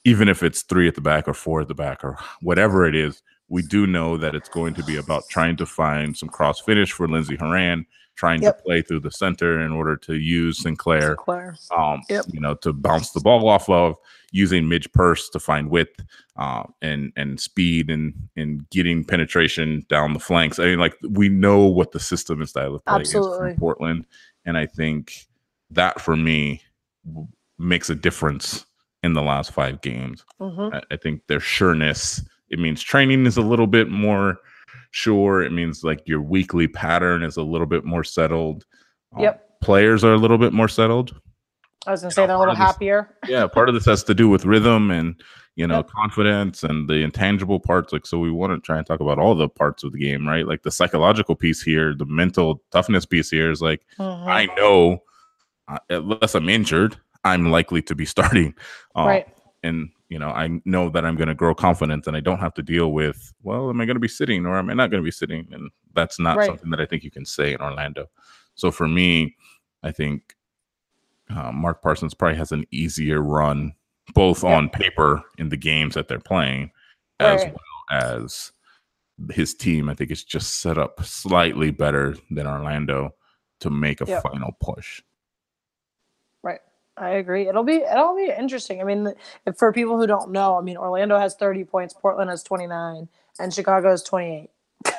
Even 0.05 0.27
if 0.29 0.43
it's 0.43 0.63
three 0.63 0.87
at 0.87 0.95
the 0.95 1.01
back 1.01 1.27
or 1.27 1.33
four 1.33 1.61
at 1.61 1.67
the 1.69 1.75
back 1.75 2.03
or 2.03 2.17
whatever 2.41 2.85
it 2.85 2.95
is, 2.95 3.21
we 3.53 3.61
do 3.61 3.85
know 3.85 4.17
that 4.17 4.33
it's 4.33 4.49
going 4.49 4.73
to 4.73 4.83
be 4.83 4.97
about 4.97 5.23
trying 5.29 5.55
to 5.57 5.65
find 5.65 6.17
some 6.17 6.27
cross 6.27 6.59
finish 6.59 6.91
for 6.91 7.07
Lindsey 7.07 7.35
Horan, 7.35 7.85
trying 8.15 8.41
Yep. 8.41 8.57
to 8.57 8.63
play 8.63 8.81
through 8.81 9.01
the 9.01 9.11
center 9.11 9.61
in 9.61 9.71
order 9.71 9.95
to 10.07 10.15
use 10.15 10.57
Sinclair, 10.59 11.09
Sinclair. 11.15 11.55
um, 11.77 12.01
Yep. 12.09 12.25
you 12.33 12.39
know, 12.39 12.55
to 12.55 12.73
bounce 12.73 13.11
the 13.11 13.19
ball 13.21 13.47
off 13.47 13.69
of, 13.69 13.95
using 14.31 14.67
Midge 14.67 14.91
Purce 14.91 15.29
to 15.29 15.39
find 15.39 15.69
width 15.69 15.99
uh, 16.37 16.63
and 16.81 17.13
and 17.15 17.39
speed 17.39 17.91
and 17.91 18.13
and 18.35 18.67
getting 18.71 19.03
penetration 19.05 19.85
down 19.87 20.13
the 20.13 20.19
flanks. 20.19 20.57
I 20.57 20.65
mean, 20.65 20.79
like 20.79 20.97
we 21.07 21.29
know 21.29 21.59
what 21.67 21.91
the 21.91 21.99
system 21.99 22.39
and 22.39 22.49
style 22.49 22.73
of 22.73 22.83
play 22.85 23.01
is 23.01 23.13
Absolutely. 23.15 23.51
from 23.51 23.59
Portland, 23.59 24.05
and 24.45 24.57
I 24.57 24.65
think 24.65 25.27
that 25.69 26.01
for 26.01 26.15
me 26.15 26.61
w- 27.05 27.27
makes 27.59 27.91
a 27.91 27.95
difference 27.95 28.65
in 29.03 29.13
the 29.13 29.21
last 29.21 29.51
five 29.51 29.81
games. 29.81 30.25
hmm 30.39 30.69
I, 30.73 30.81
I 30.89 30.97
think 30.97 31.27
their 31.27 31.39
sureness. 31.39 32.21
It 32.49 32.59
means 32.59 32.81
training 32.81 33.25
is 33.25 33.37
a 33.37 33.41
little 33.41 33.67
bit 33.67 33.89
more 33.89 34.37
sure. 34.91 35.41
It 35.41 35.51
means 35.51 35.83
like 35.83 36.01
your 36.07 36.21
weekly 36.21 36.67
pattern 36.67 37.23
is 37.23 37.37
a 37.37 37.43
little 37.43 37.67
bit 37.67 37.83
more 37.85 38.03
settled. 38.03 38.65
Um, 39.15 39.21
Yep. 39.23 39.39
Players 39.61 40.03
are 40.03 40.13
a 40.13 40.17
little 40.17 40.37
bit 40.37 40.51
more 40.53 40.67
settled. 40.67 41.19
I 41.87 41.91
was 41.91 42.01
gonna 42.01 42.09
You 42.09 42.11
say 42.15 42.21
know, 42.23 42.27
they're 42.27 42.35
a 42.35 42.39
little 42.39 42.51
of 42.53 42.57
this- 42.57 42.65
happier. 42.67 43.15
Yeah, 43.27 43.47
part 43.47 43.69
of 43.69 43.75
this 43.75 43.85
has 43.85 44.03
to 44.05 44.13
do 44.13 44.27
with 44.29 44.45
rhythm 44.45 44.91
and 44.91 45.21
you 45.55 45.67
know 45.67 45.77
Yep. 45.77 45.89
confidence 45.89 46.63
and 46.63 46.89
the 46.89 46.95
intangible 46.95 47.59
parts. 47.59 47.93
Like, 47.93 48.05
so 48.05 48.19
we 48.19 48.31
want 48.31 48.53
to 48.53 48.59
try 48.59 48.77
and 48.77 48.85
talk 48.87 48.99
about 48.99 49.19
all 49.19 49.35
the 49.35 49.47
parts 49.49 49.83
of 49.83 49.91
the 49.93 49.99
game, 49.99 50.27
right? 50.27 50.47
Like 50.47 50.63
the 50.63 50.71
psychological 50.71 51.35
piece 51.35 51.61
here, 51.61 51.93
the 51.95 52.05
mental 52.05 52.61
toughness 52.71 53.05
piece 53.05 53.29
here 53.29 53.51
is 53.51 53.61
like 53.61 53.81
Mhm. 53.99 54.27
I 54.27 54.45
know 54.57 55.03
uh, 55.69 55.77
unless 55.89 56.35
I'm 56.35 56.49
injured, 56.49 56.97
I'm 57.23 57.49
likely 57.49 57.81
to 57.83 57.95
be 57.95 58.05
starting. 58.15 58.53
Uh, 58.97 59.05
right. 59.05 59.27
and 59.63 59.89
you 60.14 60.20
know 60.20 60.30
i 60.30 60.47
know 60.66 60.89
that 60.89 61.03
i'm 61.05 61.16
going 61.16 61.28
to 61.28 61.34
grow 61.43 61.55
confidence 61.55 62.05
and 62.07 62.16
i 62.16 62.20
don't 62.20 62.38
have 62.45 62.53
to 62.53 62.61
deal 62.61 62.91
with 62.99 63.34
well 63.41 63.70
am 63.72 63.82
i 63.82 63.86
going 63.86 63.95
to 63.95 63.99
be 63.99 64.07
sitting 64.20 64.45
or 64.45 64.57
am 64.59 64.70
i 64.70 64.74
not 64.74 64.91
going 64.91 65.01
to 65.01 65.05
be 65.05 65.18
sitting 65.22 65.47
and 65.51 65.72
that's 65.95 66.20
not 66.20 66.38
Right. 66.38 66.45
something 66.47 66.70
that 66.70 66.80
i 66.80 66.86
think 66.86 67.03
you 67.03 67.09
can 67.18 67.26
say 67.26 67.53
in 67.53 67.61
orlando 67.61 68.05
so 68.55 68.70
for 68.70 68.88
me 68.88 69.36
i 69.82 69.91
think 69.91 70.36
uh, 71.36 71.51
mark 71.51 71.82
parsons 71.82 72.14
probably 72.14 72.38
has 72.38 72.51
an 72.51 72.66
easier 72.72 73.22
run 73.22 73.74
both 74.14 74.43
Yeah. 74.43 74.55
on 74.55 74.70
paper 74.70 75.24
in 75.39 75.49
the 75.49 75.57
games 75.57 75.95
that 75.95 76.07
they're 76.07 76.20
playing 76.20 76.70
as 77.20 77.43
Right. 77.43 77.53
well 77.53 78.01
as 78.01 78.51
his 79.32 79.53
team 79.55 79.89
i 79.89 79.95
think 79.95 80.11
is 80.11 80.24
just 80.24 80.59
set 80.61 80.78
up 80.78 81.03
slightly 81.03 81.72
better 81.72 82.16
than 82.30 82.45
orlando 82.45 83.16
to 83.61 83.70
make 83.70 84.01
a 84.01 84.05
Yep. 84.05 84.22
final 84.24 84.51
push. 84.61 85.01
I 86.97 87.11
agree. 87.11 87.47
It'll 87.47 87.63
be 87.63 87.77
it'll 87.77 88.15
be 88.15 88.31
interesting. 88.37 88.79
I 88.81 88.83
mean, 88.83 89.13
if, 89.45 89.57
for 89.57 89.73
people 89.73 89.97
who 89.97 90.05
don't 90.05 90.31
know, 90.31 90.57
I 90.57 90.61
mean, 90.61 90.77
Orlando 90.77 91.17
has 91.17 91.35
30 91.35 91.63
points, 91.65 91.93
Portland 91.93 92.29
has 92.29 92.43
29, 92.43 93.07
and 93.39 93.53
Chicago 93.53 93.89
has 93.89 94.03
28. 94.03 94.49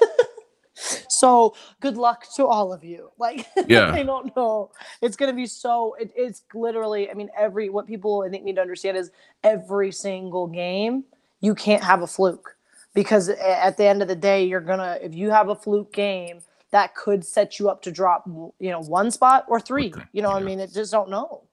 so 0.75 1.55
good 1.81 1.97
luck 1.97 2.27
to 2.37 2.47
all 2.47 2.73
of 2.73 2.85
you. 2.85 3.11
Like, 3.19 3.47
Yeah. 3.69 3.93
I 3.93 4.03
don't 4.03 4.35
know. 4.37 4.71
It's 5.01 5.17
gonna 5.17 5.33
be 5.33 5.47
so. 5.47 5.95
It, 6.01 6.13
it's 6.17 6.43
literally. 6.53 7.11
I 7.11 7.15
mean, 7.15 7.31
every 7.39 7.69
what 7.69 7.87
people 7.87 8.25
I 8.27 8.29
think 8.29 8.45
need 8.45 8.57
to 8.57 8.61
understand 8.61 8.97
is 8.97 9.11
every 9.43 9.93
single 9.93 10.47
game 10.47 11.05
you 11.41 11.55
can't 11.55 11.85
have 11.85 12.03
a 12.03 12.07
fluke 12.07 12.57
because 12.93 13.29
at 13.29 13.77
the 13.77 13.85
end 13.85 14.03
of 14.03 14.09
the 14.09 14.17
day, 14.17 14.45
you're 14.45 14.61
gonna 14.61 14.99
if 15.01 15.15
you 15.15 15.31
have 15.31 15.49
a 15.49 15.55
fluke 15.55 15.93
game. 15.93 16.41
That 16.71 16.97
could 16.97 17.25
set 17.25 17.61
you 17.61 17.71
up 17.71 17.83
to 17.83 17.93
drop, 17.93 18.27
you 18.27 18.71
know, 18.73 18.81
one 18.81 19.13
spot 19.13 19.45
or 19.47 19.61
three. 19.61 19.93
Okay. 19.95 20.03
You 20.11 20.23
know, 20.23 20.33
I 20.33 20.41
mean, 20.41 20.59
it 20.59 20.73
just 20.73 20.91
don't 20.91 21.09
know. 21.09 21.44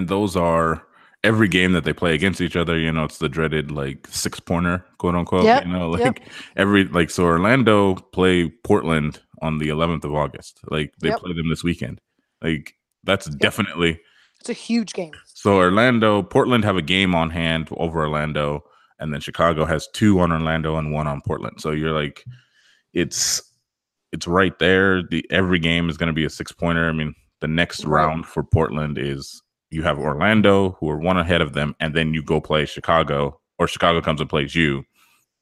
And 0.00 0.08
those 0.08 0.36
are 0.36 0.82
every 1.22 1.48
game 1.48 1.72
that 1.72 1.84
they 1.84 1.92
play 1.92 2.14
against 2.14 2.40
each 2.40 2.56
other. 2.56 2.78
You 2.78 2.90
know, 2.90 3.04
it's 3.04 3.18
the 3.18 3.28
dreaded 3.28 3.70
like 3.70 4.06
six 4.08 4.40
pointer, 4.40 4.84
quote 4.98 5.14
unquote. 5.14 5.44
Yep, 5.44 5.66
You 5.66 5.72
know, 5.72 5.96
yep. 5.96 6.18
like 6.18 6.28
every 6.56 6.84
like 6.84 7.10
so 7.10 7.24
Orlando 7.24 7.94
play 7.94 8.48
Portland 8.48 9.20
on 9.42 9.58
the 9.58 9.68
11th 9.68 10.04
of 10.04 10.14
August. 10.14 10.60
Like 10.70 10.92
they 11.00 11.08
Yep. 11.08 11.18
play 11.20 11.32
them 11.34 11.48
this 11.50 11.62
weekend. 11.62 12.00
Like 12.42 12.74
that's 13.04 13.26
definitely 13.36 14.00
It's 14.40 14.48
a 14.50 14.54
huge 14.54 14.92
game. 14.94 15.12
so 15.26 15.56
Orlando, 15.56 16.22
Portland 16.22 16.64
have 16.64 16.76
a 16.76 16.82
game 16.82 17.14
on 17.14 17.30
hand 17.30 17.68
over 17.76 18.00
Orlando, 18.00 18.64
and 18.98 19.12
then 19.12 19.20
Chicago 19.20 19.64
has 19.66 19.88
two 19.92 20.20
on 20.20 20.32
Orlando 20.32 20.76
and 20.76 20.92
one 20.92 21.06
on 21.06 21.20
Portland. 21.26 21.60
So 21.60 21.70
you're 21.72 21.92
like, 21.92 22.24
it's 22.94 23.42
it's 24.12 24.26
right 24.26 24.58
there. 24.58 25.02
The 25.02 25.24
every 25.30 25.58
game 25.58 25.88
is 25.90 25.96
going 25.96 26.08
to 26.08 26.12
be 26.14 26.24
a 26.24 26.30
six 26.30 26.50
pointer. 26.52 26.88
I 26.88 26.92
mean, 26.92 27.14
the 27.40 27.48
next 27.48 27.84
round 27.84 28.26
for 28.26 28.42
Portland 28.42 28.98
is 28.98 29.42
you 29.70 29.82
have 29.82 29.98
Orlando, 29.98 30.76
who 30.80 30.88
are 30.90 30.98
one 30.98 31.16
ahead 31.18 31.40
of 31.40 31.52
them, 31.52 31.74
and 31.80 31.94
then 31.94 32.12
you 32.14 32.22
go 32.22 32.40
play 32.40 32.64
Chicago, 32.66 33.40
or 33.58 33.68
Chicago 33.68 34.00
comes 34.00 34.20
and 34.20 34.28
plays 34.30 34.54
you 34.54 34.84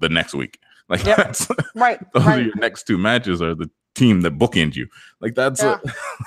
the 0.01 0.09
next 0.09 0.35
week. 0.35 0.59
Like 0.91 1.05
Yep. 1.05 1.16
that's 1.18 1.49
Right. 1.74 2.01
those 2.14 2.26
are 2.26 2.41
your 2.41 2.55
next 2.57 2.85
two 2.87 2.97
matches 2.97 3.43
are 3.43 3.55
the 3.55 3.70
team 3.95 4.22
that 4.22 4.39
bookend 4.39 4.74
you. 4.74 4.87
Like 5.20 5.35
that's 5.35 5.62
a, 5.62 5.79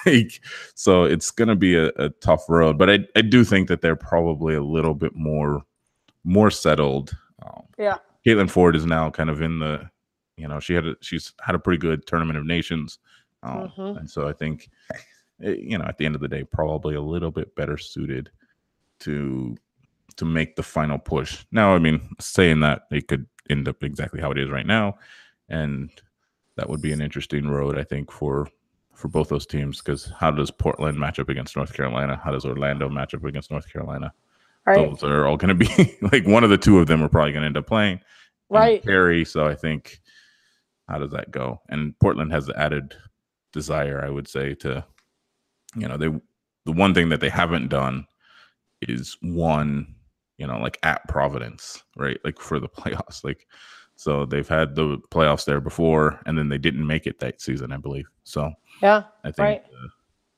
like 0.06 0.40
so 0.76 1.04
it's 1.04 1.32
gonna 1.32 1.56
be 1.56 1.76
a, 1.76 1.88
a 1.96 2.10
tough 2.22 2.44
road. 2.48 2.78
But 2.78 2.90
I, 2.92 3.00
I 3.16 3.22
do 3.22 3.44
think 3.44 3.70
that 3.70 3.82
they're 3.82 3.96
probably 3.96 4.54
a 4.54 4.62
little 4.64 4.94
bit 4.94 5.16
more 5.16 5.64
more 6.24 6.52
settled. 6.52 7.12
Um, 7.44 7.64
Yeah. 7.80 7.98
Caitlin 8.24 8.52
Foord 8.52 8.76
is 8.76 8.86
now 8.86 9.10
kind 9.10 9.32
of 9.32 9.42
in 9.42 9.58
the 9.58 9.90
you 10.38 10.48
know 10.48 10.60
she 10.60 10.76
had 10.76 10.86
a, 10.86 10.96
she's 11.02 11.34
had 11.42 11.56
a 11.56 11.60
pretty 11.60 11.80
good 11.80 12.06
tournament 12.06 12.38
of 12.38 12.46
nations, 12.46 13.00
um, 13.42 13.72
Mhm. 13.76 13.98
and 14.00 14.08
so 14.12 14.28
I 14.28 14.34
think 14.34 14.70
Eh, 15.44 15.56
you 15.60 15.78
know 15.78 15.86
at 15.86 15.98
the 15.98 16.06
end 16.06 16.16
of 16.16 16.22
the 16.22 16.28
day 16.28 16.44
probably 16.44 16.96
a 16.96 17.02
little 17.02 17.32
bit 17.32 17.56
better 17.56 17.78
suited 17.78 18.30
to 19.00 19.56
to 20.18 20.26
make 20.26 20.56
the 20.56 20.64
final 20.64 20.98
push. 20.98 21.46
Now, 21.52 21.74
I 21.74 21.80
mean, 21.80 22.16
saying 22.20 22.60
that 22.62 22.84
it 22.92 23.08
could 23.08 23.26
end 23.50 23.68
up 23.68 23.84
exactly 23.84 24.22
how 24.22 24.32
it 24.32 24.38
is 24.38 24.50
right 24.50 24.66
now, 24.66 24.98
and 25.50 25.90
that 26.56 26.70
would 26.70 26.82
be 26.82 26.92
an 26.92 27.02
interesting 27.02 27.48
road, 27.48 27.78
I 27.78 27.84
think, 27.84 28.12
for 28.12 28.50
for 28.94 29.08
both 29.08 29.30
those 29.30 29.46
teams. 29.46 29.80
Because 29.80 30.12
how 30.20 30.32
does 30.32 30.52
Portland 30.52 31.00
match 31.00 31.20
up 31.20 31.30
against 31.30 31.56
North 31.56 31.74
Carolina? 31.74 32.20
How 32.24 32.32
does 32.32 32.46
Orlando 32.46 32.90
match 32.90 33.14
up 33.14 33.24
against 33.24 33.52
North 33.52 33.72
Carolina? 33.72 34.14
Right. 34.66 34.90
Those 34.90 35.04
are 35.04 35.26
all 35.26 35.38
going 35.38 35.58
to 35.58 35.66
be 35.66 35.98
like 36.12 36.28
one 36.28 36.44
of 36.44 36.50
the 36.50 36.58
two 36.58 36.80
of 36.80 36.88
them 36.88 37.02
are 37.02 37.10
probably 37.10 37.32
going 37.32 37.42
to 37.42 37.48
end 37.48 37.58
up 37.58 37.68
playing. 37.68 38.00
Right. 38.50 38.84
Perry. 38.84 39.26
So 39.26 39.48
I 39.48 39.56
think 39.56 40.02
how 40.88 41.00
does 41.00 41.12
that 41.12 41.32
go? 41.32 41.62
And 41.70 41.98
Portland 42.00 42.32
has 42.32 42.46
the 42.46 42.60
added 42.60 42.96
desire, 43.54 44.04
I 44.06 44.10
would 44.10 44.28
say, 44.28 44.54
to 44.56 44.86
you 45.76 45.88
know 45.88 45.98
they 45.98 46.08
the 46.66 46.72
one 46.72 46.94
thing 46.94 47.10
that 47.10 47.20
they 47.22 47.30
haven't 47.30 47.70
done 47.70 48.06
is 48.82 49.18
one 49.22 49.96
you 50.38 50.48
know 50.48 50.60
like 50.60 50.78
at 50.84 51.08
Providence, 51.08 51.84
right? 51.98 52.20
Like 52.24 52.40
for 52.40 52.60
the 52.60 52.70
playoffs, 52.78 53.24
like 53.24 53.48
so 53.96 54.26
they've 54.26 54.48
had 54.48 54.76
the 54.76 54.98
playoffs 55.12 55.46
there 55.46 55.62
before, 55.62 56.20
and 56.26 56.38
then 56.38 56.50
they 56.50 56.58
didn't 56.58 56.88
make 56.88 57.06
it 57.06 57.20
that 57.20 57.40
season, 57.42 57.72
I 57.72 57.78
believe. 57.78 58.08
So 58.24 58.52
Yeah. 58.82 59.04
I 59.24 59.28
think 59.32 59.38
Right. 59.40 59.64
uh, 59.64 59.88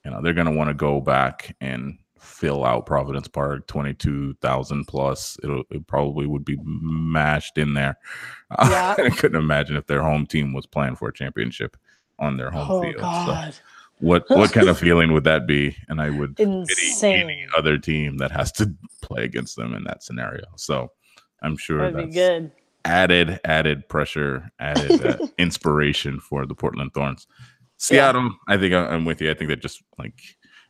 you 0.05 0.11
know 0.11 0.21
they're 0.21 0.33
going 0.33 0.47
to 0.51 0.57
want 0.57 0.69
to 0.69 0.73
go 0.73 0.99
back 0.99 1.55
and 1.61 1.97
fill 2.19 2.65
out 2.65 2.85
Providence 2.85 3.27
Park, 3.29 3.67
twenty 3.67 3.93
two 3.93 4.33
thousand 4.41 4.85
plus. 4.85 5.37
It'll 5.43 5.63
it 5.69 5.87
probably 5.87 6.25
would 6.25 6.43
be 6.45 6.57
mashed 6.63 7.57
in 7.57 7.73
there. 7.73 7.97
Yeah. 8.61 8.95
I 8.99 9.09
couldn't 9.09 9.41
imagine 9.41 9.77
if 9.77 9.87
their 9.87 10.03
home 10.03 10.25
team 10.27 10.53
was 10.53 10.65
playing 10.67 10.95
for 10.97 11.07
a 11.09 11.13
championship 11.13 11.75
on 12.19 12.37
their 12.37 12.51
home 12.51 12.67
Oh 12.69 12.81
field. 12.81 12.95
So 12.97 13.01
God. 13.01 13.55
What 13.99 14.25
what 14.29 14.51
kind 14.51 14.67
of 14.69 14.77
feeling 14.77 15.13
would 15.13 15.23
that 15.25 15.47
be? 15.47 15.75
And 15.87 16.01
I 16.01 16.09
would 16.09 16.35
pity 16.35 16.51
any 16.51 16.59
Insane. 16.61 17.47
other 17.57 17.77
team 17.77 18.17
that 18.17 18.31
has 18.31 18.51
to 18.53 18.73
play 19.01 19.23
against 19.23 19.55
them 19.55 19.73
in 19.73 19.83
that 19.85 20.03
scenario. 20.03 20.43
So 20.57 20.91
I'm 21.41 21.57
sure 21.57 21.79
That'd 21.79 21.95
that's 21.95 22.07
be 22.07 22.13
good. 22.13 22.51
added 22.85 23.39
added 23.45 23.87
pressure, 23.89 24.51
added 24.59 25.05
uh, 25.05 25.27
inspiration 25.37 26.19
for 26.19 26.45
the 26.45 26.55
Portland 26.55 26.93
Thorns. 26.93 27.27
Seattle, 27.77 28.31
I 28.47 28.57
think 28.57 28.73
I- 28.73 28.87
I'm 28.87 29.03
with 29.05 29.21
you. 29.21 29.29
I 29.29 29.33
think 29.33 29.47
they're 29.49 29.55
just 29.57 29.81
like 29.97 30.19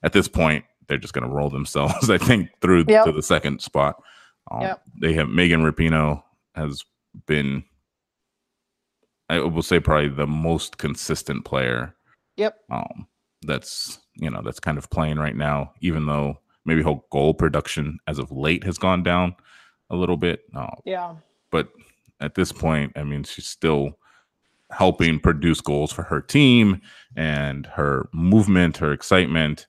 at 0.03 0.13
this 0.13 0.27
point 0.27 0.65
they're 0.87 0.97
just 0.97 1.13
going 1.13 1.27
to 1.27 1.33
roll 1.33 1.49
themselves. 1.49 2.09
I 2.09 2.17
think 2.17 2.49
through 2.61 2.85
Yep. 2.87 3.05
to 3.05 3.11
the 3.13 3.23
second 3.23 3.61
spot. 3.61 3.95
Um, 4.51 4.61
Yep. 4.61 4.81
They 5.01 5.13
have 5.13 5.29
Megan 5.29 5.61
Rapinoe 5.63 6.21
has 6.55 6.83
been, 7.25 7.63
I 9.29 9.39
will 9.39 9.61
say, 9.61 9.79
probably 9.79 10.09
the 10.09 10.27
most 10.27 10.77
consistent 10.77 11.45
player 11.45 11.95
Yep. 12.37 12.57
um, 12.71 13.07
that's 13.43 13.99
you 14.15 14.29
know 14.29 14.41
that's 14.43 14.59
kind 14.59 14.77
of 14.77 14.89
playing 14.89 15.17
right 15.17 15.35
now, 15.35 15.73
even 15.81 16.05
though 16.05 16.39
maybe 16.65 16.81
her 16.83 16.95
goal 17.11 17.33
production 17.33 17.99
as 18.07 18.19
of 18.19 18.31
late 18.31 18.63
has 18.63 18.77
gone 18.77 19.03
down 19.03 19.35
a 19.89 19.95
little 19.95 20.17
bit. 20.17 20.41
Uh, 20.55 20.67
Yeah. 20.85 21.15
but 21.51 21.69
at 22.21 22.35
this 22.35 22.51
point, 22.53 22.93
I 22.95 23.03
mean, 23.03 23.23
she's 23.23 23.47
still 23.47 23.97
helping 24.71 25.19
produce 25.19 25.61
goals 25.61 25.91
for 25.91 26.03
her 26.03 26.21
team 26.21 26.81
and 27.15 27.65
her 27.67 28.07
movement, 28.13 28.77
her 28.77 28.91
excitement. 28.93 29.67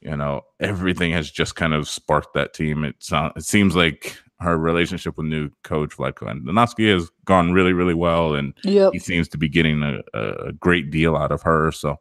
You 0.00 0.16
know, 0.16 0.42
everything 0.60 1.10
has 1.12 1.28
just 1.30 1.56
kind 1.56 1.74
of 1.74 1.88
sparked 1.88 2.34
that 2.34 2.54
team. 2.54 2.84
It 2.84 2.94
sounds, 3.00 3.32
it 3.36 3.44
seems 3.44 3.74
like 3.74 4.16
her 4.40 4.56
relationship 4.56 5.16
with 5.16 5.26
new 5.26 5.50
coach 5.64 5.96
Vlatko 5.96 6.28
Andonovski 6.32 6.92
has 6.94 7.10
gone 7.24 7.52
really, 7.52 7.72
really 7.72 7.94
well, 7.94 8.34
and 8.36 8.54
Yep. 8.62 8.92
he 8.92 9.00
seems 9.00 9.26
to 9.30 9.38
be 9.38 9.48
getting 9.48 9.82
a, 9.82 9.98
a 10.14 10.52
great 10.52 10.90
deal 10.92 11.16
out 11.16 11.32
of 11.32 11.42
her. 11.42 11.72
So 11.72 11.98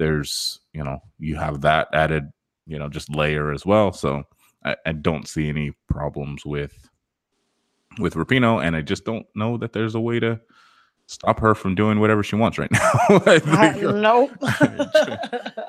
there's, 0.00 0.60
you 0.72 0.82
know, 0.82 0.98
you 1.18 1.36
have 1.36 1.60
that 1.60 1.88
added, 1.92 2.32
you 2.66 2.78
know, 2.78 2.88
just 2.88 3.14
layer 3.14 3.52
as 3.52 3.66
well. 3.66 3.92
So 3.92 4.24
I, 4.64 4.74
I 4.86 4.92
don't 4.92 5.28
see 5.28 5.48
any 5.48 5.72
problems 5.88 6.44
with 6.44 6.88
with 7.98 8.14
Rapinoe, 8.14 8.64
and 8.64 8.74
I 8.74 8.80
just 8.80 9.04
don't 9.04 9.26
know 9.34 9.58
that 9.58 9.72
there's 9.72 9.94
a 9.94 10.00
way 10.00 10.18
to 10.20 10.40
stop 11.06 11.40
her 11.40 11.54
from 11.54 11.74
doing 11.74 12.00
whatever 12.00 12.22
she 12.22 12.34
wants 12.34 12.56
right 12.56 12.70
now. 12.72 12.80
I 13.10 13.40
uh, 13.44 13.72
think, 13.72 13.82
nope. 13.82 14.30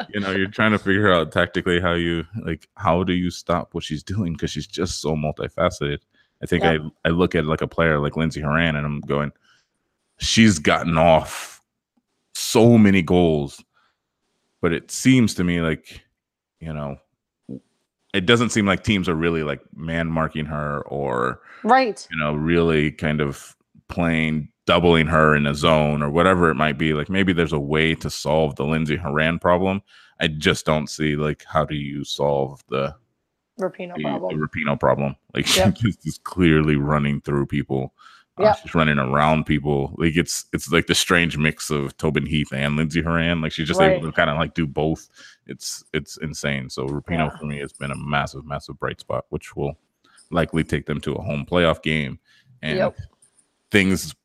you 0.13 0.21
know, 0.21 0.31
you're 0.31 0.47
trying 0.47 0.71
to 0.71 0.79
figure 0.79 1.11
out 1.11 1.31
tactically 1.33 1.81
how 1.81 1.93
you 1.93 2.25
like 2.45 2.69
how 2.77 3.03
do 3.03 3.13
you 3.13 3.29
stop 3.29 3.73
what 3.73 3.83
she's 3.83 4.03
doing 4.03 4.33
because 4.33 4.51
she's 4.51 4.67
just 4.67 5.01
so 5.01 5.15
multifaceted. 5.15 5.99
I 6.41 6.45
think. 6.45 6.63
I 6.63 6.77
I 7.03 7.09
look 7.09 7.35
at 7.35 7.45
like 7.45 7.61
a 7.61 7.67
player 7.67 7.99
like 7.99 8.15
Lindsey 8.15 8.39
Horan 8.39 8.77
and 8.77 8.85
I'm 8.85 9.01
going, 9.01 9.33
she's 10.19 10.57
gotten 10.57 10.97
off 10.97 11.61
so 12.33 12.77
many 12.77 13.01
goals, 13.01 13.63
but 14.61 14.73
it 14.73 14.91
seems 14.91 15.33
to 15.35 15.43
me 15.43 15.61
like, 15.61 16.01
you 16.59 16.73
know, 16.73 16.97
it 18.13 18.25
doesn't 18.25 18.49
seem 18.49 18.65
like 18.65 18.83
teams 18.83 19.07
are 19.09 19.15
really 19.15 19.43
like 19.43 19.61
man 19.75 20.07
marking 20.07 20.45
her 20.45 20.81
or 20.83 21.41
right. 21.63 22.07
you 22.11 22.17
know, 22.17 22.33
really 22.33 22.91
kind 22.91 23.21
of 23.21 23.55
playing 23.87 24.49
doubling 24.65 25.07
her 25.07 25.35
in 25.35 25.47
a 25.47 25.55
zone 25.55 26.01
or 26.01 26.09
whatever 26.09 26.49
it 26.49 26.55
might 26.55 26.77
be. 26.77 26.93
Like 26.93 27.09
maybe 27.09 27.33
there's 27.33 27.53
a 27.53 27.59
way 27.59 27.95
to 27.95 28.09
solve 28.09 28.55
the 28.55 28.65
Lindsey 28.65 28.97
Horan 28.97 29.39
problem. 29.39 29.81
I 30.19 30.27
just 30.27 30.65
don't 30.65 30.87
see 30.87 31.15
like 31.15 31.43
how 31.47 31.65
do 31.65 31.75
you 31.75 32.03
solve 32.03 32.61
the, 32.69 32.95
Rapinoe 33.59 33.95
the, 33.95 34.03
problem. 34.03 34.39
the 34.39 34.47
Rapinoe 34.47 34.79
problem. 34.79 35.15
Like 35.33 35.55
Yep. 35.55 35.77
she's 35.77 35.97
just 35.97 36.23
clearly 36.23 36.75
running 36.75 37.21
through 37.21 37.47
people. 37.47 37.93
Uh, 38.39 38.43
Yep. 38.43 38.57
she's 38.63 38.75
running 38.75 38.97
around 38.97 39.45
people. 39.45 39.93
Like 39.97 40.15
it's 40.15 40.45
it's 40.53 40.71
like 40.71 40.87
the 40.87 40.95
strange 40.95 41.37
mix 41.37 41.69
of 41.69 41.95
Tobin 41.97 42.25
Heath 42.25 42.51
and 42.53 42.75
Lindsey 42.75 43.01
Horan. 43.01 43.41
Like 43.41 43.51
she's 43.51 43.67
just 43.67 43.79
Right. 43.79 43.91
able 43.93 44.07
to 44.07 44.11
kind 44.13 44.29
of 44.29 44.37
like 44.37 44.53
do 44.53 44.65
both. 44.65 45.09
It's 45.47 45.83
it's 45.93 46.17
insane. 46.17 46.69
So 46.69 46.87
Rapinoe 46.87 47.29
Yeah. 47.31 47.37
for 47.37 47.45
me 47.45 47.59
has 47.59 47.73
been 47.73 47.91
a 47.91 47.97
massive, 47.97 48.45
massive 48.45 48.79
bright 48.79 48.99
spot, 49.01 49.25
which 49.29 49.55
will 49.55 49.77
likely 50.31 50.63
take 50.63 50.85
them 50.85 51.01
to 51.01 51.13
a 51.13 51.21
home 51.21 51.45
playoff 51.45 51.81
game. 51.83 52.19
And 52.61 52.77
Yep. 52.77 52.97
things 53.69 54.15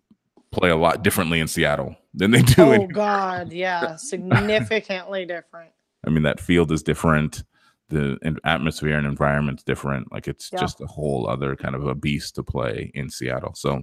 play 0.52 0.70
a 0.70 0.76
lot 0.76 1.02
differently 1.02 1.40
in 1.40 1.48
Seattle 1.48 1.96
than 2.14 2.30
they 2.30 2.42
do 2.42 2.62
Oh 2.62 2.72
in 2.72 2.88
God, 2.88 3.52
yeah, 3.52 3.96
significantly 3.96 5.26
different. 5.26 5.72
I 6.06 6.10
mean, 6.10 6.22
that 6.22 6.38
field 6.40 6.70
is 6.70 6.82
different. 6.84 7.42
The 7.88 8.18
atmosphere 8.44 8.96
and 8.98 9.06
environment's 9.06 9.62
different. 9.62 10.10
Like 10.12 10.26
it's 10.28 10.50
Yeah. 10.52 10.60
just 10.60 10.80
a 10.80 10.86
whole 10.86 11.28
other 11.28 11.54
kind 11.54 11.74
of 11.74 11.86
a 11.86 11.94
beast 11.94 12.34
to 12.34 12.42
play 12.42 12.90
in 12.94 13.08
Seattle. 13.10 13.54
So 13.54 13.82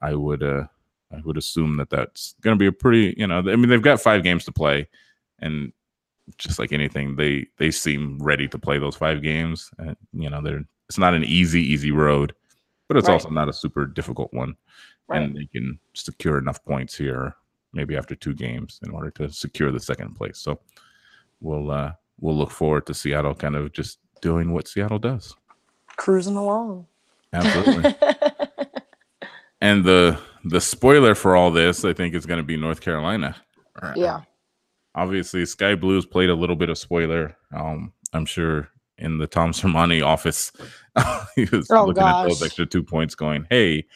I 0.00 0.14
would, 0.14 0.42
uh, 0.42 0.64
I 1.12 1.20
would 1.24 1.36
assume 1.36 1.76
that 1.76 1.90
that's 1.90 2.34
going 2.40 2.56
to 2.56 2.58
be 2.58 2.66
a 2.66 2.72
pretty, 2.72 3.14
you 3.18 3.26
know, 3.26 3.38
I 3.38 3.56
mean, 3.56 3.68
they've 3.68 3.82
got 3.82 4.00
five 4.00 4.22
games 4.22 4.44
to 4.46 4.52
play, 4.52 4.88
and 5.40 5.72
just 6.38 6.58
like 6.58 6.72
anything, 6.72 7.16
they 7.16 7.46
they 7.58 7.70
seem 7.70 8.18
ready 8.18 8.48
to 8.48 8.58
play 8.58 8.78
those 8.78 8.96
five 8.96 9.20
games. 9.22 9.70
And 9.78 9.94
you 10.14 10.30
know, 10.30 10.40
they're 10.42 10.64
it's 10.88 10.98
not 10.98 11.12
an 11.14 11.24
easy, 11.24 11.60
easy 11.62 11.90
road, 11.90 12.34
but 12.88 12.96
it's 12.96 13.08
Right. 13.08 13.14
also 13.14 13.28
not 13.30 13.48
a 13.50 13.52
super 13.52 13.84
difficult 13.86 14.32
one. 14.32 14.56
Right. 15.08 15.20
And 15.22 15.36
they 15.36 15.46
can 15.46 15.78
secure 15.92 16.38
enough 16.38 16.64
points 16.64 16.96
here, 16.96 17.36
maybe 17.74 17.94
after 17.96 18.14
two 18.14 18.32
games, 18.34 18.80
in 18.84 18.90
order 18.90 19.10
to 19.12 19.30
secure 19.30 19.70
the 19.70 19.80
second 19.80 20.14
place. 20.14 20.38
So 20.38 20.60
we'll 21.40 21.70
uh 21.70 21.92
we'll 22.20 22.36
look 22.36 22.50
forward 22.50 22.86
to 22.86 22.94
Seattle 22.94 23.34
kind 23.34 23.56
of 23.56 23.72
just 23.72 23.98
doing 24.20 24.52
what 24.52 24.68
Seattle 24.68 24.98
does. 24.98 25.34
Cruising 25.96 26.36
along. 26.36 26.86
Absolutely. 27.32 27.94
and 29.60 29.84
the 29.84 30.18
the 30.44 30.60
spoiler 30.60 31.14
for 31.14 31.36
all 31.36 31.50
this, 31.50 31.84
I 31.84 31.92
think, 31.92 32.14
is 32.14 32.26
going 32.26 32.38
to 32.38 32.44
be 32.44 32.56
North 32.56 32.80
Carolina. 32.80 33.36
Yeah. 33.96 34.20
Obviously, 34.94 35.44
Sky 35.46 35.74
Blues 35.74 36.06
played 36.06 36.30
a 36.30 36.34
little 36.34 36.54
bit 36.56 36.68
of 36.68 36.78
spoiler. 36.78 37.36
Um, 37.52 37.92
I'm 38.12 38.26
sure 38.26 38.68
in 38.98 39.18
the 39.18 39.26
Tom 39.26 39.52
Sermanni 39.52 40.04
office, 40.04 40.52
he 41.34 41.46
was 41.46 41.68
Oh, 41.70 41.86
looking 41.86 42.02
at 42.02 42.24
those 42.24 42.42
extra 42.42 42.66
two 42.66 42.82
points, 42.82 43.14
going, 43.14 43.46
"Hey, 43.50 43.86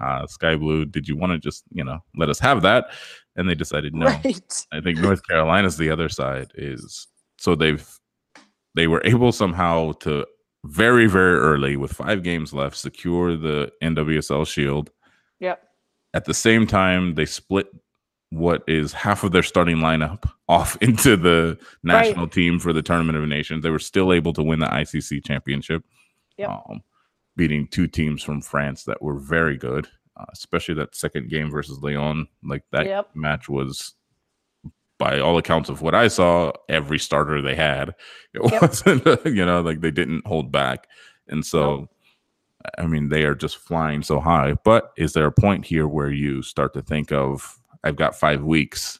uh, 0.00 0.26
Sky 0.26 0.56
Blue, 0.56 0.84
did 0.86 1.06
you 1.08 1.16
want 1.16 1.32
to 1.32 1.38
just 1.38 1.64
you 1.72 1.84
know 1.84 1.98
let 2.16 2.30
us 2.30 2.38
have 2.38 2.62
that?" 2.62 2.86
And 3.36 3.48
they 3.48 3.54
decided 3.54 3.94
no. 3.94 4.06
Right. 4.24 4.66
I 4.72 4.80
think 4.80 4.98
North 4.98 5.26
Carolina's 5.28 5.76
the 5.76 5.90
other 5.90 6.08
side 6.08 6.52
is 6.54 7.06
so 7.38 7.54
they've 7.54 7.86
they 8.74 8.86
were 8.86 9.02
able 9.04 9.32
somehow 9.32 9.92
to 9.92 10.26
very 10.64 11.06
very 11.06 11.36
early 11.38 11.76
with 11.76 11.92
5 11.92 12.22
games 12.22 12.52
left 12.52 12.76
secure 12.76 13.36
the 13.36 13.70
NWSL 13.82 14.46
Shield. 14.46 14.90
Yep. 15.40 15.62
At 16.14 16.24
the 16.24 16.34
same 16.34 16.66
time 16.66 17.14
they 17.14 17.26
split 17.26 17.68
what 18.30 18.62
is 18.66 18.92
half 18.92 19.22
of 19.22 19.32
their 19.32 19.42
starting 19.42 19.76
lineup 19.78 20.28
off 20.48 20.76
into 20.80 21.16
the 21.16 21.58
national 21.82 22.28
team 22.28 22.58
for 22.58 22.72
the 22.72 22.82
Tournament 22.82 23.16
of 23.18 23.28
Nations. 23.28 23.62
They 23.62 23.70
were 23.70 23.78
still 23.78 24.12
able 24.12 24.32
to 24.34 24.42
win 24.42 24.58
the 24.58 24.66
ICC 24.66 25.24
championship. 25.24 25.84
Yep. 26.36 26.48
Um, 26.50 26.82
beating 27.36 27.68
two 27.68 27.86
teams 27.86 28.22
from 28.22 28.40
France 28.40 28.84
that 28.84 29.00
were 29.02 29.18
very 29.18 29.56
good, 29.56 29.86
uh, 30.16 30.24
especially 30.32 30.74
that 30.76 30.94
second 30.96 31.28
game 31.30 31.50
versus 31.50 31.78
Lyon. 31.82 32.26
Like 32.42 32.64
that 32.72 32.86
Yep. 32.86 33.10
match 33.14 33.48
was, 33.48 33.94
by 34.98 35.18
all 35.20 35.36
accounts 35.38 35.68
of 35.68 35.82
what 35.82 35.94
I 35.94 36.08
saw, 36.08 36.52
every 36.68 36.98
starter 36.98 37.42
they 37.42 37.54
had. 37.54 37.90
It 38.34 38.50
Yep. 38.52 38.62
wasn't, 38.62 39.26
you 39.36 39.44
know, 39.44 39.60
like 39.60 39.80
they 39.80 39.90
didn't 39.90 40.26
hold 40.26 40.50
back. 40.52 40.86
And 41.28 41.44
so, 41.44 41.88
I 42.78 42.86
mean, 42.86 43.08
they 43.10 43.24
are 43.24 43.34
just 43.34 43.58
flying 43.58 44.02
so 44.02 44.20
high. 44.20 44.54
But 44.64 44.92
is 44.96 45.12
there 45.12 45.26
a 45.26 45.32
point 45.32 45.66
here 45.66 45.86
where 45.86 46.10
you 46.10 46.42
start 46.42 46.72
to 46.74 46.82
think 46.82 47.12
of, 47.12 47.58
I've 47.84 47.96
got 47.96 48.18
five 48.18 48.42
weeks 48.42 48.98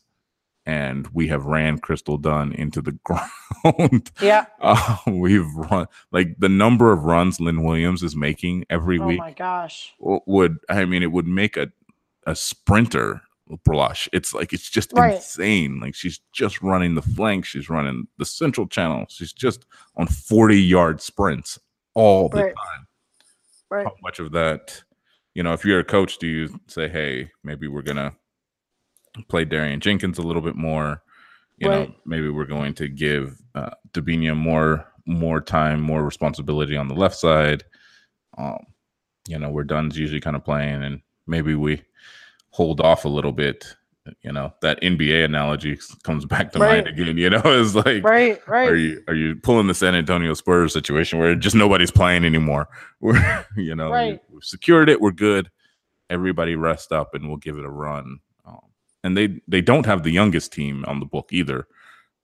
and 0.67 1.07
we 1.13 1.29
have 1.29 1.45
ran 1.47 1.79
Crystal 1.79 2.19
Dunn 2.19 2.53
into 2.53 2.83
the 2.83 2.93
ground? 3.05 4.11
Yeah. 4.21 4.47
Uh, 4.61 4.97
we've 5.07 5.47
run 5.55 5.87
like 6.11 6.35
the 6.39 6.49
number 6.49 6.93
of 6.93 7.05
runs 7.05 7.39
Lynn 7.41 7.63
Williams 7.63 8.03
is 8.03 8.17
making 8.17 8.65
every 8.69 8.99
Oh 8.99 9.07
week 9.07 9.21
Oh 9.21 9.25
my 9.25 9.33
gosh. 9.33 9.95
would 10.01 10.59
I 10.69 10.85
mean 10.87 11.03
it 11.05 11.13
would 11.13 11.27
make 11.29 11.57
a 11.57 11.71
a 12.27 12.35
sprinter 12.35 13.21
blush. 13.65 14.09
It's 14.13 14.35
like 14.35 14.53
it's 14.53 14.69
just 14.69 14.93
Right. 14.93 15.15
insane. 15.15 15.79
Like 15.81 15.95
she's 15.95 16.21
just 16.33 16.63
running 16.63 16.95
the 16.95 17.03
flank, 17.03 17.45
she's 17.45 17.71
running 17.71 18.09
the 18.19 18.25
central 18.25 18.67
channel. 18.67 19.07
She's 19.09 19.33
just 19.33 19.67
on 19.97 20.07
40 20.07 20.61
yard 20.61 21.01
sprints 21.01 21.59
all 21.95 22.29
the 22.29 22.39
Right. 22.45 22.55
time. 22.55 22.87
Right. 23.71 23.87
How 23.87 23.95
much 24.03 24.19
of 24.19 24.33
that, 24.33 24.83
you 25.35 25.43
know, 25.43 25.53
if 25.53 25.65
you're 25.65 25.81
a 25.81 25.85
coach, 25.85 26.19
do 26.19 26.27
you 26.27 26.61
say, 26.67 26.89
hey, 26.89 27.31
maybe 27.45 27.69
we're 27.69 27.83
gonna 27.83 28.15
play 29.29 29.45
Darian 29.45 29.81
Jenkins 29.81 30.19
a 30.19 30.23
little 30.23 30.43
bit 30.43 30.57
more? 30.57 31.03
You 31.59 31.69
know, 31.71 31.95
maybe 32.05 32.29
we're 32.29 32.45
going 32.45 32.75
to 32.75 32.87
give 32.89 33.39
uh, 33.55 33.71
Debinha 33.93 34.37
more 34.37 34.93
more 35.07 35.41
time, 35.41 35.81
more 35.81 36.05
responsibility 36.05 36.77
on 36.77 36.89
the 36.89 36.95
left 36.95 37.17
side. 37.17 37.65
Um, 38.37 38.59
you 39.29 39.39
know, 39.39 39.49
where 39.51 39.65
Dunn's 39.65 39.97
usually 39.99 40.21
kind 40.21 40.37
of 40.37 40.45
playing, 40.45 40.83
and 40.85 41.01
maybe 41.27 41.55
we 41.55 41.83
hold 42.57 42.81
off 42.81 43.05
a 43.05 43.09
little 43.09 43.33
bit. 43.33 43.77
You 44.23 44.31
know, 44.33 44.55
that 44.63 44.81
NBA 44.83 45.25
analogy 45.25 45.77
comes 46.05 46.25
back 46.25 46.53
to 46.53 46.61
mind 46.61 46.87
again. 46.87 47.19
You 47.19 47.29
know, 47.29 47.43
it's 47.45 47.75
like, 47.75 48.05
Right. 48.05 48.41
Right. 48.49 48.69
are 48.69 48.77
you 48.77 49.03
are 49.09 49.15
you 49.15 49.35
pulling 49.37 49.67
the 49.67 49.75
San 49.75 49.95
Antonio 49.97 50.33
Spurs 50.35 50.73
situation 50.73 51.19
where 51.19 51.35
just 51.35 51.57
nobody's 51.57 51.91
playing 51.91 52.25
anymore? 52.25 52.69
We're 53.01 53.45
you 53.57 53.75
know 53.75 53.91
Right. 53.91 54.21
we've 54.33 54.45
secured 54.45 54.89
it. 54.89 55.01
We're 55.01 55.11
good. 55.11 55.51
Everybody 56.09 56.55
rest 56.55 56.93
up, 56.93 57.15
and 57.15 57.27
we'll 57.29 57.37
give 57.39 57.59
it 57.59 57.65
a 57.65 57.69
run. 57.71 58.21
Um, 58.47 58.61
and 59.03 59.17
they 59.17 59.41
they 59.49 59.61
don't 59.61 59.87
have 59.87 60.05
the 60.05 60.13
youngest 60.13 60.53
team 60.53 60.85
on 60.87 61.01
the 61.01 61.07
book 61.07 61.31
either. 61.33 61.67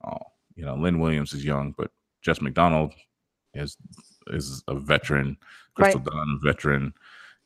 Uh, 0.05 0.18
you 0.55 0.64
know, 0.64 0.76
Lynn 0.76 1.01
Williams 1.01 1.33
is 1.33 1.45
young, 1.45 1.74
but 1.76 1.91
Jess 2.22 2.41
McDonald 2.41 2.95
is 3.55 3.76
is 4.28 4.62
a 4.68 4.76
veteran. 4.76 5.37
Crystal 5.74 6.01
Right. 6.01 6.12
Dunn, 6.12 6.39
veteran. 6.45 6.95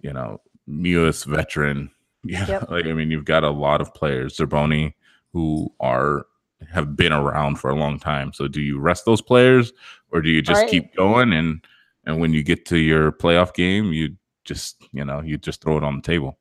You 0.02 0.12
know, 0.12 0.42
Mewis 0.68 1.24
veteran. 1.24 1.90
Yeah, 2.28 2.46
Yep. 2.48 2.70
like 2.70 2.86
I 2.86 2.92
mean, 2.92 3.10
you've 3.10 3.24
got 3.24 3.44
a 3.44 3.50
lot 3.50 3.80
of 3.80 3.92
players, 3.94 4.36
Zerboni, 4.36 4.94
who 5.32 5.72
are 5.80 6.26
have 6.70 6.96
been 6.96 7.12
around 7.12 7.56
for 7.56 7.70
a 7.70 7.74
long 7.74 7.98
time. 7.98 8.32
So 8.32 8.48
do 8.48 8.60
you 8.62 8.78
rest 8.78 9.04
those 9.04 9.20
players 9.20 9.72
or 10.10 10.20
do 10.22 10.30
you 10.30 10.40
just 10.42 10.62
Right. 10.62 10.70
keep 10.70 10.94
going 10.96 11.32
and 11.32 11.64
and 12.04 12.20
when 12.20 12.32
you 12.32 12.42
get 12.42 12.64
to 12.66 12.78
your 12.78 13.12
playoff 13.12 13.52
game, 13.54 13.92
you 13.92 14.16
just 14.44 14.76
you 14.92 15.04
know 15.04 15.20
you 15.20 15.36
just 15.36 15.62
throw 15.62 15.76
it 15.76 15.84
on 15.84 15.96
the 15.96 16.02
table. 16.02 16.38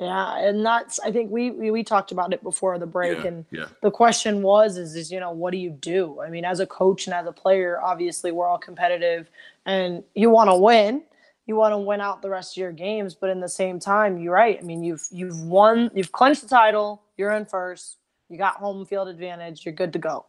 Yeah, 0.00 0.38
and 0.38 0.64
that's 0.66 0.98
I 1.00 1.12
think 1.12 1.30
we 1.30 1.50
we, 1.50 1.70
we 1.70 1.84
talked 1.84 2.10
about 2.10 2.32
it 2.32 2.42
before 2.42 2.78
the 2.78 2.86
break, 2.86 3.18
Yeah, 3.18 3.26
and 3.26 3.44
yeah. 3.52 3.66
the 3.82 3.90
question 3.90 4.42
was 4.42 4.76
is 4.76 4.94
is 4.96 5.12
you 5.12 5.20
know 5.20 5.30
what 5.30 5.52
do 5.52 5.58
you 5.58 5.70
do? 5.70 6.20
I 6.20 6.30
mean, 6.30 6.44
as 6.44 6.58
a 6.60 6.66
coach 6.66 7.06
and 7.06 7.14
as 7.14 7.26
a 7.26 7.32
player, 7.32 7.80
obviously 7.80 8.32
we're 8.32 8.46
all 8.48 8.58
competitive, 8.58 9.30
and 9.66 10.02
you 10.14 10.30
want 10.30 10.50
to 10.50 10.56
win. 10.56 11.02
You 11.46 11.56
want 11.56 11.72
to 11.72 11.78
win 11.78 12.00
out 12.00 12.22
the 12.22 12.30
rest 12.30 12.56
of 12.56 12.60
your 12.60 12.72
games, 12.72 13.14
but 13.14 13.30
in 13.30 13.40
the 13.40 13.48
same 13.48 13.78
time, 13.78 14.18
you're 14.18 14.32
right. 14.32 14.58
I 14.58 14.64
mean, 14.64 14.82
you've 14.82 15.06
you've 15.10 15.40
won, 15.40 15.90
you've 15.94 16.12
clinched 16.12 16.42
the 16.42 16.48
title. 16.48 17.02
You're 17.16 17.32
in 17.32 17.44
first. 17.44 17.98
You 18.28 18.38
got 18.38 18.56
home 18.56 18.86
field 18.86 19.08
advantage. 19.08 19.64
You're 19.64 19.74
good 19.74 19.92
to 19.92 19.98
go. 19.98 20.26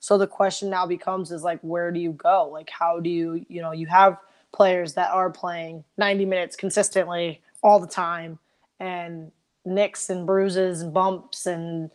So 0.00 0.16
the 0.16 0.26
question 0.26 0.70
now 0.70 0.86
becomes 0.86 1.30
is 1.30 1.42
like 1.42 1.60
where 1.60 1.90
do 1.90 2.00
you 2.00 2.12
go? 2.12 2.48
Like 2.50 2.70
how 2.70 3.00
do 3.00 3.10
you, 3.10 3.44
you 3.48 3.60
know, 3.60 3.72
you 3.72 3.86
have 3.86 4.18
players 4.52 4.94
that 4.94 5.10
are 5.10 5.30
playing 5.30 5.84
90 5.98 6.24
minutes 6.24 6.56
consistently 6.56 7.42
all 7.62 7.78
the 7.78 7.86
time 7.86 8.38
and 8.80 9.30
nicks 9.64 10.08
and 10.08 10.26
bruises 10.26 10.80
and 10.80 10.94
bumps 10.94 11.46
and 11.46 11.90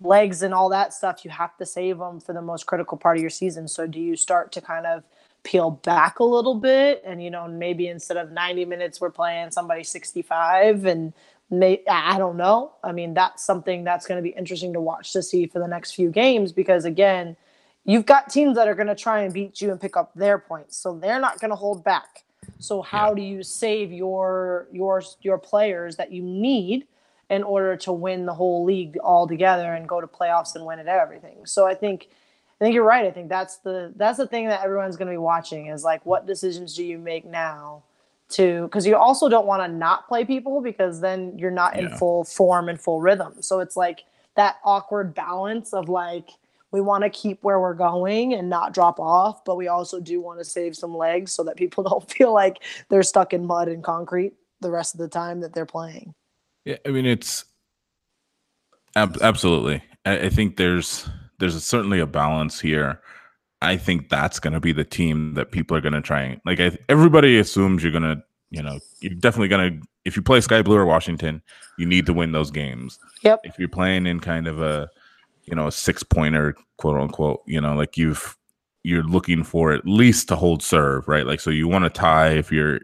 legs 0.00 0.42
and 0.42 0.54
all 0.54 0.68
that 0.68 0.92
stuff 0.92 1.24
you 1.24 1.30
have 1.30 1.56
to 1.56 1.66
save 1.66 1.98
them 1.98 2.20
for 2.20 2.32
the 2.32 2.42
most 2.42 2.66
critical 2.66 2.96
part 2.98 3.16
of 3.16 3.20
your 3.20 3.30
season. 3.30 3.66
So 3.66 3.86
do 3.86 3.98
you 3.98 4.14
start 4.14 4.52
to 4.52 4.60
kind 4.60 4.86
of 4.86 5.02
peel 5.46 5.70
back 5.70 6.18
a 6.18 6.24
little 6.24 6.56
bit 6.56 7.00
and 7.06 7.22
you 7.22 7.30
know 7.30 7.46
maybe 7.46 7.86
instead 7.86 8.16
of 8.16 8.32
90 8.32 8.64
minutes 8.64 9.00
we're 9.00 9.10
playing 9.10 9.52
somebody 9.52 9.84
65 9.84 10.84
and 10.84 11.12
may, 11.50 11.82
I 11.88 12.18
don't 12.18 12.36
know. 12.36 12.72
I 12.82 12.92
mean, 12.92 13.14
that's 13.14 13.44
something 13.44 13.84
that's 13.84 14.06
going 14.06 14.18
to 14.18 14.22
be 14.22 14.36
interesting 14.36 14.72
to 14.72 14.80
watch 14.80 15.12
to 15.12 15.22
see 15.22 15.46
for 15.46 15.58
the 15.58 15.68
next 15.68 15.92
few 15.92 16.10
games 16.10 16.52
because 16.52 16.84
again, 16.84 17.36
you've 17.84 18.06
got 18.06 18.30
teams 18.30 18.56
that 18.56 18.68
are 18.68 18.74
going 18.74 18.88
to 18.88 18.94
try 18.94 19.22
and 19.22 19.32
beat 19.32 19.60
you 19.60 19.70
and 19.70 19.80
pick 19.80 19.96
up 19.96 20.12
their 20.14 20.38
points. 20.38 20.76
So 20.76 20.98
they're 20.98 21.20
not 21.20 21.40
going 21.40 21.50
to 21.50 21.56
hold 21.56 21.84
back. 21.84 22.24
So 22.58 22.82
how 22.82 23.14
do 23.14 23.22
you 23.22 23.42
save 23.42 23.92
your 23.92 24.68
your 24.72 25.02
your 25.20 25.38
players 25.38 25.96
that 25.96 26.12
you 26.12 26.22
need 26.22 26.86
in 27.28 27.42
order 27.42 27.76
to 27.76 27.92
win 27.92 28.24
the 28.24 28.34
whole 28.34 28.64
league 28.64 28.96
all 28.98 29.26
together 29.26 29.74
and 29.74 29.88
go 29.88 30.00
to 30.00 30.06
playoffs 30.06 30.54
and 30.54 30.64
win 30.64 30.78
it 30.78 30.86
everything? 30.86 31.44
So 31.44 31.66
I 31.66 31.74
think 31.74 32.08
I 32.60 32.64
think 32.64 32.74
you're 32.74 32.84
right. 32.84 33.04
I 33.04 33.10
think 33.10 33.28
that's 33.28 33.58
the 33.58 33.92
that's 33.96 34.18
the 34.18 34.26
thing 34.26 34.48
that 34.48 34.62
everyone's 34.62 34.96
going 34.96 35.08
to 35.08 35.12
be 35.12 35.18
watching 35.18 35.66
is 35.66 35.84
like 35.84 36.04
what 36.06 36.26
decisions 36.26 36.74
do 36.74 36.84
you 36.84 36.98
make 36.98 37.26
now 37.26 37.82
to 38.30 38.62
because 38.62 38.86
you 38.86 38.96
also 38.96 39.28
don't 39.28 39.46
want 39.46 39.62
to 39.62 39.68
not 39.68 40.08
play 40.08 40.24
people 40.24 40.60
because 40.60 41.00
then 41.00 41.38
you're 41.38 41.50
not 41.50 41.78
in 41.78 41.90
full 41.96 42.24
form 42.24 42.68
and 42.68 42.80
full 42.80 43.00
rhythm. 43.00 43.34
So 43.40 43.60
it's 43.60 43.76
like 43.76 44.04
that 44.36 44.56
awkward 44.64 45.14
balance 45.14 45.74
of 45.74 45.88
like 45.88 46.30
we 46.72 46.80
want 46.80 47.04
to 47.04 47.10
keep 47.10 47.42
where 47.42 47.60
we're 47.60 47.74
going 47.74 48.34
and 48.34 48.48
not 48.48 48.74
drop 48.74 48.98
off, 48.98 49.44
but 49.44 49.56
we 49.56 49.68
also 49.68 50.00
do 50.00 50.20
want 50.20 50.38
to 50.40 50.44
save 50.44 50.76
some 50.76 50.94
legs 50.96 51.32
so 51.32 51.44
that 51.44 51.56
people 51.56 51.84
don't 51.88 52.10
feel 52.10 52.32
like 52.32 52.62
they're 52.88 53.02
stuck 53.02 53.32
in 53.34 53.44
mud 53.44 53.68
and 53.68 53.84
concrete 53.84 54.32
the 54.60 54.70
rest 54.70 54.94
of 54.94 55.00
the 55.00 55.08
time 55.08 55.40
that 55.40 55.52
they're 55.52 55.66
playing. 55.66 56.14
Yeah, 56.64 56.76
I 56.86 56.88
mean 56.88 57.04
it's 57.04 57.44
ab- 58.96 59.18
absolutely. 59.20 59.82
I, 60.06 60.18
I 60.20 60.28
think 60.30 60.56
there's 60.56 61.08
there's 61.38 61.62
certainly 61.64 62.00
a 62.00 62.06
balance 62.06 62.60
here. 62.60 63.00
I 63.62 63.76
think 63.76 64.08
that's 64.08 64.38
going 64.38 64.52
to 64.52 64.60
be 64.60 64.72
the 64.72 64.84
team 64.84 65.34
that 65.34 65.50
people 65.50 65.76
are 65.76 65.80
going 65.80 65.94
to 65.94 66.02
try 66.02 66.22
and 66.22 66.40
like. 66.44 66.60
I, 66.60 66.76
everybody 66.88 67.38
assumes 67.38 67.82
you're 67.82 67.92
going 67.92 68.02
to, 68.02 68.22
you 68.50 68.62
know, 68.62 68.78
you're 69.00 69.14
definitely 69.14 69.48
going 69.48 69.80
to. 69.80 69.86
If 70.04 70.14
you 70.14 70.22
play 70.22 70.40
Sky 70.40 70.62
Blue 70.62 70.76
or 70.76 70.86
Washington, 70.86 71.42
you 71.78 71.86
need 71.86 72.06
to 72.06 72.12
win 72.12 72.32
those 72.32 72.50
games. 72.50 72.98
Yep. 73.22 73.40
If 73.44 73.58
you're 73.58 73.68
playing 73.68 74.06
in 74.06 74.20
kind 74.20 74.46
of 74.46 74.60
a, 74.60 74.88
you 75.44 75.54
know, 75.54 75.66
a 75.66 75.72
six 75.72 76.02
pointer, 76.02 76.54
quote 76.76 77.00
unquote, 77.00 77.42
you 77.46 77.60
know, 77.60 77.74
like 77.74 77.96
you've 77.96 78.36
you're 78.84 79.02
looking 79.02 79.42
for 79.42 79.72
at 79.72 79.86
least 79.86 80.28
to 80.28 80.36
hold 80.36 80.62
serve, 80.62 81.08
right? 81.08 81.26
Like 81.26 81.40
so, 81.40 81.50
you 81.50 81.66
want 81.66 81.84
to 81.84 81.90
tie 81.90 82.30
if 82.30 82.52
you're 82.52 82.80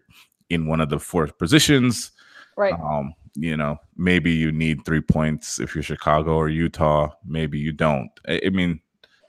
in 0.50 0.66
one 0.66 0.80
of 0.80 0.88
the 0.88 0.98
fourth 0.98 1.38
positions. 1.38 2.11
Right. 2.57 2.74
Um, 2.74 3.14
you 3.35 3.57
know, 3.57 3.78
maybe 3.97 4.30
you 4.30 4.53
need 4.53 4.85
three 4.85 5.01
points 5.01 5.59
if 5.59 5.74
you're 5.74 5.83
Chicago 5.83 6.35
or 6.37 6.49
Utah. 6.49 7.11
Maybe 7.24 7.59
you 7.59 7.72
don't. 7.72 8.11
I, 8.28 8.41
I 8.47 8.51
mean, 8.51 8.80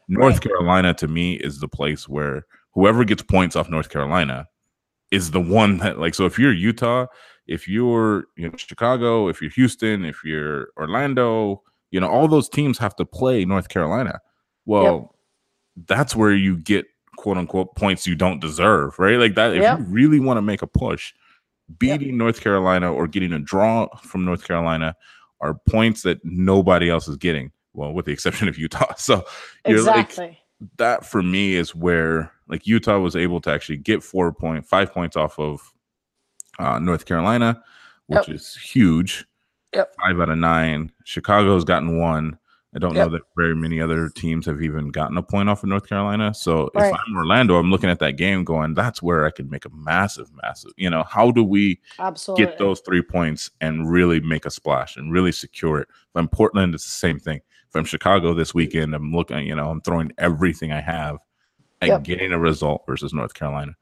North 0.08 0.36
Right. 0.36 0.42
Carolina 0.44 0.94
to 0.96 1.08
me 1.08 1.36
is 1.36 1.60
the 1.60 1.68
place 1.68 2.08
where 2.10 2.46
whoever 2.74 3.04
gets 3.06 3.24
points 3.24 3.56
off 3.56 3.70
North 3.70 3.90
Carolina 3.90 4.48
is 5.12 5.32
the 5.32 5.40
one 5.40 5.78
that 5.78 6.00
like. 6.00 6.16
So 6.16 6.26
if 6.26 6.38
you're 6.38 6.52
Utah, 6.54 7.06
if 7.48 7.68
you're 7.68 8.26
you 8.36 8.50
know 8.50 8.58
Chicago, 8.58 9.28
if 9.30 9.42
you're 9.42 9.52
Houston, 9.52 10.04
if 10.06 10.24
you're 10.24 10.70
Orlando, 10.78 11.62
you 11.92 12.00
know 12.00 12.10
all 12.10 12.28
those 12.28 12.50
teams 12.50 12.78
have 12.80 12.96
to 12.98 13.06
play 13.06 13.46
North 13.46 13.70
Carolina. 13.70 14.20
Well, 14.66 15.16
that's 15.88 16.16
where 16.16 16.34
you 16.34 16.58
get 16.58 16.86
quote 17.16 17.38
unquote 17.38 17.76
points 17.76 18.06
you 18.08 18.16
don't 18.16 18.42
deserve, 18.42 18.98
right? 19.00 19.18
Like 19.18 19.36
that. 19.36 19.54
If 19.56 19.62
Yep. 19.62 19.80
you 19.80 19.86
really 19.86 20.20
want 20.20 20.38
to 20.38 20.42
make 20.42 20.62
a 20.62 20.68
push, 20.68 21.14
beating 21.78 22.18
North 22.18 22.42
Carolina 22.42 22.92
or 22.92 23.08
getting 23.08 23.34
a 23.34 23.40
draw 23.40 23.88
from 23.98 24.26
North 24.26 24.46
Carolina 24.46 24.96
are 25.42 25.60
points 25.70 26.04
that 26.04 26.20
nobody 26.24 26.90
else 26.90 27.08
is 27.08 27.18
getting. 27.18 27.52
Well, 27.74 27.94
with 27.94 28.06
the 28.06 28.12
exception 28.12 28.48
of 28.48 28.58
Utah. 28.58 28.94
So 28.98 29.26
you're 29.68 29.80
exactly. 29.80 30.26
like 30.28 30.38
that 30.78 31.06
for 31.06 31.22
me 31.22 31.56
is 31.56 31.76
where 31.76 32.32
like 32.48 32.68
Utah 32.68 33.00
was 33.00 33.16
able 33.16 33.42
to 33.42 33.52
actually 33.52 33.78
get 33.78 34.04
four 34.04 34.32
point 34.32 34.66
five 34.66 34.94
points 34.94 35.16
off 35.16 35.40
of 35.40 35.62
uh, 36.60 36.80
North 36.80 37.06
Carolina, 37.06 37.62
which 38.08 38.30
is 38.30 38.56
huge. 38.56 39.26
Yep. 39.74 39.96
Five 40.00 40.20
out 40.20 40.30
of 40.30 40.38
nine. 40.38 40.92
Chicago's 41.04 41.64
gotten 41.64 41.98
one. 41.98 42.38
I 42.76 42.80
don't 42.80 42.96
know 42.96 43.10
that 43.10 43.22
very 43.38 43.56
many 43.56 43.80
other 43.80 44.10
teams 44.10 44.48
have 44.48 44.62
even 44.62 44.90
gotten 44.90 45.18
a 45.18 45.22
point 45.24 45.48
off 45.48 45.62
of 45.62 45.70
North 45.70 45.88
Carolina. 45.88 46.34
So 46.34 46.72
if 46.74 46.82
I'm 46.94 47.16
Orlando, 47.16 47.58
I'm 47.58 47.70
looking 47.70 47.90
at 47.90 48.00
that 48.00 48.14
game 48.14 48.44
going, 48.44 48.74
that's 48.74 49.02
where 49.02 49.26
I 49.26 49.32
could 49.32 49.52
make 49.52 49.66
a 49.66 49.70
massive, 49.70 50.30
massive, 50.42 50.72
you 50.76 50.90
know, 50.90 51.04
how 51.04 51.30
do 51.30 51.44
we 51.44 51.80
Absolutely. 52.00 52.46
get 52.46 52.58
those 52.58 52.80
three 52.82 53.04
points 53.04 53.52
and 53.62 53.92
really 53.92 54.20
make 54.22 54.46
a 54.46 54.50
splash 54.50 54.98
and 54.98 55.12
really 55.12 55.32
secure 55.32 55.80
it. 55.80 55.88
If 55.90 56.16
I'm 56.16 56.28
Portland, 56.28 56.74
it's 56.74 56.86
the 56.86 56.92
same 56.92 57.20
thing. 57.20 57.42
If 57.70 57.76
I'm 57.76 57.86
Chicago 57.86 58.34
this 58.34 58.54
weekend, 58.56 58.96
I'm 58.96 59.12
looking, 59.14 59.46
you 59.46 59.56
know, 59.56 59.70
I'm 59.70 59.82
throwing 59.82 60.12
everything 60.18 60.72
I 60.72 60.82
have 60.82 61.18
at 61.82 61.90
Yep. 61.90 62.04
getting 62.04 62.32
a 62.32 62.40
result 62.40 62.84
versus 62.88 63.14
North 63.14 63.34
Carolina 63.36 63.74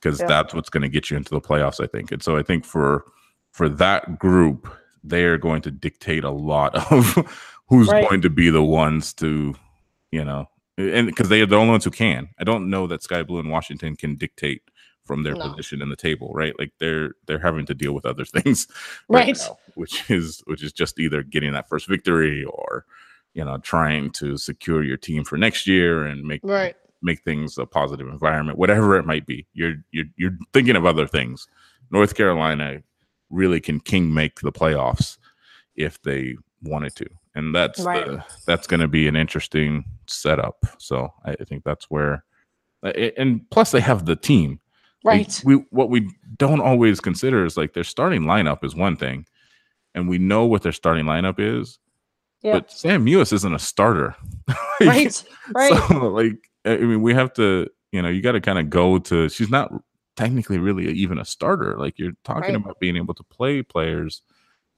because 0.00 0.18
Yep. 0.20 0.28
that's 0.28 0.54
what's 0.54 0.70
going 0.70 0.82
to 0.82 0.88
get 0.88 1.10
you 1.10 1.16
into 1.16 1.30
the 1.30 1.40
playoffs, 1.40 1.82
I 1.82 1.86
think. 1.86 2.10
And 2.10 2.22
so 2.22 2.36
I 2.36 2.42
think 2.42 2.64
for 2.64 3.04
for 3.52 3.68
that 3.70 4.18
group, 4.18 4.68
they 5.02 5.24
are 5.24 5.38
going 5.38 5.62
to 5.62 5.70
dictate 5.70 6.24
a 6.24 6.30
lot 6.30 6.74
of 6.92 7.55
who's 7.68 7.88
Right. 7.88 8.08
going 8.08 8.20
to 8.22 8.30
be 8.30 8.50
the 8.50 8.62
ones 8.62 9.12
to, 9.14 9.54
you 10.12 10.24
know, 10.24 10.46
and 10.78 11.06
because 11.06 11.28
they 11.28 11.40
are 11.40 11.46
the 11.46 11.56
only 11.56 11.70
ones 11.70 11.84
who 11.84 11.90
can. 11.90 12.28
I 12.38 12.44
don't 12.44 12.68
know 12.70 12.86
that 12.86 13.02
Sky 13.02 13.22
Blue 13.22 13.38
and 13.40 13.50
Washington 13.50 13.96
can 13.96 14.14
dictate 14.16 14.62
from 15.04 15.22
their 15.22 15.34
No. 15.34 15.48
position 15.50 15.80
in 15.82 15.88
the 15.88 15.96
table, 15.96 16.32
right? 16.34 16.52
Like 16.58 16.72
they're 16.80 17.12
they're 17.26 17.38
having 17.38 17.64
to 17.66 17.74
deal 17.74 17.92
with 17.92 18.04
other 18.06 18.24
things, 18.36 18.66
Right. 19.08 19.36
now, 19.38 19.58
which 19.74 20.10
is 20.10 20.42
which 20.46 20.62
is 20.62 20.72
just 20.72 20.98
either 20.98 21.22
getting 21.22 21.52
that 21.52 21.68
first 21.68 21.88
victory 21.88 22.44
or 22.44 22.84
you 23.34 23.44
know 23.44 23.58
trying 23.58 24.10
to 24.12 24.36
secure 24.36 24.82
your 24.82 24.96
team 24.96 25.24
for 25.24 25.36
next 25.38 25.66
year 25.66 26.04
and 26.04 26.22
make 26.24 26.40
Right. 26.44 26.76
make 27.02 27.22
things 27.22 27.56
a 27.58 27.66
positive 27.66 28.08
environment, 28.08 28.58
whatever 28.58 28.96
it 28.96 29.06
might 29.06 29.26
be. 29.26 29.46
You're 29.54 29.76
you're 29.92 30.06
you're 30.16 30.36
thinking 30.52 30.76
of 30.76 30.84
other 30.84 31.06
things. 31.06 31.46
North 31.90 32.14
Carolina 32.16 32.82
really 33.30 33.60
can 33.60 33.80
king 33.80 34.12
make 34.12 34.40
the 34.40 34.52
playoffs 34.52 35.18
if 35.76 36.02
they 36.02 36.36
wanted 36.62 36.94
to, 36.96 37.06
and 37.36 37.54
that's 37.54 37.78
Right. 37.80 38.04
the, 38.06 38.24
that's 38.46 38.66
going 38.66 38.80
to 38.80 38.88
be 38.88 39.06
an 39.06 39.14
interesting 39.14 39.84
setup. 40.08 40.64
So 40.78 41.12
I, 41.24 41.36
I 41.40 41.44
think 41.44 41.62
that's 41.62 41.88
where, 41.88 42.24
uh, 42.82 42.88
and 43.16 43.48
plus 43.50 43.70
they 43.70 43.80
have 43.80 44.06
the 44.06 44.16
team. 44.16 44.58
Right. 45.04 45.40
we 45.44 45.54
what 45.70 45.88
we 45.88 46.10
don't 46.36 46.60
always 46.60 46.98
consider 46.98 47.44
is 47.44 47.56
like 47.56 47.74
their 47.74 47.84
starting 47.84 48.22
lineup 48.22 48.64
is 48.64 48.74
one 48.74 48.96
thing, 48.96 49.24
and 49.94 50.08
we 50.08 50.18
know 50.18 50.46
what 50.46 50.62
their 50.62 50.72
starting 50.72 51.04
lineup 51.04 51.36
is. 51.38 51.78
Yeah. 52.42 52.54
But 52.54 52.72
Sam 52.72 53.06
Mewis 53.06 53.32
isn't 53.32 53.54
a 53.54 53.58
starter. 53.58 54.16
Like, 54.80 54.88
right. 54.88 55.24
Right. 55.54 55.88
so, 55.88 56.08
like, 56.08 56.36
I 56.66 56.76
mean, 56.76 57.00
we 57.00 57.14
have 57.14 57.32
to, 57.34 57.66
you 57.92 58.02
know, 58.02 58.08
you 58.10 58.20
got 58.20 58.32
to 58.32 58.42
kind 58.42 58.58
of 58.58 58.68
go 58.68 58.98
to. 58.98 59.28
She's 59.30 59.48
not 59.48 59.72
technically 60.16 60.58
really 60.58 60.92
even 60.92 61.18
a 61.18 61.24
starter. 61.24 61.76
Like, 61.78 61.98
you're 61.98 62.12
talking 62.24 62.42
Right. 62.42 62.56
about 62.56 62.78
being 62.78 62.96
able 62.96 63.14
to 63.14 63.22
play 63.22 63.62
players. 63.62 64.20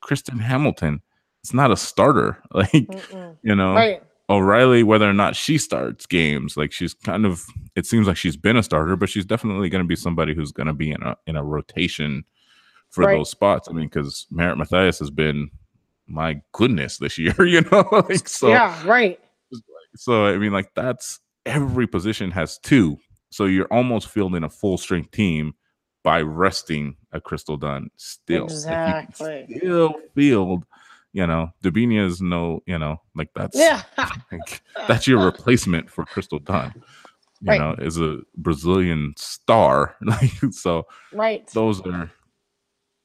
Kristen 0.01 0.39
Hamilton, 0.39 1.03
it's 1.43 1.55
not 1.55 1.70
a 1.70 1.76
starter. 1.76 2.39
Like, 2.53 2.70
Mm-mm. 2.72 3.36
you 3.43 3.55
know, 3.55 3.74
Right. 3.74 4.03
O'Reilly, 4.30 4.82
whether 4.82 5.09
or 5.09 5.14
not 5.14 5.34
she 5.36 5.57
starts 5.57 6.05
games, 6.05 6.57
like 6.57 6.70
she's 6.70 6.93
kind 6.93 7.24
of. 7.24 7.45
It 7.76 7.86
seems 7.86 8.07
like 8.07 8.18
she's 8.18 8.36
been 8.36 8.59
a 8.59 8.62
starter, 8.62 8.95
but 8.95 9.09
she's 9.09 9.24
definitely 9.24 9.70
going 9.70 9.82
to 9.82 9.89
be 9.89 9.97
somebody 9.97 10.34
who's 10.34 10.53
going 10.53 10.66
to 10.66 10.74
be 10.74 10.91
in 10.91 11.03
a 11.03 11.16
in 11.26 11.36
a 11.36 11.43
rotation 11.43 12.24
for 12.91 13.05
Right. 13.05 13.16
those 13.16 13.30
spots. 13.30 13.68
I 13.68 13.72
mean, 13.72 13.86
because 13.86 14.26
Merritt 14.30 14.59
Mathias 14.59 14.99
has 14.99 15.11
been, 15.11 15.51
my 16.07 16.43
goodness, 16.53 16.99
this 16.99 17.16
year. 17.16 17.34
You 17.47 17.62
know, 17.72 17.89
like 18.09 18.28
so 18.28 18.49
yeah. 18.49 18.76
Right. 18.86 19.18
so 19.97 20.26
I 20.26 20.36
mean, 20.36 20.53
like 20.53 20.74
that's 20.74 21.20
every 21.47 21.86
position 21.86 22.30
has 22.32 22.59
two. 22.59 22.99
So 23.30 23.47
you're 23.47 23.72
almost 23.72 24.09
fielding 24.09 24.45
a 24.45 24.51
full 24.51 24.76
strength 24.76 25.11
team 25.12 25.55
by 26.03 26.20
resting 26.20 26.97
a 27.12 27.20
Crystal 27.20 27.57
Dunn 27.57 27.89
still. 27.97 28.45
Exactly. 28.45 29.47
still 29.59 29.95
field, 30.14 30.64
you 31.13 31.27
know, 31.27 31.51
Debinha 31.65 32.05
is 32.07 32.21
no, 32.21 32.61
you 32.67 32.79
know, 32.79 33.01
like 33.15 33.31
that's 33.35 33.57
Yeah. 33.59 33.83
like, 34.33 34.63
that's 34.87 35.07
your 35.07 35.25
replacement 35.25 35.91
for 35.91 36.05
Crystal 36.05 36.39
Dunn. 36.39 36.73
You 37.41 37.51
Right. 37.51 37.61
know, 37.61 37.75
is 37.79 37.99
a 38.01 38.19
Brazilian 38.37 39.15
star. 39.17 39.97
Like 40.03 40.31
so 40.51 40.87
right. 41.13 41.47
those 41.55 41.81
are 41.87 42.11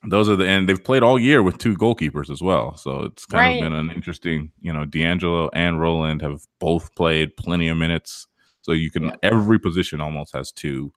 those 0.10 0.28
are 0.28 0.36
the 0.36 0.46
and 0.46 0.68
they've 0.68 0.84
played 0.84 1.02
all 1.04 1.18
year 1.20 1.42
with 1.44 1.58
two 1.60 1.76
goalkeepers 1.78 2.30
as 2.30 2.42
well. 2.42 2.76
So 2.76 3.04
it's 3.04 3.26
kind 3.26 3.46
Right. 3.46 3.64
of 3.64 3.72
been 3.72 3.74
an 3.80 3.92
interesting, 3.92 4.52
you 4.60 4.74
know, 4.74 4.86
D'Angelo 4.86 5.50
and 5.54 5.80
Rowland 5.80 6.22
have 6.24 6.42
both 6.60 6.94
played 6.96 7.38
plenty 7.38 7.70
of 7.70 7.78
minutes. 7.78 8.28
So 8.64 8.72
you 8.74 8.90
can 8.92 9.12
every 9.24 9.60
position 9.60 10.02
almost 10.02 10.34
has 10.36 10.52
two. 10.52 10.92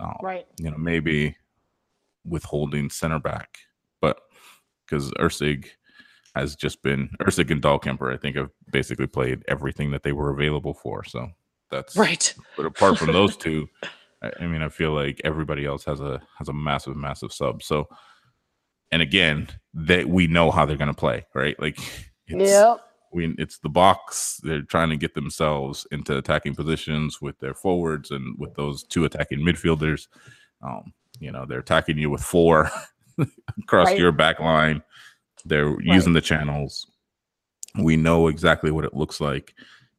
Um, 0.00 0.16
Right. 0.22 0.46
You 0.58 0.70
know, 0.70 0.78
maybe 0.78 1.36
withholding 2.24 2.88
center 2.90 3.18
back, 3.18 3.58
but 4.00 4.18
because 4.86 5.10
Erceg 5.12 5.66
has 6.34 6.56
just 6.56 6.82
been 6.82 7.10
Erceg 7.20 7.50
and 7.50 7.62
Dahlkemper, 7.62 8.12
I 8.12 8.16
think 8.16 8.36
have 8.36 8.50
basically 8.70 9.06
played 9.06 9.42
everything 9.48 9.90
that 9.90 10.02
they 10.02 10.12
were 10.12 10.30
available 10.30 10.74
for. 10.74 11.04
So 11.04 11.28
that's 11.70 11.96
Right. 11.96 12.34
but 12.56 12.66
apart 12.66 12.98
from 12.98 13.12
those 13.12 13.36
two, 13.38 13.68
I, 14.22 14.30
I 14.40 14.46
mean, 14.46 14.62
I 14.62 14.68
feel 14.68 14.92
like 14.92 15.20
everybody 15.24 15.64
else 15.66 15.84
has 15.84 16.00
a 16.00 16.20
has 16.38 16.48
a 16.48 16.52
massive, 16.52 16.96
massive 16.96 17.32
sub. 17.32 17.62
So, 17.62 17.88
and 18.90 19.02
again, 19.02 19.48
that 19.74 20.08
we 20.08 20.26
know 20.26 20.50
how 20.50 20.64
they're 20.66 20.76
gonna 20.76 20.94
play, 20.94 21.24
right? 21.34 21.58
Like, 21.60 21.78
it's, 22.26 22.50
Yep. 22.50 22.80
we 23.12 23.34
it's 23.38 23.58
the 23.58 23.68
box. 23.68 24.40
They're 24.42 24.62
trying 24.62 24.90
to 24.90 24.96
get 24.96 25.14
themselves 25.14 25.86
into 25.92 26.16
attacking 26.16 26.54
positions 26.54 27.20
with 27.20 27.38
their 27.40 27.54
forwards 27.54 28.10
and 28.10 28.38
with 28.38 28.54
those 28.54 28.84
two 28.84 29.04
attacking 29.04 29.40
midfielders. 29.40 30.08
Um, 30.62 30.92
you 31.20 31.30
know, 31.32 31.44
they're 31.46 31.58
attacking 31.60 31.98
you 31.98 32.10
with 32.10 32.22
four 32.22 32.70
across 33.62 33.88
Right. 33.88 33.98
your 33.98 34.12
back 34.12 34.40
line. 34.40 34.82
They're 35.44 35.80
using 35.80 36.12
the 36.12 36.20
channels. 36.20 36.86
We 37.78 37.96
know 37.96 38.28
exactly 38.28 38.70
what 38.70 38.84
it 38.84 38.94
looks 38.94 39.20
like. 39.20 39.54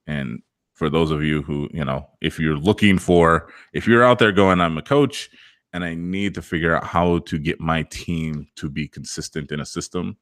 And 0.08 0.42
for 0.74 0.90
those 0.90 1.12
of 1.12 1.24
you 1.24 1.42
who, 1.42 1.70
you 1.74 1.84
know, 1.86 2.08
if 2.22 2.40
you're 2.40 2.58
looking 2.58 2.98
for, 2.98 3.50
if 3.74 3.88
you're 3.88 4.04
out 4.04 4.20
there 4.20 4.32
going, 4.32 4.60
I'm 4.62 4.78
a 4.78 4.82
coach 4.82 5.30
and 5.72 5.84
I 5.84 5.94
need 5.96 6.34
to 6.36 6.42
figure 6.42 6.76
out 6.76 6.84
how 6.84 7.20
to 7.20 7.38
get 7.40 7.60
my 7.60 7.84
team 7.84 8.48
to 8.58 8.70
be 8.70 8.88
consistent 8.88 9.52
in 9.52 9.60
a 9.60 9.66
system, 9.66 10.18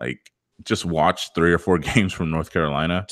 like 0.00 0.32
just 0.64 0.84
watch 0.84 1.32
three 1.34 1.52
or 1.52 1.58
four 1.58 1.78
games 1.90 2.12
from 2.12 2.30
North 2.30 2.52
Carolina 2.52 3.06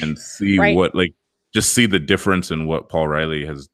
and 0.00 0.18
see 0.18 0.58
Right. 0.58 0.74
what 0.76 0.94
like 0.94 1.14
just 1.54 1.72
see 1.74 1.86
the 1.86 1.98
difference 1.98 2.50
in 2.50 2.66
what 2.66 2.88
Paul 2.88 3.08
Riley 3.08 3.44
has 3.46 3.68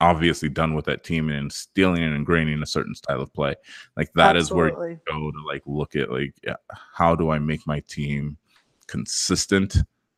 obviously 0.00 0.48
done 0.48 0.74
with 0.74 0.84
that 0.86 1.04
team 1.04 1.28
and 1.28 1.38
instilling 1.38 2.02
and 2.02 2.26
ingraining 2.26 2.62
a 2.62 2.66
certain 2.66 2.94
style 2.94 3.20
of 3.22 3.32
play. 3.32 3.54
Like 3.96 4.12
that 4.14 4.36
is 4.36 4.52
where 4.52 4.68
you 4.68 5.00
go 5.06 5.30
to 5.30 5.42
like 5.46 5.62
look 5.66 5.96
at 5.96 6.10
like 6.10 6.34
yeah, 6.44 6.56
how 6.94 7.14
do 7.16 7.30
I 7.30 7.38
make 7.38 7.66
my 7.66 7.80
team 7.88 8.36
consistent? 8.86 9.76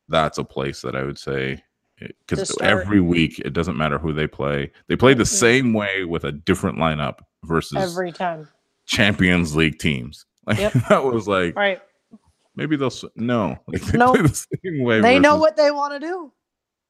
That's 0.09 0.39
a 0.39 0.45
place 0.45 0.81
that 0.83 0.97
I 0.97 1.03
would 1.05 1.19
say 1.19 1.63
because 1.99 2.57
every 2.63 3.01
week 3.01 3.41
it 3.41 3.53
doesn't 3.53 3.77
matter 3.77 3.99
who 3.99 4.13
they 4.13 4.27
play. 4.27 4.71
They 4.87 4.97
play 4.97 5.15
the 5.15 5.25
Mhm. 5.25 5.27
same 5.27 5.73
way 5.73 6.05
with 6.05 6.25
a 6.25 6.33
different 6.33 6.79
lineup 6.79 7.19
versus 7.45 7.77
every 7.79 8.13
time. 8.13 8.49
Champions 8.87 9.55
League 9.57 9.79
teams. 9.79 10.25
Like 10.49 10.59
Yep. 10.61 10.73
that 10.89 11.05
was 11.05 11.29
like 11.29 11.55
Right. 11.57 11.83
maybe 12.57 12.77
they'll 12.77 12.91
no 13.17 13.59
like 13.69 13.83
they 13.83 13.99
No. 13.99 14.13
play 14.13 14.23
the 14.23 14.29
same 14.65 14.83
way. 14.83 15.03
They 15.03 15.19
know 15.19 15.37
what 15.37 15.57
they 15.57 15.71
want 15.71 15.93
to 15.93 16.01
do. 16.01 16.33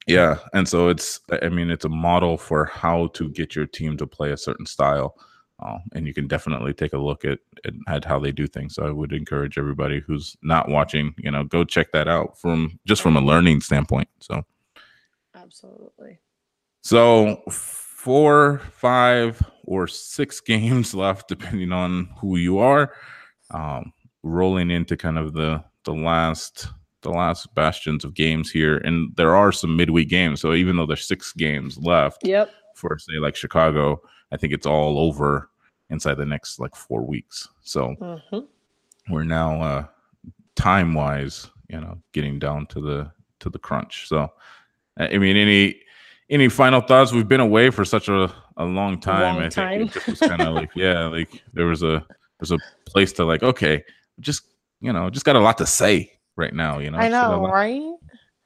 Yeah, 0.09 0.39
and 0.55 0.67
so 0.67 0.89
it's 0.89 1.21
I 1.43 1.49
mean 1.49 1.71
it's 1.71 1.85
a 1.85 1.91
model 1.91 2.37
for 2.37 2.65
how 2.65 3.09
to 3.09 3.29
get 3.29 3.55
your 3.55 3.67
team 3.67 3.97
to 3.99 4.07
play 4.07 4.33
a 4.33 4.37
certain 4.37 4.67
style, 4.67 5.17
uh, 5.61 5.79
and 5.95 6.07
you 6.07 6.15
can 6.15 6.27
definitely 6.27 6.73
take 6.73 6.95
a 6.95 6.99
look 6.99 7.25
at, 7.25 7.39
at 7.65 7.75
at 7.87 8.05
how 8.05 8.19
they 8.19 8.33
do 8.33 8.47
things. 8.47 8.75
So 8.75 8.87
I 8.87 8.91
would 8.91 9.13
encourage 9.13 9.59
everybody 9.59 10.01
who's 10.01 10.37
not 10.43 10.69
watching, 10.69 11.15
you 11.19 11.31
know, 11.31 11.45
go 11.45 11.63
check 11.63 11.93
that 11.93 12.09
out 12.09 12.39
from 12.39 12.81
just 12.87 13.03
from 13.03 13.17
a 13.17 13.21
learning 13.21 13.61
standpoint. 13.61 14.09
So 14.21 14.43
Absolutely. 15.35 16.19
so 16.83 17.43
four, 17.51 18.63
five, 18.73 19.43
or 19.65 19.87
six 19.87 20.41
games 20.55 20.95
left, 20.95 21.29
depending 21.29 21.73
on 21.73 22.09
who 22.19 22.37
you 22.37 22.59
are. 22.59 22.95
Um, 23.51 23.93
rolling 24.23 24.71
into 24.71 24.97
kind 24.97 25.19
of 25.19 25.33
the 25.33 25.63
the 25.85 25.95
last 25.95 26.69
the 27.11 27.17
last 27.19 27.53
bastions 27.55 28.05
of 28.05 28.15
games 28.15 28.51
here, 28.51 28.79
and 28.79 29.15
there 29.17 29.35
are 29.35 29.53
some 29.53 29.77
midweek 29.77 30.09
games. 30.09 30.41
So 30.41 30.55
even 30.55 30.77
though 30.77 30.87
there's 30.87 31.07
six 31.07 31.33
games 31.33 31.79
left 31.79 32.21
Yep. 32.27 32.51
for 32.75 32.99
say 32.99 33.15
like 33.21 33.37
Chicago, 33.37 34.01
I 34.33 34.37
think 34.37 34.53
it's 34.53 34.67
all 34.67 34.99
over 34.99 35.51
inside 35.91 36.15
the 36.15 36.27
next 36.27 36.59
like 36.61 36.75
four 36.77 37.03
weeks. 37.07 37.49
So 37.63 37.95
hmm 38.33 38.39
we're 39.11 39.25
now 39.25 39.61
uh 39.63 39.85
time 40.55 40.93
wise 40.93 41.49
you 41.71 41.81
know 41.81 41.97
getting 42.13 42.39
down 42.39 42.67
to 42.67 42.81
the 42.81 43.11
to 43.41 43.49
the 43.49 43.59
crunch 43.59 44.07
so 44.07 44.29
i 44.99 45.17
mean 45.17 45.35
any 45.37 45.81
any 46.29 46.47
final 46.49 46.81
thoughts 46.83 47.11
we've 47.13 47.29
been 47.29 47.41
away 47.41 47.71
for 47.71 47.85
such 47.87 48.09
a, 48.09 48.31
a 48.59 48.65
long 48.65 49.01
time 49.01 49.37
Long 49.37 49.45
i 49.45 49.49
time. 49.49 49.79
think 49.79 49.91
it 49.91 49.95
just 49.95 50.09
was 50.09 50.21
kind 50.21 50.43
of 50.43 50.55
like 50.55 50.69
yeah 50.75 51.07
like 51.07 51.43
there 51.55 51.65
was 51.67 51.83
a 51.83 52.05
there's 52.39 52.51
a 52.53 52.59
place 52.87 53.13
to 53.15 53.25
like 53.25 53.43
okay 53.43 53.83
just 54.21 54.43
you 54.83 54.93
know 54.93 55.09
just 55.09 55.25
got 55.25 55.37
a 55.37 55.41
lot 55.41 55.57
to 55.59 55.65
say 55.67 56.13
right 56.39 56.55
now 56.55 56.79
you 56.79 56.91
know 56.91 56.97
I 56.99 57.11
Just 57.11 57.13
got 57.13 57.33
a 57.33 57.37
know, 57.37 57.43
lot- 57.43 57.53
right? 57.53 57.93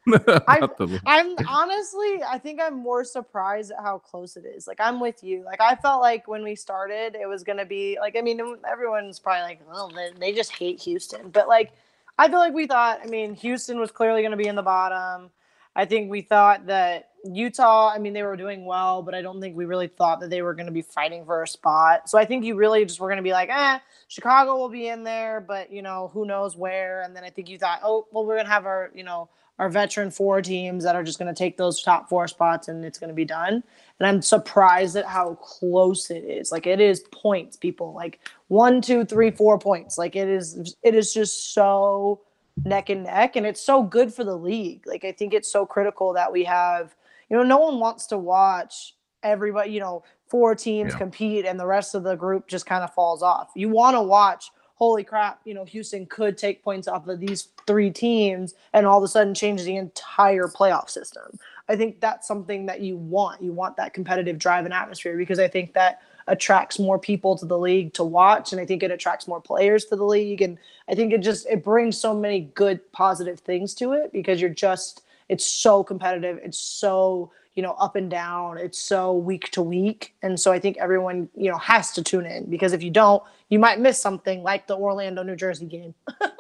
I, 0.49 0.69
I'm 1.07 1.37
honestly, 1.49 2.21
I 2.29 2.37
think 2.37 2.61
I'm 2.61 2.75
more 2.77 3.05
surprised 3.05 3.71
at 3.71 3.79
how 3.85 3.99
close 3.99 4.37
it 4.37 4.45
is. 4.45 4.67
Like 4.67 4.81
I'm 4.81 4.99
with 4.99 5.23
you. 5.23 5.45
Like 5.45 5.61
I 5.61 5.77
felt 5.77 6.01
like 6.01 6.27
when 6.27 6.43
we 6.43 6.57
started, 6.57 7.15
it 7.15 7.29
was 7.29 7.45
gonna 7.45 7.65
be 7.65 7.99
like. 8.01 8.17
I 8.17 8.21
mean, 8.21 8.41
everyone's 8.69 9.21
probably 9.21 9.43
like, 9.43 9.61
"Oh, 9.73 9.89
they, 9.95 10.11
they 10.19 10.33
just 10.33 10.51
hate 10.57 10.81
Houston," 10.81 11.31
but 11.31 11.47
like, 11.47 11.71
I 12.19 12.29
feel 12.29 12.41
like 12.41 12.53
we 12.53 12.67
thought. 12.67 12.99
I 13.01 13.07
mean, 13.07 13.37
Houston 13.37 13.79
was 13.79 13.93
clearly 13.93 14.25
gonna 14.25 14.37
be 14.37 14.49
in 14.49 14.57
the 14.57 14.63
bottom. 14.63 15.31
I 15.75 15.85
think 15.85 16.11
we 16.11 16.23
thought 16.23 16.67
that 16.67 17.11
Utah. 17.25 17.89
I 17.89 17.99
mean, 17.99 18.13
they 18.13 18.23
were 18.23 18.37
doing 18.37 18.65
well, 18.65 19.03
but 19.03 19.15
I 19.15 19.23
don't 19.23 19.41
think 19.41 19.57
we 19.57 19.65
really 19.65 19.87
thought 19.87 20.21
that 20.21 20.31
they 20.31 20.43
were 20.43 20.55
gonna 20.55 20.73
be 20.73 20.83
fighting 20.83 21.25
for 21.25 21.43
a 21.43 21.49
spot. 21.49 22.09
So 22.09 22.19
I 22.19 22.25
think 22.25 22.45
you 22.45 22.57
really 22.57 22.85
just 22.85 23.01
were 23.01 23.09
gonna 23.09 23.23
be 23.23 23.33
like, 23.33 23.49
eh, 23.49 23.79
Chicago 24.09 24.57
will 24.57 24.69
be 24.69 24.89
in 24.89 25.05
there, 25.05 25.41
but 25.41 25.73
you 25.73 25.83
know, 25.83 26.11
who 26.13 26.27
knows 26.27 26.57
where. 26.57 27.03
And 27.03 27.15
then 27.15 27.25
I 27.25 27.31
think 27.31 27.49
you 27.49 27.59
thought, 27.59 27.81
oh, 27.85 28.07
well, 28.11 28.27
we're 28.27 28.37
gonna 28.37 28.49
have 28.49 28.67
our, 28.67 28.91
you 28.95 29.05
know 29.05 29.29
our 29.59 29.69
veteran 29.69 30.11
four 30.11 30.43
teams 30.43 30.83
that 30.83 30.97
are 30.97 31.05
just 31.05 31.21
going 31.21 31.33
to 31.33 31.39
take 31.39 31.57
those 31.57 31.83
top 31.83 32.09
four 32.09 32.27
spots 32.27 32.67
and 32.69 32.85
it's 32.85 32.99
going 32.99 33.09
to 33.09 33.15
be 33.15 33.25
done. 33.25 33.63
And 34.01 34.07
I'm 34.07 34.23
surprised 34.23 34.97
at 34.97 35.05
how 35.05 35.35
close 35.35 36.11
it 36.11 36.25
is. 36.25 36.51
Like 36.51 36.67
it 36.67 36.81
is 36.81 37.05
points, 37.13 37.57
people. 37.57 37.93
Like 37.93 38.19
one, 38.49 38.81
two, 38.81 39.05
three, 39.05 39.31
four 39.31 39.59
points. 39.59 39.99
Like 39.99 40.17
it 40.17 40.29
is. 40.29 40.75
It 40.83 40.97
is 40.97 41.15
just 41.15 41.55
so 41.55 42.21
neck 42.65 42.91
and 42.91 43.05
neck, 43.05 43.37
and 43.37 43.47
it's 43.47 43.61
so 43.61 43.83
good 43.83 44.13
for 44.13 44.25
the 44.25 44.37
league. 44.37 44.87
Like 44.87 45.05
I 45.05 45.13
think 45.13 45.35
it's 45.35 45.51
so 45.51 45.67
critical 45.67 46.13
that 46.15 46.33
we 46.33 46.45
have. 46.45 46.95
You 47.29 47.37
know, 47.37 47.43
no 47.43 47.59
one 47.59 47.79
wants 47.81 48.07
to 48.09 48.19
watch 48.19 48.95
everybody. 49.23 49.71
You 49.73 49.81
know, 49.81 50.05
four 50.27 50.55
teams 50.55 50.93
Yeah. 50.93 50.99
compete 50.99 51.45
and 51.47 51.59
the 51.59 51.67
rest 51.67 51.95
of 51.95 52.03
the 52.03 52.15
group 52.17 52.47
just 52.49 52.67
kind 52.67 52.85
of 52.85 52.93
falls 52.95 53.23
off. 53.23 53.51
You 53.55 53.69
want 53.69 53.97
to 53.97 54.03
watch 54.03 54.51
holy 54.83 55.05
crap, 55.05 55.41
you 55.45 55.55
know, 55.55 55.65
Houston 55.65 56.05
could 56.07 56.37
take 56.37 56.61
points 56.65 56.89
off 56.89 57.07
of 57.07 57.21
these 57.21 57.51
three 57.69 57.89
teams 57.89 58.55
and 58.73 58.85
all 58.85 58.99
of 58.99 59.05
a 59.05 59.07
sudden 59.07 59.33
change 59.33 59.63
the 59.63 59.77
entire 59.77 60.49
playoff 60.49 60.91
system. 60.91 61.39
I 61.69 61.77
think 61.77 62.01
that's 62.01 62.27
something 62.27 62.67
that 62.67 62.81
you 62.81 62.97
want. 62.97 63.41
You 63.41 63.53
want 63.53 63.77
that 63.77 63.95
competitive 63.95 64.39
drive 64.39 64.65
and 64.65 64.75
atmosphere 64.75 65.17
because 65.17 65.39
I 65.39 65.47
think 65.47 65.73
that 65.75 66.01
attracts 66.27 66.79
more 66.79 66.99
people 66.99 67.37
to 67.37 67.47
the 67.47 67.59
league 67.59 67.93
to 67.95 68.05
watch 68.05 68.53
and 68.53 68.61
I 68.61 68.67
think 68.67 68.83
it 68.83 68.91
attracts 68.91 69.27
more 69.27 69.41
players 69.41 69.85
to 69.87 69.97
the 69.97 70.05
league. 70.05 70.43
And 70.43 70.59
I 70.89 70.95
think 70.95 71.13
it 71.13 71.19
just 71.19 71.47
it 71.47 71.65
brings 71.65 71.99
so 71.99 72.15
many 72.15 72.41
good 72.55 72.81
positive 72.93 73.41
things 73.41 73.75
to 73.75 73.93
it 73.93 74.13
because 74.13 74.41
you're 74.41 74.51
just 74.51 75.03
it's 75.29 75.47
so 75.47 75.83
competitive. 75.83 76.39
It's 76.43 76.59
so 76.59 77.33
you 77.55 77.63
know 77.63 77.73
up 77.73 77.97
and 77.97 78.11
down. 78.11 78.59
It's 78.59 78.79
so 78.79 79.13
week 79.13 79.51
to 79.53 79.63
week. 79.63 80.15
And 80.23 80.39
so 80.39 80.53
i 80.53 80.59
think 80.59 80.77
everyone 80.79 81.29
you 81.37 81.51
know 81.51 81.59
has 81.59 81.93
to 81.93 82.03
tune 82.03 82.27
in 82.27 82.49
because 82.49 82.73
if 82.73 82.83
you 82.83 82.91
don't 82.91 83.23
you 83.49 83.59
might 83.59 83.81
miss 83.81 84.01
something 84.01 84.43
like 84.43 84.67
the 84.67 84.77
orlando 84.77 85.23
new 85.23 85.37
jersey 85.37 85.67
game. 85.67 85.95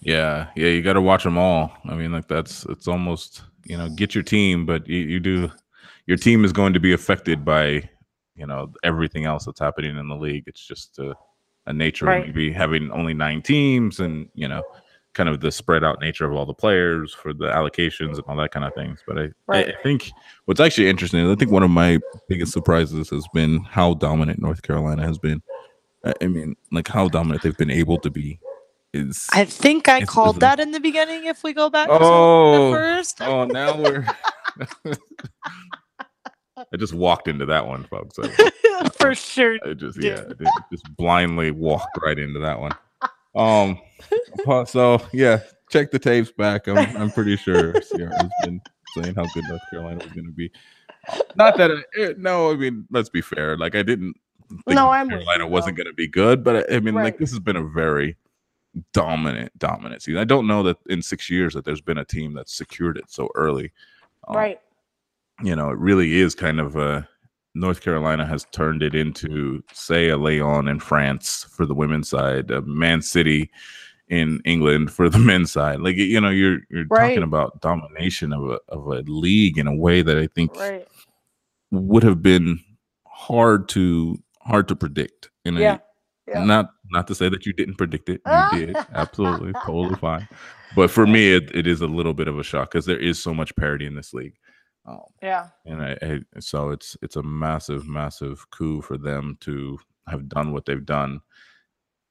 Yeah 0.00 0.48
yeah 0.56 0.68
you 0.70 0.82
got 0.82 0.94
to 0.94 1.00
watch 1.00 1.22
them 1.22 1.38
all. 1.38 1.70
I 1.88 1.94
mean 1.94 2.10
like 2.10 2.26
that's 2.26 2.64
it's 2.66 2.88
almost 2.88 3.42
you 3.64 3.76
know 3.76 3.88
get 3.90 4.12
your 4.12 4.24
team 4.24 4.66
but 4.66 4.88
you, 4.88 4.98
you 4.98 5.20
do 5.20 5.52
your 6.06 6.16
team 6.16 6.44
is 6.44 6.52
going 6.52 6.72
to 6.72 6.80
be 6.80 6.92
affected 6.92 7.44
by 7.44 7.88
you 8.38 8.46
know 8.46 8.72
everything 8.84 9.24
else 9.24 9.44
that's 9.44 9.60
happening 9.60 9.96
in 9.96 10.08
the 10.08 10.14
league 10.16 10.44
it's 10.46 10.64
just 10.66 10.98
a, 10.98 11.14
a 11.66 11.72
nature 11.72 12.06
Right. 12.06 12.20
of 12.20 12.26
maybe 12.34 12.52
having 12.52 12.90
only 12.92 13.14
nine 13.14 13.42
teams 13.42 14.00
and 14.00 14.28
you 14.34 14.48
know 14.48 14.62
kind 15.14 15.28
of 15.28 15.40
the 15.40 15.50
spread 15.50 15.82
out 15.82 16.00
nature 16.00 16.24
of 16.24 16.32
all 16.32 16.46
the 16.46 16.54
players 16.54 17.12
for 17.12 17.32
the 17.32 17.46
allocations 17.46 18.14
and 18.16 18.24
all 18.28 18.36
that 18.36 18.52
kind 18.52 18.64
of 18.64 18.72
things 18.74 19.00
but 19.06 19.18
I, 19.18 19.28
Right. 19.46 19.74
I 19.78 19.82
think 19.82 20.10
what's 20.44 20.60
actually 20.60 20.88
interesting 20.88 21.20
is 21.24 21.30
i 21.30 21.34
think 21.34 21.50
one 21.50 21.62
of 21.64 21.70
my 21.70 21.98
biggest 22.28 22.52
surprises 22.52 23.10
has 23.10 23.26
been 23.34 23.60
how 23.64 23.94
dominant 23.94 24.40
north 24.40 24.62
carolina 24.62 25.04
has 25.04 25.18
been 25.18 25.42
i, 26.04 26.14
I 26.22 26.26
mean 26.28 26.54
like 26.70 26.86
how 26.88 27.08
dominant 27.08 27.42
they've 27.42 27.56
been 27.56 27.70
able 27.70 27.98
to 27.98 28.10
be 28.10 28.38
is 28.94 29.26
i 29.32 29.44
think 29.44 29.88
i 29.88 30.02
called 30.02 30.36
it's- 30.36 30.56
that 30.56 30.60
in 30.62 30.70
the 30.70 30.80
beginning 30.80 31.24
if 31.26 31.42
we 31.42 31.52
go 31.52 31.68
back 31.68 31.88
Oh. 31.90 31.98
to 31.98 32.04
the 32.04 32.64
oh, 32.64 32.72
first 32.72 33.20
Oh, 33.22 33.44
now 33.44 33.76
we're 33.76 34.06
I 36.72 36.76
just 36.76 36.94
walked 36.94 37.28
into 37.28 37.46
that 37.46 37.66
one, 37.66 37.84
folks. 37.84 38.18
I, 38.18 38.50
For 38.92 39.14
sure. 39.14 39.58
I 39.64 39.74
just 39.74 40.00
yeah, 40.02 40.22
I 40.28 40.62
just 40.70 40.96
blindly 40.96 41.50
walked 41.50 41.98
right 42.02 42.18
into 42.18 42.38
that 42.40 42.60
one. 42.60 42.72
Um, 43.34 43.80
so 44.66 45.00
yeah, 45.12 45.40
check 45.70 45.90
the 45.90 45.98
tapes 45.98 46.30
back. 46.30 46.68
I'm 46.68 46.78
I'm 46.96 47.10
pretty 47.10 47.36
sure 47.36 47.80
Sierra's 47.82 48.30
been 48.44 48.60
saying 48.94 49.14
how 49.14 49.26
good 49.34 49.44
North 49.48 49.62
Carolina 49.70 50.04
was 50.04 50.12
going 50.12 50.26
to 50.26 50.32
be. 50.32 50.50
Not 51.36 51.56
that 51.56 51.70
I, 51.72 52.14
no, 52.18 52.52
I 52.52 52.56
mean 52.56 52.86
let's 52.90 53.08
be 53.08 53.20
fair. 53.20 53.56
Like 53.56 53.74
I 53.74 53.82
didn't 53.82 54.14
think 54.48 54.76
No, 54.76 54.90
I'm 54.90 55.08
North 55.08 55.24
Carolina 55.24 55.48
wasn't 55.48 55.76
going 55.76 55.86
to 55.86 55.94
be 55.94 56.08
good, 56.08 56.44
but 56.44 56.70
I, 56.70 56.76
I 56.76 56.80
mean 56.80 56.94
like 56.94 57.18
this 57.18 57.30
has 57.30 57.40
been 57.40 57.56
a 57.56 57.64
very 57.64 58.16
dominant 58.92 59.56
dominant 59.58 60.02
season. 60.02 60.20
I 60.20 60.24
don't 60.24 60.46
know 60.46 60.62
that 60.64 60.76
in 60.88 61.02
six 61.02 61.28
years 61.30 61.54
that 61.54 61.64
there's 61.64 61.80
been 61.80 61.98
a 61.98 62.04
team 62.04 62.34
that's 62.34 62.52
secured 62.52 62.96
it 62.96 63.04
so 63.08 63.28
early. 63.34 63.72
Um, 64.26 64.36
Right. 64.36 64.60
You 65.42 65.54
know, 65.54 65.70
it 65.70 65.78
really 65.78 66.16
is 66.18 66.34
kind 66.34 66.58
of 66.60 66.76
a 66.76 67.08
North 67.54 67.80
Carolina 67.80 68.26
has 68.26 68.44
turned 68.52 68.82
it 68.82 68.94
into, 68.94 69.62
say, 69.72 70.08
a 70.08 70.16
Lyon 70.16 70.68
in 70.68 70.80
France 70.80 71.44
for 71.50 71.64
the 71.66 71.74
women's 71.74 72.08
side, 72.08 72.50
a 72.50 72.62
Man 72.62 73.02
City 73.02 73.50
in 74.08 74.40
England 74.44 74.90
for 74.92 75.08
the 75.08 75.18
men's 75.30 75.52
side. 75.52 75.80
Like 75.80 75.96
you 75.96 76.20
know, 76.20 76.30
you're 76.30 76.58
you're 76.70 76.86
Right. 76.88 77.08
talking 77.10 77.22
about 77.22 77.60
domination 77.60 78.32
of 78.32 78.44
a 78.50 78.58
of 78.68 78.86
a 78.86 79.02
league 79.10 79.58
in 79.58 79.66
a 79.66 79.74
way 79.74 80.02
that 80.02 80.18
I 80.18 80.26
think 80.28 80.56
Right. 80.56 80.86
would 81.70 82.02
have 82.02 82.22
been 82.22 82.60
hard 83.06 83.68
to 83.70 84.18
hard 84.40 84.66
to 84.68 84.76
predict. 84.76 85.30
In 85.44 85.56
a, 85.56 85.60
Yeah. 85.60 85.78
Yeah. 86.26 86.44
not 86.44 86.70
not 86.90 87.06
to 87.08 87.14
say 87.14 87.28
that 87.28 87.46
you 87.46 87.52
didn't 87.52 87.76
predict 87.76 88.08
it, 88.08 88.20
you 88.26 88.66
did 88.66 88.76
absolutely, 88.94 89.52
totally 89.66 89.94
fine. 89.96 90.26
But 90.76 90.90
for 90.90 91.06
me, 91.06 91.32
it, 91.34 91.54
it 91.54 91.66
is 91.66 91.80
a 91.80 91.86
little 91.86 92.12
bit 92.14 92.28
of 92.28 92.38
a 92.38 92.42
shock 92.42 92.70
because 92.72 92.86
there 92.86 92.98
is 92.98 93.22
so 93.22 93.32
much 93.34 93.54
parity 93.56 93.86
in 93.86 93.94
this 93.94 94.12
league. 94.12 94.34
Um, 94.88 95.00
Yeah. 95.22 95.48
and 95.66 95.82
I, 95.82 95.98
I 96.02 96.20
so 96.40 96.70
it's 96.70 96.96
it's 97.02 97.16
a 97.16 97.22
massive 97.22 97.86
massive 97.86 98.48
coup 98.50 98.80
for 98.80 98.96
them 98.96 99.36
to 99.40 99.78
have 100.08 100.28
done 100.28 100.52
what 100.52 100.64
they've 100.66 100.86
done 100.86 101.20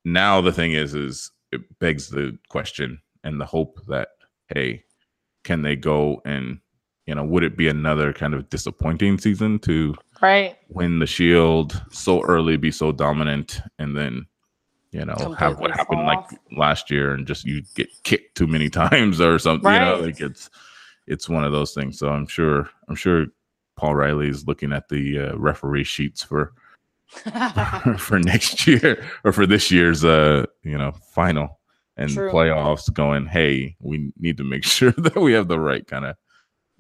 now 0.06 0.42
the 0.42 0.52
thing 0.52 0.74
is 0.74 0.94
is 0.94 1.32
it 1.52 1.62
begs 1.80 2.10
the 2.10 2.38
question 2.50 3.02
and 3.24 3.40
the 3.42 3.46
hope 3.46 3.80
that 3.88 4.10
hey 4.50 4.84
can 5.44 5.62
they 5.62 5.76
go 5.76 6.22
and 6.26 6.60
you 7.06 7.16
know 7.16 7.24
would 7.24 7.44
it 7.44 7.58
be 7.58 7.68
another 7.68 8.14
kind 8.14 8.34
of 8.34 8.50
disappointing 8.50 9.18
season 9.18 9.60
to 9.60 9.96
Right. 10.22 10.58
win 10.70 11.00
the 11.00 11.06
shield 11.08 11.82
so 11.92 12.22
early 12.24 12.58
be 12.58 12.72
so 12.72 12.92
dominant 12.92 13.60
and 13.80 13.96
then 13.96 14.26
you 14.92 15.06
know 15.06 15.34
have 15.38 15.60
what 15.60 15.72
happened 15.72 16.00
fall 16.00 16.06
like 16.06 16.40
last 16.52 16.90
year 16.92 17.14
and 17.14 17.28
just 17.28 17.46
you 17.46 17.62
get 17.76 17.88
kicked 18.04 18.36
too 18.38 18.48
many 18.48 18.70
times 18.84 19.20
or 19.22 19.40
something 19.40 19.72
you 19.72 19.80
know 19.80 20.00
like 20.02 20.20
it's 20.22 20.50
it's 21.08 21.30
one 21.30 21.44
of 21.44 21.52
those 21.52 21.74
things 21.74 21.98
so 22.00 22.10
i'm 22.10 22.28
sure 22.28 22.70
i'm 22.90 22.96
sure 22.96 23.26
paul 23.76 23.96
riley 23.96 24.28
is 24.30 24.46
looking 24.48 24.74
at 24.74 24.90
the 24.90 25.20
uh, 25.20 25.38
referee 25.38 25.84
sheets 25.84 26.24
for 26.24 26.54
for 27.98 28.20
next 28.20 28.68
year 28.68 29.04
or 29.24 29.32
for 29.32 29.46
this 29.46 29.72
year's 29.72 30.04
uh 30.04 30.46
you 30.64 30.78
know 30.78 30.92
final 31.14 31.60
and 31.96 32.10
True. 32.12 32.32
playoffs 32.32 32.92
going 32.94 33.26
hey 33.26 33.76
we 33.80 34.12
need 34.20 34.38
to 34.38 34.44
make 34.44 34.64
sure 34.78 34.92
that 34.92 35.16
we 35.16 35.34
have 35.34 35.48
the 35.48 35.60
right 35.60 35.88
kind 35.88 36.06
of 36.06 36.16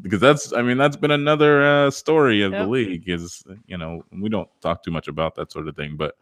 because 0.02 0.20
that's 0.20 0.54
i 0.54 0.62
mean 0.62 0.78
that's 0.78 0.98
been 0.98 1.12
another 1.12 1.64
uh 1.64 1.90
story 1.92 2.42
of 2.42 2.52
Yep. 2.52 2.62
the 2.62 2.68
league 2.68 3.10
is 3.10 3.44
you 3.66 3.78
know 3.78 4.04
we 4.12 4.30
don't 4.30 4.50
talk 4.62 4.84
too 4.84 4.92
much 4.92 5.08
about 5.08 5.36
that 5.36 5.52
sort 5.52 5.68
of 5.68 5.76
thing 5.76 5.96
but 5.98 6.16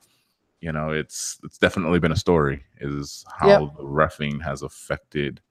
you 0.62 0.72
know 0.72 0.92
it's 0.92 1.40
it's 1.44 1.58
definitely 1.58 2.00
been 2.00 2.12
a 2.14 2.16
story 2.16 2.64
is 2.80 3.26
how 3.38 3.50
Yep. 3.50 3.78
the 3.78 3.84
refing 3.84 4.42
has 4.42 4.62
affected 4.62 5.42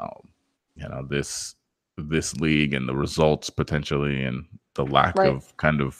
um 0.00 0.28
you 0.74 0.88
know 0.88 1.06
this 1.08 1.54
this 1.98 2.34
league 2.36 2.74
and 2.74 2.88
the 2.88 2.94
results 2.96 3.50
potentially 3.50 4.22
and 4.24 4.46
the 4.74 4.84
lack 4.86 5.16
Right. 5.16 5.28
of 5.28 5.56
kind 5.56 5.80
of 5.80 5.98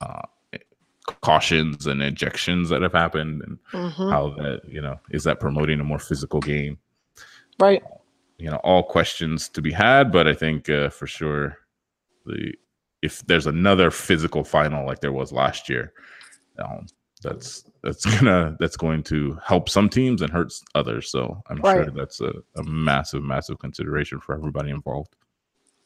uh 0.00 0.22
cautions 1.20 1.86
and 1.86 2.00
ejections 2.00 2.68
that 2.70 2.80
have 2.82 2.92
happened 2.92 3.42
and 3.42 3.58
Mhm. 3.72 4.10
how 4.10 4.30
that 4.42 4.62
you 4.66 4.80
know 4.80 4.98
is 5.10 5.24
that 5.24 5.38
promoting 5.40 5.78
a 5.80 5.84
more 5.84 5.98
physical 5.98 6.40
game 6.40 6.78
Right. 7.58 7.82
you 8.38 8.50
know 8.50 8.56
all 8.64 8.82
questions 8.82 9.48
to 9.50 9.60
be 9.62 9.70
had 9.70 10.10
but 10.10 10.26
i 10.26 10.32
think 10.34 10.68
uh, 10.70 10.88
for 10.88 11.06
sure 11.06 11.58
the 12.26 12.54
if 13.02 13.24
there's 13.26 13.46
another 13.46 13.90
physical 13.90 14.44
final 14.44 14.86
like 14.86 15.00
there 15.00 15.12
was 15.12 15.30
last 15.30 15.68
year 15.68 15.92
um, 16.58 16.86
that's 17.24 17.64
that's 17.82 18.04
gonna 18.18 18.56
that's 18.60 18.76
going 18.76 19.02
to 19.02 19.38
help 19.44 19.68
some 19.68 19.88
teams 19.88 20.22
and 20.22 20.32
hurts 20.32 20.62
others 20.74 21.10
so 21.10 21.42
i'm 21.48 21.60
sure 21.62 21.90
that's 21.90 22.20
a, 22.20 22.32
a 22.56 22.62
massive 22.64 23.22
massive 23.22 23.58
consideration 23.58 24.20
for 24.20 24.34
everybody 24.34 24.70
involved 24.70 25.16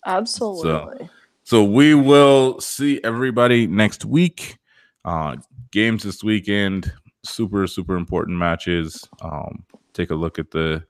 Absolutely. 0.07 1.09
so 1.45 1.65
we 1.65 1.95
will 1.95 2.61
see 2.61 3.01
everybody 3.05 3.67
next 3.67 4.05
week. 4.05 4.59
Uh, 5.05 5.37
games 5.71 6.03
this 6.03 6.23
weekend, 6.23 6.93
super 7.25 7.67
super 7.67 7.97
important 7.97 8.39
matches. 8.39 9.07
Um, 9.21 9.65
take 9.93 10.11
a 10.11 10.15
look 10.15 10.39
at 10.39 10.51
the 10.51 10.85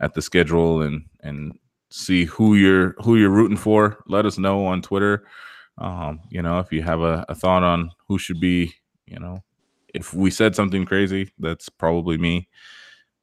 at 0.00 0.14
the 0.14 0.22
schedule 0.22 0.82
and 0.82 1.04
and 1.20 1.58
see 1.90 2.24
who 2.24 2.54
you're 2.54 2.94
who 3.02 3.16
you're 3.16 3.30
rooting 3.30 3.56
for. 3.56 3.98
Let 4.06 4.26
us 4.26 4.38
know 4.38 4.66
on 4.66 4.82
Twitter. 4.82 5.26
Um, 5.78 6.20
you 6.30 6.42
know, 6.42 6.58
if 6.58 6.72
you 6.72 6.82
have 6.82 7.00
a, 7.00 7.24
a 7.28 7.34
thought 7.34 7.62
on 7.62 7.90
who 8.06 8.18
should 8.18 8.40
be, 8.40 8.74
you 9.06 9.18
know, 9.18 9.42
if 9.94 10.14
we 10.14 10.30
said 10.30 10.54
something 10.54 10.84
crazy, 10.84 11.30
that's 11.38 11.68
probably 11.68 12.18
me. 12.18 12.48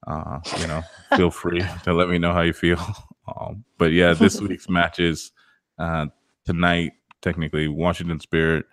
Uh, 0.05 0.39
you 0.59 0.67
know, 0.67 0.81
feel 1.15 1.31
free 1.41 1.61
to 1.83 1.93
let 1.93 2.09
me 2.09 2.17
know 2.17 2.33
how 2.33 2.41
you 2.41 2.53
feel. 2.53 2.79
Um, 3.41 3.65
but 3.77 3.91
yeah, 3.91 4.13
this 4.13 4.39
week's 4.41 4.69
matches 4.69 5.33
uh, 5.79 6.05
tonight, 6.45 6.93
technically, 7.21 7.67
Washington 7.67 8.21
Spirit 8.21 8.65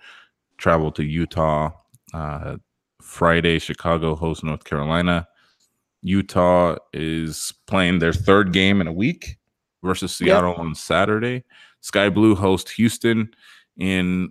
travel 0.59 0.93
to 0.93 1.03
Utah. 1.03 1.73
Uh, 2.13 2.59
Friday, 3.03 3.59
Chicago 3.59 4.15
hosts 4.15 4.45
North 4.45 4.63
Carolina. 4.63 5.27
Utah 6.03 6.77
is 6.93 7.53
playing 7.67 7.99
their 7.99 8.13
third 8.13 8.53
game 8.53 8.81
in 8.81 8.87
a 8.87 8.93
week 8.93 9.39
versus 9.83 10.21
Yep. 10.21 10.29
Seattle 10.29 10.55
on 10.55 10.77
Saturday. 10.77 11.43
Sky 11.81 12.09
Blue 12.09 12.37
host 12.37 12.69
Houston 12.71 13.35
in. 13.77 14.31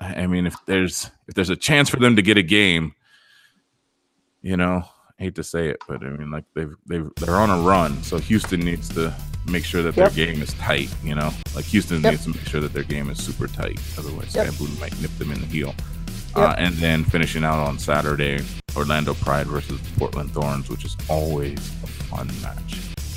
I 0.00 0.26
mean, 0.26 0.46
if 0.46 0.54
there's 0.66 1.10
if 1.28 1.34
there's 1.34 1.50
a 1.50 1.56
chance 1.56 1.88
for 1.88 1.96
them 1.98 2.16
to 2.16 2.22
get 2.22 2.36
a 2.36 2.42
game, 2.42 2.94
you 4.42 4.56
know, 4.56 4.82
I 5.18 5.22
hate 5.22 5.34
to 5.36 5.44
say 5.44 5.68
it, 5.68 5.78
but 5.88 6.02
I 6.04 6.10
mean, 6.10 6.30
like 6.30 6.44
they've 6.54 6.74
they've 6.86 7.08
they're 7.16 7.36
on 7.36 7.50
a 7.50 7.58
run, 7.60 8.02
so 8.02 8.18
Houston 8.18 8.60
needs 8.60 8.88
to 8.90 9.14
make 9.50 9.64
sure 9.64 9.82
that 9.82 9.96
Yep. 9.96 10.12
their 10.12 10.26
game 10.26 10.42
is 10.42 10.52
tight. 10.54 10.94
You 11.02 11.14
know, 11.14 11.30
like 11.54 11.64
Houston 11.66 12.02
Yep. 12.02 12.12
needs 12.12 12.24
to 12.24 12.30
make 12.30 12.46
sure 12.46 12.60
that 12.60 12.72
their 12.72 12.82
game 12.82 13.08
is 13.10 13.22
super 13.22 13.46
tight. 13.46 13.80
Otherwise, 13.98 14.34
Yep. 14.34 14.48
Sky 14.48 14.56
Blue 14.58 14.80
might 14.80 15.00
nip 15.00 15.16
them 15.18 15.32
in 15.32 15.40
the 15.40 15.46
heel. 15.46 15.74
Uh, 16.34 16.54
and 16.58 16.74
then 16.74 17.02
finishing 17.02 17.44
out 17.44 17.58
on 17.66 17.78
Saturday, 17.78 18.44
Orlando 18.76 19.14
Pride 19.14 19.46
versus 19.46 19.80
Portland 19.96 20.30
Thorns, 20.34 20.68
which 20.68 20.84
is 20.84 20.94
always 21.08 21.56
a 21.82 21.86
fun 21.86 22.26
match. 22.42 22.74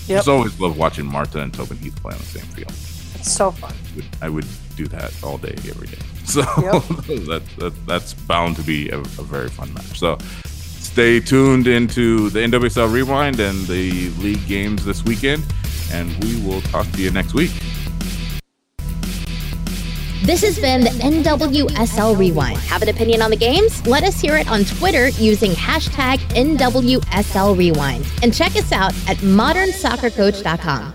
Yep. 0.07 0.19
Just 0.19 0.29
always 0.29 0.57
love 0.57 0.77
watching 0.77 1.05
Marta 1.05 1.41
and 1.41 1.53
Tobin 1.53 1.77
Heath 1.79 2.01
play 2.01 2.13
on 2.13 2.19
the 2.19 2.25
same 2.25 2.45
field. 2.45 2.71
It's 3.15 3.29
so 3.29 3.51
fun. 3.51 3.73
I 3.73 3.95
would, 3.97 4.05
I 4.21 4.29
would 4.29 4.45
do 4.77 4.87
that 4.87 5.11
all 5.21 5.37
day, 5.37 5.53
every 5.69 5.87
day. 5.87 5.97
So 6.35 6.41
Yep. 6.41 6.83
that, 7.27 7.43
that 7.57 7.73
that's 7.87 8.13
bound 8.13 8.55
to 8.57 8.61
be 8.61 8.89
a, 8.89 8.99
a 8.99 9.23
very 9.23 9.49
fun 9.49 9.73
match. 9.73 9.97
So 9.97 10.17
stay 10.45 11.19
tuned 11.19 11.65
into 11.65 12.29
the 12.29 12.39
NWSL 12.39 12.91
Rewind 12.91 13.39
and 13.39 13.65
the 13.65 14.09
league 14.19 14.45
games 14.47 14.85
this 14.85 15.03
weekend, 15.03 15.43
and 15.91 16.23
we 16.23 16.39
will 16.45 16.61
talk 16.61 16.89
to 16.91 17.01
you 17.01 17.09
next 17.09 17.33
week. 17.33 17.51
This 20.21 20.43
has 20.43 20.59
been 20.59 20.81
the 20.81 20.91
NWSL 20.91 22.15
Rewind. 22.15 22.59
Have 22.59 22.83
an 22.83 22.89
opinion 22.89 23.23
on 23.23 23.31
the 23.31 23.37
games? 23.37 23.85
Let 23.87 24.03
us 24.03 24.21
hear 24.21 24.37
it 24.37 24.47
on 24.47 24.65
Twitter 24.65 25.07
using 25.09 25.51
hashtag 25.53 26.17
NWSL 26.35 27.57
Rewind. 27.57 28.05
And 28.21 28.31
check 28.31 28.55
us 28.55 28.71
out 28.71 28.93
at 29.09 29.17
modernsoccercoach.com. 29.17 30.93